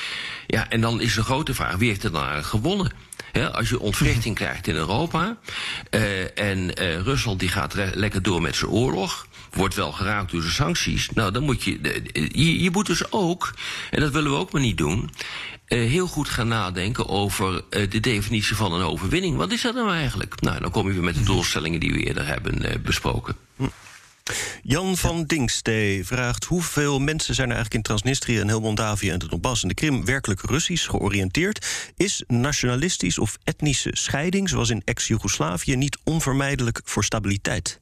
Ja, 0.46 0.68
en 0.70 0.80
dan 0.80 1.00
is 1.00 1.14
de 1.14 1.22
grote 1.22 1.54
vraag: 1.54 1.76
wie 1.76 1.88
heeft 1.88 2.04
er 2.04 2.12
dan 2.12 2.44
gewonnen? 2.44 2.92
Ja, 3.32 3.46
als 3.46 3.68
je 3.68 3.80
ontwrichting 3.80 4.34
krijgt 4.34 4.66
in 4.66 4.74
Europa. 4.74 5.36
en 6.34 6.72
Rusland 7.02 7.40
die 7.40 7.48
gaat 7.48 7.74
lekker 7.74 8.22
door 8.22 8.42
met 8.42 8.56
zijn 8.56 8.70
oorlog 8.70 9.27
wordt 9.50 9.74
wel 9.74 9.92
geraakt 9.92 10.30
door 10.30 10.40
de 10.40 10.50
sancties. 10.50 11.10
Nou, 11.10 11.32
dan 11.32 11.42
moet 11.42 11.62
je, 11.62 12.02
je. 12.32 12.62
Je 12.62 12.70
moet 12.70 12.86
dus 12.86 13.12
ook, 13.12 13.54
en 13.90 14.00
dat 14.00 14.12
willen 14.12 14.30
we 14.30 14.36
ook 14.36 14.52
maar 14.52 14.62
niet 14.62 14.78
doen. 14.78 15.10
Uh, 15.68 15.88
heel 15.90 16.06
goed 16.06 16.28
gaan 16.28 16.48
nadenken 16.48 17.08
over 17.08 17.54
uh, 17.54 17.90
de 17.90 18.00
definitie 18.00 18.56
van 18.56 18.72
een 18.72 18.82
overwinning. 18.82 19.36
Wat 19.36 19.52
is 19.52 19.62
dat 19.62 19.74
nou 19.74 19.92
eigenlijk? 19.92 20.40
Nou, 20.40 20.60
dan 20.60 20.70
kom 20.70 20.86
je 20.86 20.92
weer 20.92 21.02
met 21.02 21.14
de 21.14 21.22
doelstellingen 21.22 21.80
die 21.80 21.92
we 21.92 22.02
eerder 22.02 22.26
hebben 22.26 22.64
uh, 22.64 22.74
besproken. 22.82 23.36
Jan 24.62 24.96
van 24.96 25.24
Dingstee 25.24 26.06
vraagt 26.06 26.44
hoeveel 26.44 26.98
mensen 26.98 27.34
zijn 27.34 27.48
er 27.48 27.54
eigenlijk 27.54 27.86
in 27.86 27.92
Transnistrië 27.92 28.38
en 28.38 28.48
heel 28.48 28.60
Moldavië 28.60 29.10
en 29.10 29.18
de 29.18 29.28
Donbass 29.28 29.62
en 29.62 29.68
de 29.68 29.74
Krim 29.74 30.04
werkelijk 30.04 30.40
Russisch 30.40 30.90
georiënteerd? 30.90 31.66
Is 31.96 32.24
nationalistisch 32.26 33.18
of 33.18 33.38
etnische 33.44 33.90
scheiding, 33.92 34.48
zoals 34.48 34.70
in 34.70 34.82
ex-Jugoslavië, 34.84 35.76
niet 35.76 35.98
onvermijdelijk 36.04 36.80
voor 36.84 37.04
stabiliteit? 37.04 37.80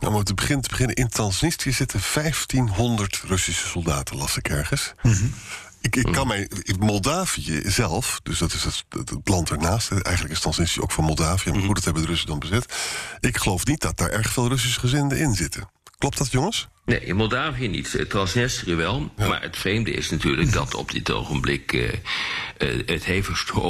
Nou, 0.00 0.14
om 0.14 0.24
te 0.24 0.34
beginnen, 0.34 0.62
te 0.62 0.68
beginnen 0.68 0.96
in 0.96 1.08
Transnistrië 1.08 1.72
zitten 1.72 2.00
1500 2.14 3.22
Russische 3.26 3.66
soldaten, 3.66 4.16
las 4.16 4.36
ik 4.36 4.48
ergens. 4.48 4.94
Mm 5.02 5.12
-hmm. 5.12 5.34
Ik, 5.80 5.96
ik 5.96 6.12
kan 6.12 6.26
mij. 6.26 6.50
Moldavië 6.78 7.62
zelf, 7.64 8.20
dus 8.22 8.38
dat 8.38 8.52
is 8.52 8.64
het, 8.64 8.84
het 8.88 9.28
land 9.28 9.50
ernaast. 9.50 9.90
Eigenlijk 9.90 10.34
is 10.34 10.40
Transnistrië 10.40 10.82
ook 10.82 10.92
van 10.92 11.04
Moldavië. 11.04 11.50
Maar 11.50 11.60
goed, 11.60 11.74
dat 11.74 11.84
hebben 11.84 12.02
de 12.02 12.08
Russen 12.08 12.28
dan 12.28 12.38
bezet. 12.38 12.74
Ik 13.20 13.36
geloof 13.36 13.66
niet 13.66 13.80
dat 13.80 13.96
daar 13.96 14.10
erg 14.10 14.32
veel 14.32 14.48
Russische 14.48 14.80
gezinden 14.80 15.18
in 15.18 15.34
zitten. 15.34 15.70
Klopt 15.98 16.18
dat, 16.18 16.30
jongens? 16.30 16.68
Nee, 16.90 17.00
in 17.00 17.16
Moldavië 17.16 17.68
niet. 17.68 18.04
Transnistrië 18.08 18.74
wel. 18.74 19.12
Ja. 19.16 19.28
Maar 19.28 19.42
het 19.42 19.56
vreemde 19.56 19.90
is 19.90 20.10
natuurlijk 20.10 20.52
dat 20.52 20.74
op 20.74 20.90
dit 20.90 21.10
ogenblik 21.10 21.72
uh, 21.72 21.82
uh, 21.82 22.82
het 22.86 23.04
hevigste 23.04 23.60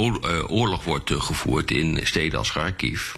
oorlog 0.49 0.85
wordt 0.85 1.11
uh, 1.11 1.21
gevoerd 1.21 1.71
in 1.71 2.01
steden 2.03 2.39
als 2.39 2.53
Kharkiv. 2.53 3.13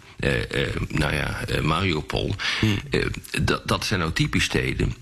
Nou 0.89 1.15
ja, 1.15 1.41
Mariupol. 1.63 2.35
Hmm. 2.61 2.79
dat 3.65 3.85
zijn 3.85 4.01
nou 4.01 4.13
typisch 4.13 4.45
steden 4.45 4.95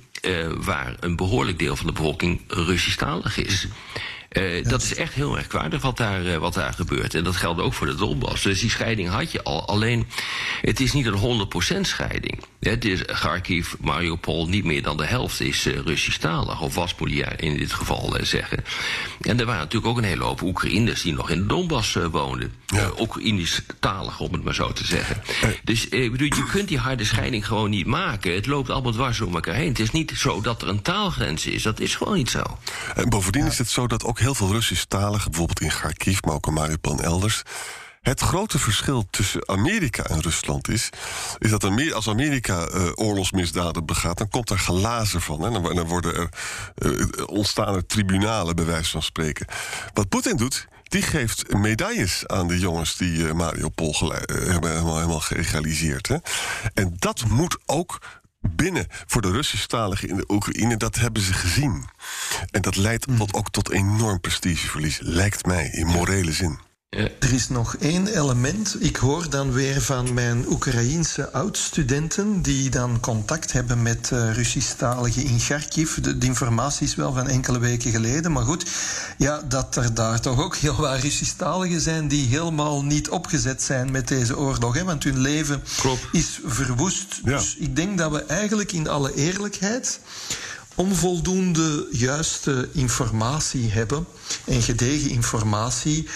waar 0.56 0.96
een 1.00 1.16
behoorlijk 1.16 1.58
deel 1.58 1.76
van 1.76 1.86
de 1.86 1.92
bevolking 1.92 2.40
Russisch-talig 2.48 3.36
is. 3.36 3.66
Uh, 4.30 4.64
dat 4.64 4.82
is 4.82 4.94
echt 4.94 5.14
heel 5.14 5.30
merkwaardig 5.30 5.82
wat 5.82 5.96
daar, 5.96 6.24
uh, 6.24 6.36
wat 6.36 6.54
daar 6.54 6.72
gebeurt. 6.72 7.14
En 7.14 7.24
dat 7.24 7.36
geldt 7.36 7.60
ook 7.60 7.74
voor 7.74 7.86
de 7.86 7.94
Donbass. 7.94 8.42
Dus 8.42 8.60
die 8.60 8.70
scheiding 8.70 9.08
had 9.08 9.32
je 9.32 9.42
al. 9.42 9.66
Alleen, 9.66 10.08
het 10.60 10.80
is 10.80 10.92
niet 10.92 11.06
een 11.06 11.48
100% 11.76 11.80
scheiding. 11.80 12.44
Het 12.60 12.84
is 12.84 13.04
Kharkiv, 13.04 13.72
Mariupol, 13.80 14.48
niet 14.48 14.64
meer 14.64 14.82
dan 14.82 14.96
de 14.96 15.06
helft 15.06 15.40
is 15.40 15.66
uh, 15.66 15.78
Russisch-talig. 15.78 16.60
Of 16.60 16.74
was, 16.74 16.94
moet 16.98 17.12
je 17.12 17.26
in 17.36 17.56
dit 17.56 17.72
geval 17.72 18.16
zeggen. 18.20 18.64
En 19.20 19.40
er 19.40 19.46
waren 19.46 19.60
natuurlijk 19.60 19.92
ook 19.92 19.98
een 19.98 20.04
hele 20.04 20.24
hoop 20.24 20.42
Oekraïners 20.42 21.02
die 21.02 21.12
nog 21.12 21.30
in 21.30 21.38
de 21.38 21.46
Donbass 21.46 21.94
woonden. 22.10 22.52
Ja. 22.66 22.90
Oekraïnisch-talig, 22.98 24.20
om 24.20 24.32
het 24.32 24.44
maar 24.44 24.54
zo 24.54 24.72
te 24.72 24.84
zeggen. 24.84 25.22
Dus 25.64 25.88
ik 25.88 26.10
bedoel, 26.10 26.26
je 26.26 26.46
kunt 26.50 26.68
die 26.68 26.78
harde 26.78 27.04
scheiding 27.04 27.46
gewoon 27.46 27.70
niet 27.70 27.86
maken. 27.86 28.34
Het 28.34 28.46
loopt 28.46 28.70
allemaal 28.70 28.92
dwars 28.92 29.18
door 29.18 29.34
elkaar 29.34 29.54
heen. 29.54 29.68
Het 29.68 29.78
is 29.78 29.90
niet 29.90 30.12
zo 30.16 30.40
dat 30.40 30.62
er 30.62 30.68
een 30.68 30.82
taalgrens 30.82 31.46
is. 31.46 31.62
Dat 31.62 31.80
is 31.80 31.94
gewoon 31.94 32.16
niet 32.16 32.30
zo. 32.30 32.42
En 32.94 33.08
bovendien 33.08 33.46
is 33.46 33.58
het 33.58 33.70
zo 33.70 33.86
dat 33.86 34.04
ook 34.04 34.18
heel 34.20 34.34
veel 34.34 34.52
Russisch-taligen, 34.52 35.30
bijvoorbeeld 35.30 35.60
in 35.60 35.68
Kharkiv, 35.68 36.18
maar 36.22 36.34
ook 36.34 36.46
in 36.46 36.52
Mariupol 36.52 36.98
en 36.98 37.04
elders. 37.04 37.42
Het 38.00 38.20
grote 38.20 38.58
verschil 38.58 39.06
tussen 39.10 39.48
Amerika 39.48 40.02
en 40.02 40.20
Rusland 40.20 40.68
is, 40.68 40.88
is 41.38 41.50
dat 41.50 41.92
als 41.92 42.08
Amerika 42.08 42.68
uh, 42.68 42.90
oorlogsmisdaden 42.94 43.86
begaat, 43.86 44.18
dan 44.18 44.28
komt 44.28 44.50
er 44.50 44.58
glazen 44.58 45.20
van. 45.20 45.42
Hè? 45.42 45.50
Dan 45.50 45.86
worden 45.86 46.14
er 46.14 46.28
uh, 46.78 47.06
ontstaan 47.26 47.74
er 47.74 47.86
tribunalen, 47.86 48.56
bij 48.56 48.64
wijze 48.64 48.90
van 48.90 49.02
spreken. 49.02 49.46
Wat 49.94 50.08
Poetin 50.08 50.36
doet, 50.36 50.66
die 50.82 51.02
geeft 51.02 51.52
medailles 51.52 52.26
aan 52.26 52.48
de 52.48 52.58
jongens 52.58 52.96
die 52.96 53.16
uh, 53.16 53.32
Mariupol 53.32 54.12
hebben 54.12 54.42
helemaal, 54.46 54.98
helemaal. 54.98 55.22
Hè? 56.08 56.16
En 56.74 56.94
dat 56.98 57.24
moet 57.28 57.58
ook 57.66 57.98
binnen 58.40 58.86
voor 58.88 59.22
de 59.22 59.30
Russisch-taligen 59.30 60.08
in 60.08 60.16
de 60.16 60.24
Oekraïne, 60.28 60.76
dat 60.76 60.94
hebben 60.94 61.22
ze 61.22 61.32
gezien. 61.32 61.84
En 62.50 62.62
dat 62.62 62.76
leidt 62.76 63.06
tot, 63.06 63.32
mm. 63.32 63.38
ook 63.38 63.50
tot 63.50 63.70
enorm 63.70 64.20
prestigeverlies, 64.20 64.98
lijkt 65.02 65.46
mij, 65.46 65.68
in 65.72 65.86
morele 65.86 66.32
zin. 66.32 66.69
Er 66.90 67.32
is 67.32 67.48
nog 67.48 67.76
één 67.76 68.06
element. 68.06 68.76
Ik 68.78 68.96
hoor 68.96 69.30
dan 69.30 69.52
weer 69.52 69.82
van 69.82 70.14
mijn 70.14 70.44
Oekraïense 70.48 71.32
oud-studenten... 71.32 72.42
die 72.42 72.70
dan 72.70 73.00
contact 73.00 73.52
hebben 73.52 73.82
met 73.82 74.10
uh, 74.12 74.34
Russisch-taligen 74.34 75.24
in 75.24 75.38
Kharkiv. 75.38 75.94
De, 75.94 76.18
de, 76.18 76.26
informatie 76.26 76.86
is 76.86 76.94
wel 76.94 77.12
van 77.12 77.28
enkele 77.28 77.58
weken 77.58 77.90
geleden. 77.90 78.32
Maar 78.32 78.44
goed, 78.44 78.70
ja, 79.18 79.42
dat 79.48 79.76
er 79.76 79.94
daar 79.94 80.20
toch 80.20 80.42
ook 80.42 80.56
heel 80.56 80.76
wat 80.76 81.00
Russisch-taligen 81.00 81.80
zijn... 81.80 82.08
die 82.08 82.28
helemaal 82.28 82.84
niet 82.84 83.08
opgezet 83.08 83.62
zijn 83.62 83.90
met 83.90 84.08
deze 84.08 84.38
oorlog. 84.38 84.74
Hè, 84.74 84.84
want 84.84 85.04
hun 85.04 85.18
leven 85.18 85.62
Klopt. 85.76 86.06
is 86.12 86.40
verwoest. 86.44 87.20
Ja. 87.24 87.36
Dus 87.36 87.56
ik 87.56 87.76
denk 87.76 87.98
dat 87.98 88.10
we 88.10 88.24
eigenlijk 88.24 88.72
in 88.72 88.88
alle 88.88 89.14
eerlijkheid 89.14 90.00
onvoldoende 90.74 91.86
juiste 91.90 92.68
informatie 92.72 93.70
hebben 93.70 94.06
en 94.44 94.62
gedegen 94.62 95.10
informatie 95.10 96.08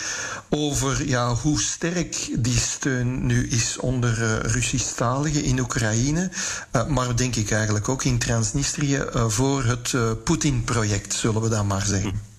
over 0.49 1.09
ja, 1.09 1.35
hoe 1.35 1.61
sterk 1.61 2.31
die 2.39 2.59
steun 2.59 3.27
nu 3.27 3.49
is 3.49 3.79
onder 3.79 4.23
uh, 4.23 4.39
Russisch-taligen 4.39 5.45
in 5.45 5.59
Oekraïne, 5.61 6.31
uh, 6.73 6.87
maar 6.87 7.17
denk 7.17 7.37
ik 7.37 7.51
eigenlijk 7.51 7.89
ook 7.89 8.05
in 8.05 8.19
Transnistrië 8.19 8.97
uh, 8.97 9.29
voor 9.29 9.65
het 9.65 9.95
Poetin-project, 10.25 11.15
zullen 11.15 11.43
we 11.43 11.49
dan 11.49 11.67
maar 11.67 11.87
zeggen. 11.87 12.34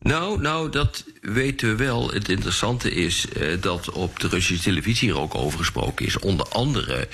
Nou, 0.00 0.40
nou, 0.40 0.70
dat 0.70 1.04
weten 1.20 1.68
we 1.68 1.76
wel. 1.76 2.10
Het 2.10 2.28
interessante 2.28 2.90
is 2.90 3.26
uh, 3.36 3.60
dat 3.60 3.90
op 3.90 4.20
de 4.20 4.28
Russische 4.28 4.62
televisie 4.62 5.08
hier 5.08 5.20
ook 5.20 5.34
over 5.34 5.58
gesproken 5.58 6.06
is. 6.06 6.18
Onder 6.18 6.48
andere 6.48 7.08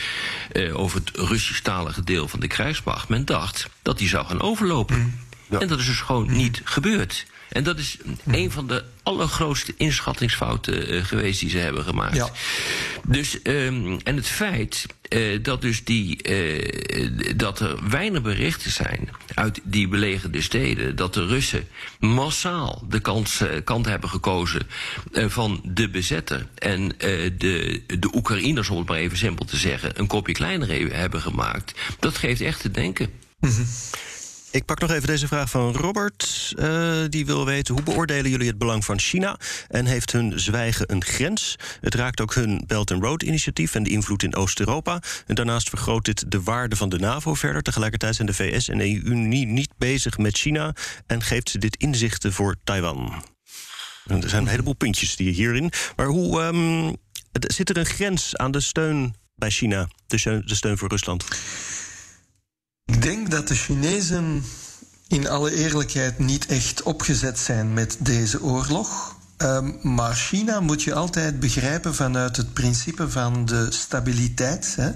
uh, 0.53 0.79
over 0.79 1.01
het 1.05 1.17
Russisch-talige 1.17 2.05
deel 2.05 2.29
van 2.29 2.41
de 2.41 2.47
krijgsmacht. 2.47 3.09
Men 3.09 3.25
dacht 3.25 3.69
dat 3.83 3.99
die 3.99 4.09
zou 4.09 4.27
gaan 4.27 4.41
overlopen. 4.41 4.99
Mm. 4.99 5.19
Ja. 5.51 5.61
En 5.61 5.69
dat 5.69 5.79
is 5.79 5.87
dus 5.87 6.01
gewoon 6.01 6.27
mm. 6.27 6.37
niet 6.37 6.61
gebeurd. 6.65 7.27
En 7.53 7.65
dat 7.65 7.79
is 7.79 7.97
een 8.27 8.51
van 8.51 8.67
de 8.67 8.85
allergrootste 9.03 9.75
inschattingsfouten 9.77 10.95
uh, 10.95 11.05
geweest 11.05 11.41
die 11.41 11.51
ze 11.51 11.59
hebben 11.59 11.85
gemaakt. 11.85 12.17
Ja. 12.17 12.31
Dus, 13.07 13.39
um, 13.43 14.01
en 14.05 14.17
het 14.17 14.27
feit 14.27 14.87
uh, 15.09 15.43
dat, 15.43 15.61
dus 15.61 15.85
die, 15.85 16.29
uh, 16.29 17.37
dat 17.37 17.61
er 17.61 17.89
weinig 17.89 18.23
berichten 18.23 18.71
zijn 18.71 19.09
uit 19.35 19.61
die 19.65 19.89
belegerde 19.89 20.43
steden, 20.43 20.97
dat 20.97 21.15
de 21.15 21.27
Russen 21.27 21.69
massaal 21.99 22.85
de 22.89 23.01
kant, 23.01 23.41
kant 23.65 23.87
hebben 23.87 24.09
gekozen 24.09 24.63
van 25.13 25.61
de 25.65 25.89
bezetter 25.89 26.47
en 26.55 26.89
de, 27.39 27.83
de 27.87 28.11
Oekraïners, 28.15 28.69
om 28.69 28.79
het 28.79 28.89
maar 28.89 28.99
even 28.99 29.19
simpel 29.19 29.45
te 29.45 29.57
zeggen, 29.57 29.91
een 29.95 30.07
kopje 30.07 30.33
kleiner 30.33 30.95
hebben 30.95 31.21
gemaakt, 31.21 31.73
dat 31.99 32.17
geeft 32.17 32.41
echt 32.41 32.61
te 32.61 32.71
denken. 32.71 33.11
Mm 33.41 33.51
-hmm. 33.51 33.67
Ik 34.53 34.65
pak 34.65 34.81
nog 34.81 34.91
even 34.91 35.07
deze 35.07 35.27
vraag 35.27 35.51
van 35.51 35.73
Robert. 35.75 36.53
Uh, 36.59 37.03
die 37.09 37.27
wil 37.27 37.45
weten 37.45 37.75
hoe 37.75 37.83
beoordelen 37.83 38.31
jullie 38.31 38.47
het 38.47 38.59
belang 38.59 38.85
van 38.85 38.99
China 38.99 39.37
en 39.69 39.87
heeft 39.87 40.13
hun 40.13 40.41
zwijgen 40.41 40.93
een 40.93 41.05
grens? 41.05 41.57
Het 41.81 41.95
raakt 41.95 42.21
ook 42.21 42.35
hun 42.35 42.65
Belt 42.67 42.91
and 42.91 43.03
Road 43.03 43.23
initiatief 43.23 43.75
en 43.75 43.83
de 43.83 43.91
invloed 43.91 44.23
in 44.23 44.35
Oost-Europa. 44.35 45.03
Daarnaast 45.27 45.69
vergroot 45.69 46.05
dit 46.05 46.31
de 46.31 46.43
waarde 46.43 46.77
van 46.77 46.89
de 46.89 46.99
NAVO 46.99 47.35
verder. 47.35 47.63
Tegelijkertijd 47.63 48.15
zijn 48.15 48.27
de 48.27 48.35
VS 48.35 48.69
en 48.69 48.79
de 48.79 49.05
EU 49.05 49.15
niet 49.15 49.71
bezig 49.79 50.19
met 50.19 50.39
China 50.39 50.75
en 51.07 51.23
geeft 51.23 51.51
ze 51.51 51.59
dit 51.59 51.77
inzichten 51.77 52.33
voor 52.33 52.57
Taiwan. 52.65 53.25
Er 54.07 54.29
zijn 54.29 54.43
een 54.43 54.49
heleboel 54.49 54.75
puntjes 54.75 55.17
die 55.17 55.33
hierin. 55.33 55.73
Maar 55.97 56.07
hoe 56.07 56.43
um, 56.43 56.97
zit 57.33 57.71
er 57.71 57.77
een 57.77 57.87
grens 57.87 58.37
aan 58.37 58.51
de 58.51 58.61
steun 58.61 59.15
bij 59.35 59.51
China, 59.51 59.89
de 60.07 60.43
steun 60.45 60.79
voor 60.79 60.89
Rusland? 60.89 61.25
Ik 62.93 63.03
denk 63.03 63.31
dat 63.31 63.49
de 63.49 63.55
Chinezen 63.55 64.45
in 65.09 65.29
alle 65.29 65.55
eerlijkheid 65.55 66.19
niet 66.19 66.47
echt 66.47 66.83
opgezet 66.83 67.39
zijn 67.39 67.73
met 67.73 67.97
deze 67.99 68.43
oorlog. 68.43 69.17
Um, 69.39 69.79
maar 69.83 70.15
China 70.15 70.61
moet 70.61 70.83
je 70.83 70.95
altijd 70.95 71.41
begrijpen 71.41 71.95
vanuit 71.95 72.37
het 72.37 72.53
principe 72.53 73.11
van 73.11 73.45
de 73.45 73.67
stabiliteit. 73.71 74.75
Hè? 74.77 74.91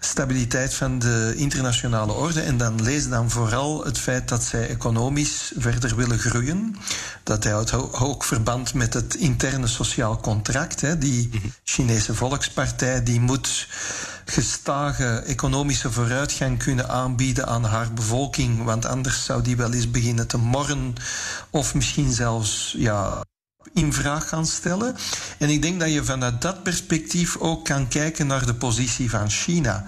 Stabiliteit 0.00 0.74
van 0.74 0.98
de 0.98 1.32
internationale 1.36 2.12
orde. 2.12 2.40
En 2.40 2.56
dan 2.56 2.82
lees 2.82 3.08
dan 3.08 3.30
vooral 3.30 3.84
het 3.84 3.98
feit 3.98 4.28
dat 4.28 4.42
zij 4.42 4.68
economisch 4.68 5.52
verder 5.56 5.96
willen 5.96 6.18
groeien. 6.18 6.76
Dat 7.22 7.44
houdt 7.44 7.92
ook 7.92 8.24
verband 8.24 8.74
met 8.74 8.94
het 8.94 9.14
interne 9.14 9.66
sociaal 9.66 10.20
contract. 10.20 10.80
Hè? 10.80 10.98
Die 10.98 11.28
mhm. 11.28 11.46
Chinese 11.64 12.14
Volkspartij 12.14 13.02
die 13.02 13.20
moet 13.20 13.68
gestage 14.30 15.22
economische 15.26 15.92
vooruitgang 15.92 16.58
kunnen 16.58 16.88
aanbieden 16.88 17.46
aan 17.46 17.64
haar 17.64 17.92
bevolking. 17.92 18.64
Want 18.64 18.86
anders 18.86 19.24
zou 19.24 19.42
die 19.42 19.56
wel 19.56 19.72
eens 19.72 19.90
beginnen 19.90 20.26
te 20.26 20.38
morren. 20.38 20.94
Of 21.50 21.74
misschien 21.74 22.12
zelfs 22.12 22.74
ja, 22.76 23.24
in 23.74 23.92
vraag 23.92 24.28
gaan 24.28 24.46
stellen. 24.46 24.96
En 25.38 25.48
ik 25.48 25.62
denk 25.62 25.80
dat 25.80 25.92
je 25.92 26.04
vanuit 26.04 26.42
dat 26.42 26.62
perspectief 26.62 27.36
ook 27.36 27.64
kan 27.64 27.88
kijken 27.88 28.26
naar 28.26 28.46
de 28.46 28.54
positie 28.54 29.10
van 29.10 29.30
China. 29.30 29.84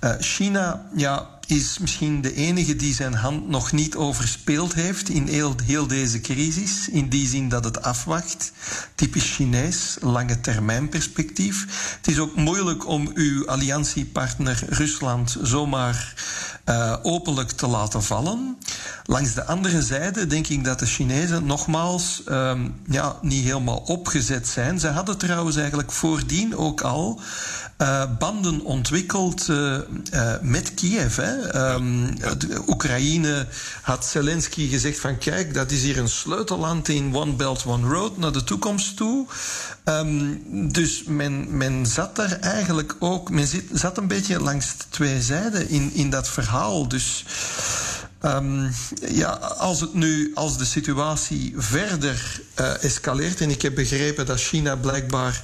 Uh, 0.00 0.14
China, 0.18 0.86
ja 0.94 1.39
is 1.50 1.78
misschien 1.78 2.20
de 2.20 2.34
enige 2.34 2.76
die 2.76 2.94
zijn 2.94 3.14
hand 3.14 3.48
nog 3.48 3.72
niet 3.72 3.96
overspeeld 3.96 4.74
heeft 4.74 5.08
in 5.08 5.26
heel, 5.64 5.86
deze 5.86 6.20
crisis. 6.20 6.88
In 6.88 7.08
die 7.08 7.28
zin 7.28 7.48
dat 7.48 7.64
het 7.64 7.82
afwacht. 7.82 8.52
Typisch 8.94 9.34
Chinees, 9.34 9.96
lange 10.00 10.40
termijn 10.40 10.88
perspectief. 10.88 11.66
Het 11.96 12.08
is 12.08 12.18
ook 12.18 12.36
moeilijk 12.36 12.86
om 12.86 13.10
uw 13.14 13.48
alliantiepartner 13.48 14.62
Rusland 14.68 15.36
zomaar 15.42 16.14
uh, 16.66 16.96
openlijk 17.02 17.50
te 17.50 17.66
laten 17.66 18.02
vallen. 18.02 18.58
Langs 19.04 19.34
de 19.34 19.44
andere 19.44 19.82
zijde 19.82 20.26
denk 20.26 20.46
ik 20.46 20.64
dat 20.64 20.78
de 20.78 20.86
Chinezen 20.86 21.46
nogmaals 21.46 22.22
um, 22.28 22.74
ja, 22.86 23.16
niet 23.22 23.44
helemaal 23.44 23.78
opgezet 23.78 24.48
zijn. 24.48 24.80
Ze 24.80 24.88
hadden 24.88 25.18
trouwens 25.18 25.56
eigenlijk 25.56 25.92
voordien 25.92 26.56
ook 26.56 26.80
al 26.80 27.20
uh, 27.80 28.02
banden 28.18 28.64
ontwikkeld 28.64 29.48
uh, 29.48 29.78
uh, 30.14 30.32
met 30.42 30.74
Kiev. 30.74 31.16
Hè. 31.16 31.72
Um, 31.74 32.16
Oekraïne 32.66 33.46
had 33.82 34.06
Zelensky 34.06 34.68
gezegd 34.68 34.98
van 34.98 35.18
kijk, 35.18 35.54
dat 35.54 35.70
is 35.70 35.82
hier 35.82 35.98
een 35.98 36.08
sleutelland 36.08 36.88
in 36.88 37.14
One 37.14 37.32
Belt, 37.32 37.64
One 37.66 37.88
Road 37.88 38.16
naar 38.16 38.32
de 38.32 38.44
toekomst 38.44 38.96
toe. 38.96 39.26
Um, 39.84 40.72
dus 40.72 41.02
men, 41.06 41.56
men 41.56 41.86
zat 41.86 42.16
daar 42.16 42.32
eigenlijk 42.32 42.96
ook, 42.98 43.30
men 43.30 43.46
zit, 43.46 43.64
zat 43.72 43.98
een 43.98 44.08
beetje 44.08 44.40
langs 44.40 44.74
twee 44.88 45.22
zijden 45.22 45.68
in, 45.68 45.94
in 45.94 46.10
dat 46.10 46.28
verhaal. 46.28 46.88
Dus 46.88 47.24
Um, 48.24 48.72
ja, 49.08 49.30
als, 49.58 49.80
het 49.80 49.94
nu, 49.94 50.30
als 50.34 50.58
de 50.58 50.64
situatie 50.64 51.54
verder 51.56 52.40
uh, 52.60 52.84
escaleert, 52.84 53.40
en 53.40 53.50
ik 53.50 53.62
heb 53.62 53.74
begrepen 53.74 54.26
dat 54.26 54.40
China 54.40 54.76
blijkbaar 54.76 55.42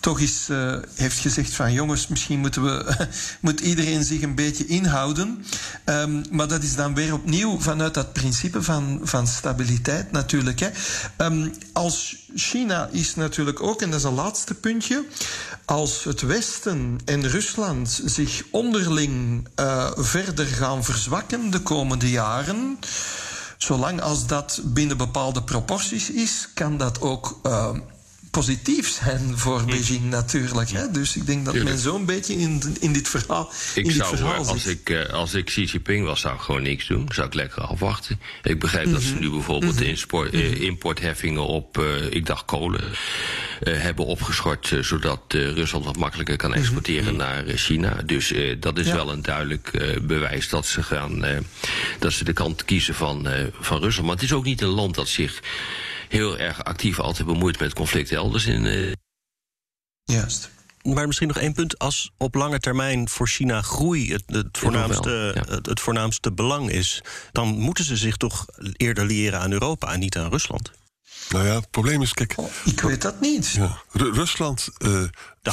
toch 0.00 0.20
eens 0.20 0.46
uh, 0.50 0.76
heeft 0.94 1.18
gezegd 1.18 1.52
van 1.52 1.72
jongens, 1.72 2.06
misschien 2.08 2.38
moeten 2.38 2.62
we, 2.62 3.06
moet 3.40 3.60
iedereen 3.60 4.04
zich 4.04 4.22
een 4.22 4.34
beetje 4.34 4.66
inhouden. 4.66 5.44
Um, 5.84 6.22
maar 6.30 6.48
dat 6.48 6.62
is 6.62 6.76
dan 6.76 6.94
weer 6.94 7.12
opnieuw 7.12 7.60
vanuit 7.60 7.94
dat 7.94 8.12
principe 8.12 8.62
van, 8.62 9.00
van 9.02 9.26
stabiliteit 9.26 10.12
natuurlijk. 10.12 10.60
Hè. 10.60 10.68
Um, 11.26 11.52
als 11.72 12.16
China 12.34 12.88
is 12.92 13.14
natuurlijk 13.14 13.62
ook, 13.62 13.82
en 13.82 13.90
dat 13.90 13.98
is 13.98 14.04
een 14.04 14.14
laatste 14.14 14.54
puntje, 14.54 15.04
als 15.64 16.04
het 16.04 16.20
Westen 16.20 16.98
en 17.04 17.28
Rusland 17.28 18.00
zich 18.04 18.42
onderling 18.50 19.46
uh, 19.60 19.90
verder 19.96 20.46
gaan 20.46 20.84
verzwakken 20.84 21.50
de 21.50 21.60
komende 21.60 22.10
jaren 22.10 22.78
zolang 23.62 24.00
als 24.00 24.26
dat 24.26 24.60
binnen 24.64 24.96
bepaalde 24.96 25.42
proporties 25.42 26.10
is, 26.10 26.48
kan 26.54 26.76
dat 26.76 27.00
ook 27.00 27.40
uh, 27.46 27.70
positief 28.30 28.88
zijn 28.88 29.38
voor 29.38 29.64
Beijing 29.64 30.02
natuurlijk. 30.10 30.70
Hè? 30.70 30.90
Dus 30.90 31.16
ik 31.16 31.26
denk 31.26 31.44
dat 31.44 31.54
Tuurlijk. 31.54 31.74
men 31.74 31.82
zo'n 31.84 32.04
beetje 32.04 32.34
in, 32.34 32.62
in 32.80 32.92
dit 32.92 33.08
verhaal, 33.08 33.50
Ik 33.74 33.82
in 33.82 33.88
dit 33.88 33.96
zou, 33.96 34.16
verhaal 34.16 34.42
eh, 34.42 34.48
als, 34.48 34.62
zit. 34.62 34.78
ik, 34.80 34.90
eh, 34.90 35.12
als 35.12 35.34
ik 35.34 35.44
Xi 35.44 35.64
Jinping 35.64 36.04
was, 36.04 36.20
zou 36.20 36.34
ik 36.34 36.40
gewoon 36.40 36.62
niks 36.62 36.86
doen. 36.86 37.08
Zou 37.12 37.26
ik 37.26 37.34
lekker 37.34 37.62
afwachten. 37.62 38.20
Ik 38.42 38.58
begrijp 38.60 38.90
dat 38.90 39.02
ze 39.02 39.14
nu 39.14 39.30
bijvoorbeeld 39.30 39.78
de 39.78 39.84
inspor- 39.88 40.32
eh, 40.34 40.60
importheffingen 40.60 41.46
op, 41.46 41.78
eh, 41.78 42.10
ik 42.10 42.26
dacht 42.26 42.44
kolen, 42.44 42.80
eh, 43.60 43.80
hebben 43.80 44.04
opgeschort. 44.06 44.72
zodat 44.80 45.20
Rusland 45.28 45.84
wat 45.84 45.96
makkelijker 45.96 46.36
kan 46.36 46.54
exporteren 46.54 47.16
naar 47.16 47.44
China. 47.46 48.02
Dus 48.06 48.32
dat 48.60 48.78
is 48.78 48.86
Ja. 48.86 48.94
wel 48.94 49.12
een 49.12 49.22
duidelijk 49.22 49.70
bewijs 50.02 50.48
dat 50.48 50.66
ze, 50.66 50.82
gaan, 50.82 51.24
dat 51.98 52.12
ze 52.12 52.24
de 52.24 52.32
kant 52.32 52.64
kiezen 52.64 52.94
van, 52.94 53.28
van 53.60 53.80
Rusland. 53.80 54.06
Maar 54.06 54.14
het 54.16 54.24
is 54.24 54.32
ook 54.32 54.44
niet 54.44 54.60
een 54.60 54.68
land 54.68 54.94
dat 54.94 55.08
zich 55.08 55.40
heel 56.10 56.38
erg 56.38 56.64
actief 56.64 57.00
altijd 57.00 57.26
bemoeit 57.26 57.60
met 57.60 57.74
conflicten 57.74 58.16
elders 58.16 58.46
in. 58.46 58.66
eh, 58.66 58.92
Juist. 60.04 60.50
Maar 60.82 61.06
misschien 61.06 61.28
nog 61.28 61.38
één 61.38 61.52
punt. 61.52 61.78
Als 61.78 62.10
op 62.16 62.34
lange 62.34 62.60
termijn 62.60 63.08
voor 63.08 63.28
China 63.28 63.62
groei 63.62 64.12
het, 64.12 64.22
het, 64.26 64.58
voornaamste, 64.58 65.08
wel, 65.08 65.34
ja. 65.34 65.44
het, 65.54 65.66
het 65.66 65.80
voornaamste 65.80 66.32
belang 66.32 66.70
is... 66.70 67.02
dan 67.32 67.48
moeten 67.48 67.84
ze 67.84 67.96
zich 67.96 68.16
toch 68.16 68.46
eerder 68.76 69.04
liëren 69.06 69.40
aan 69.40 69.52
Europa 69.52 69.92
en 69.92 70.00
niet 70.00 70.16
aan 70.16 70.30
Rusland. 70.30 70.70
Nou 71.30 71.46
ja, 71.46 71.54
het 71.54 71.70
probleem 71.70 72.02
is, 72.02 72.12
kijk, 72.14 72.32
Oh, 72.36 72.46
ik 72.64 72.80
weet 72.80 73.02
dat 73.02 73.20
niet. 73.20 73.50
ja, 73.50 73.78
Ru- 73.90 74.10
Rusland. 74.12 74.68
eh, 74.78 74.88
De, 74.88 75.10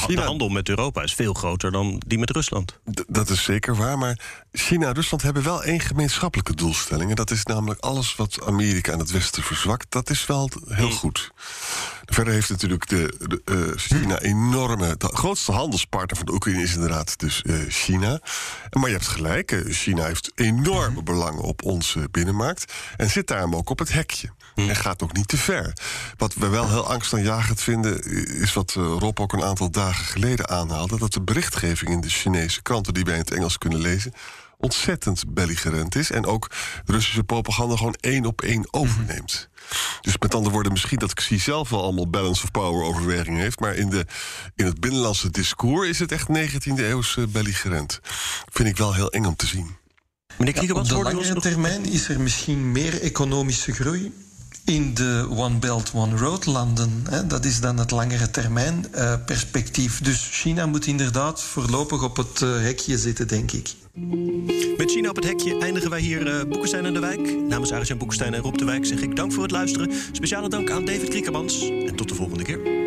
de 0.08 0.22
handel 0.22 0.50
met 0.50 0.70
Europa 0.70 1.02
is 1.04 1.14
veel 1.14 1.34
groter 1.34 1.72
dan 1.72 2.02
die 2.08 2.18
met 2.20 2.30
Rusland. 2.30 2.80
Dat 3.08 3.30
is 3.30 3.44
zeker 3.44 3.76
waar, 3.76 3.98
maar 3.98 4.20
China 4.52 4.88
en 4.88 4.94
Rusland 4.94 5.22
hebben 5.24 5.44
wel 5.44 5.64
één 5.64 5.80
gemeenschappelijke 5.80 6.56
doelstelling. 6.56 7.10
En 7.10 7.16
dat 7.16 7.32
is 7.32 7.44
namelijk 7.44 7.80
alles 7.80 8.16
wat 8.16 8.46
Amerika 8.46 8.92
en 8.92 9.00
het 9.00 9.12
Westen 9.12 9.44
verzwakt. 9.44 9.86
Dat 9.90 10.10
is 10.10 10.26
wel 10.26 10.50
heel 10.68 10.92
goed. 10.92 11.32
Verder 12.08 12.34
heeft 12.34 12.50
natuurlijk 12.50 12.88
de, 12.88 13.14
de, 13.18 13.42
eh, 13.46 13.78
China 13.78 14.20
enorme... 14.20 14.98
De 14.98 15.08
grootste 15.14 15.52
handelspartner 15.52 16.18
van 16.18 16.26
de 16.26 16.34
Oekraïne 16.34 16.62
is 16.62 16.74
inderdaad 16.74 17.20
dus 17.20 17.42
eh, 17.42 17.56
China. 17.68 18.20
Maar 18.72 18.88
je 18.88 18.96
hebt 18.96 19.08
gelijk, 19.08 19.52
eh, 19.52 19.74
China 19.74 20.06
heeft 20.06 20.32
enorme 20.36 21.04
belangen 21.04 21.42
op 21.42 21.64
onze 21.64 22.08
binnenmarkt... 22.12 22.74
en 22.98 23.10
zit 23.10 23.28
daarom 23.28 23.56
ook 23.56 23.70
op 23.70 23.80
het 23.80 23.94
hekje. 23.94 24.30
En 24.56 24.76
gaat 24.76 25.00
nog 25.00 25.14
niet 25.14 25.28
te 25.28 25.38
ver. 25.38 25.74
Wat 26.18 26.34
we 26.34 26.48
wel 26.48 26.70
heel 26.70 26.90
angstaanjagend 26.90 27.62
vinden... 27.62 28.04
is 28.42 28.54
wat 28.54 28.72
Rob 28.74 29.20
ook 29.20 29.34
een 29.34 29.44
aantal 29.44 29.72
dagen 29.72 30.06
geleden 30.06 30.50
aanhaalde... 30.50 30.98
dat 30.98 31.14
de 31.14 31.22
berichtgeving 31.22 31.92
in 31.92 32.02
de 32.02 32.10
Chinese 32.10 32.62
kranten 32.62 32.94
die 32.94 33.04
wij 33.04 33.14
in 33.14 33.20
het 33.20 33.32
Engels 33.32 33.58
kunnen 33.58 33.80
lezen... 33.80 34.14
ontzettend 34.58 35.34
belligerent 35.34 35.96
is. 35.96 36.12
En 36.12 36.26
ook 36.26 36.52
Russische 36.86 37.24
propaganda 37.24 37.76
gewoon 37.76 37.96
één 38.00 38.26
op 38.26 38.42
één 38.42 38.68
overneemt. 38.72 39.50
Dus 40.02 40.18
met 40.18 40.36
andere 40.36 40.54
woorden, 40.54 40.72
misschien 40.72 41.00
dat 41.00 41.14
Xi 41.14 41.40
zelf 41.40 41.70
wel 41.70 41.84
allemaal 41.84 42.10
balance 42.10 42.44
of 42.44 42.52
power 42.52 42.84
overwegingen 42.84 43.42
heeft... 43.42 43.60
maar 43.60 43.76
in, 43.76 43.90
de, 43.90 44.06
in 44.56 44.66
het 44.66 44.80
binnenlandse 44.80 45.30
discours 45.30 45.90
is 45.90 46.00
het 46.00 46.12
echt 46.12 46.28
19e 46.28 46.74
eeuwse 46.76 47.28
belligerent. 47.28 48.00
Vind 48.52 48.70
ik 48.70 48.78
wel 48.78 48.94
heel 48.94 49.12
eng 49.12 49.26
om 49.26 49.36
te 49.36 49.48
zien. 49.48 49.76
Meneer 50.38 50.54
Ja, 50.54 50.60
Kriegemans, 50.60 50.92
op 50.92 50.98
de 50.98 51.04
langere 51.04 51.34
nog... 51.34 51.44
termijn 51.44 51.86
is 51.86 52.10
er 52.10 52.20
misschien 52.20 52.72
meer 52.72 53.02
economische 53.02 53.74
groei 53.74 54.14
in 54.66 54.94
de 54.94 55.28
One 55.30 55.58
Belt, 55.58 55.92
One 55.94 56.18
Road 56.18 56.46
landen. 56.46 57.04
Hè. 57.10 57.28
Dat 57.28 57.46
is 57.46 57.60
dan 57.60 57.78
het 57.78 57.92
langere 57.92 58.32
termijn 58.32 58.94
eh, 58.94 59.14
perspectief. 59.26 60.02
Dus 60.02 60.28
China 60.32 60.66
moet 60.66 60.86
inderdaad 60.86 61.44
voorlopig 61.44 62.04
op 62.04 62.18
het 62.18 62.42
eh, 62.42 62.50
hekje 62.50 62.98
zitten, 62.98 63.28
denk 63.28 63.52
ik. 63.52 63.76
Met 64.78 64.92
China 64.92 65.10
op 65.10 65.16
het 65.16 65.26
hekje 65.26 65.58
eindigen 65.58 65.90
wij 65.90 66.00
hier 66.00 66.28
eh 66.28 66.44
Boekenstein 66.48 66.86
en 66.86 66.94
de 66.94 67.00
Wijk. 67.00 67.38
Namens 67.48 67.72
Arjan 67.72 67.98
Boekenstein 67.98 68.34
en 68.34 68.42
Rob 68.42 68.58
de 68.58 68.66
Wijk 68.66 68.86
zeg 68.86 69.02
ik 69.02 69.16
dank 69.16 69.34
voor 69.34 69.44
het 69.44 69.52
luisteren. 69.52 69.92
Speciale 70.12 70.50
dank 70.50 70.70
aan 70.70 70.86
David 70.86 71.10
Kriekemans. 71.10 71.70
En 71.70 71.96
tot 71.96 72.10
de 72.10 72.16
volgende 72.16 72.44
keer. 72.44 72.87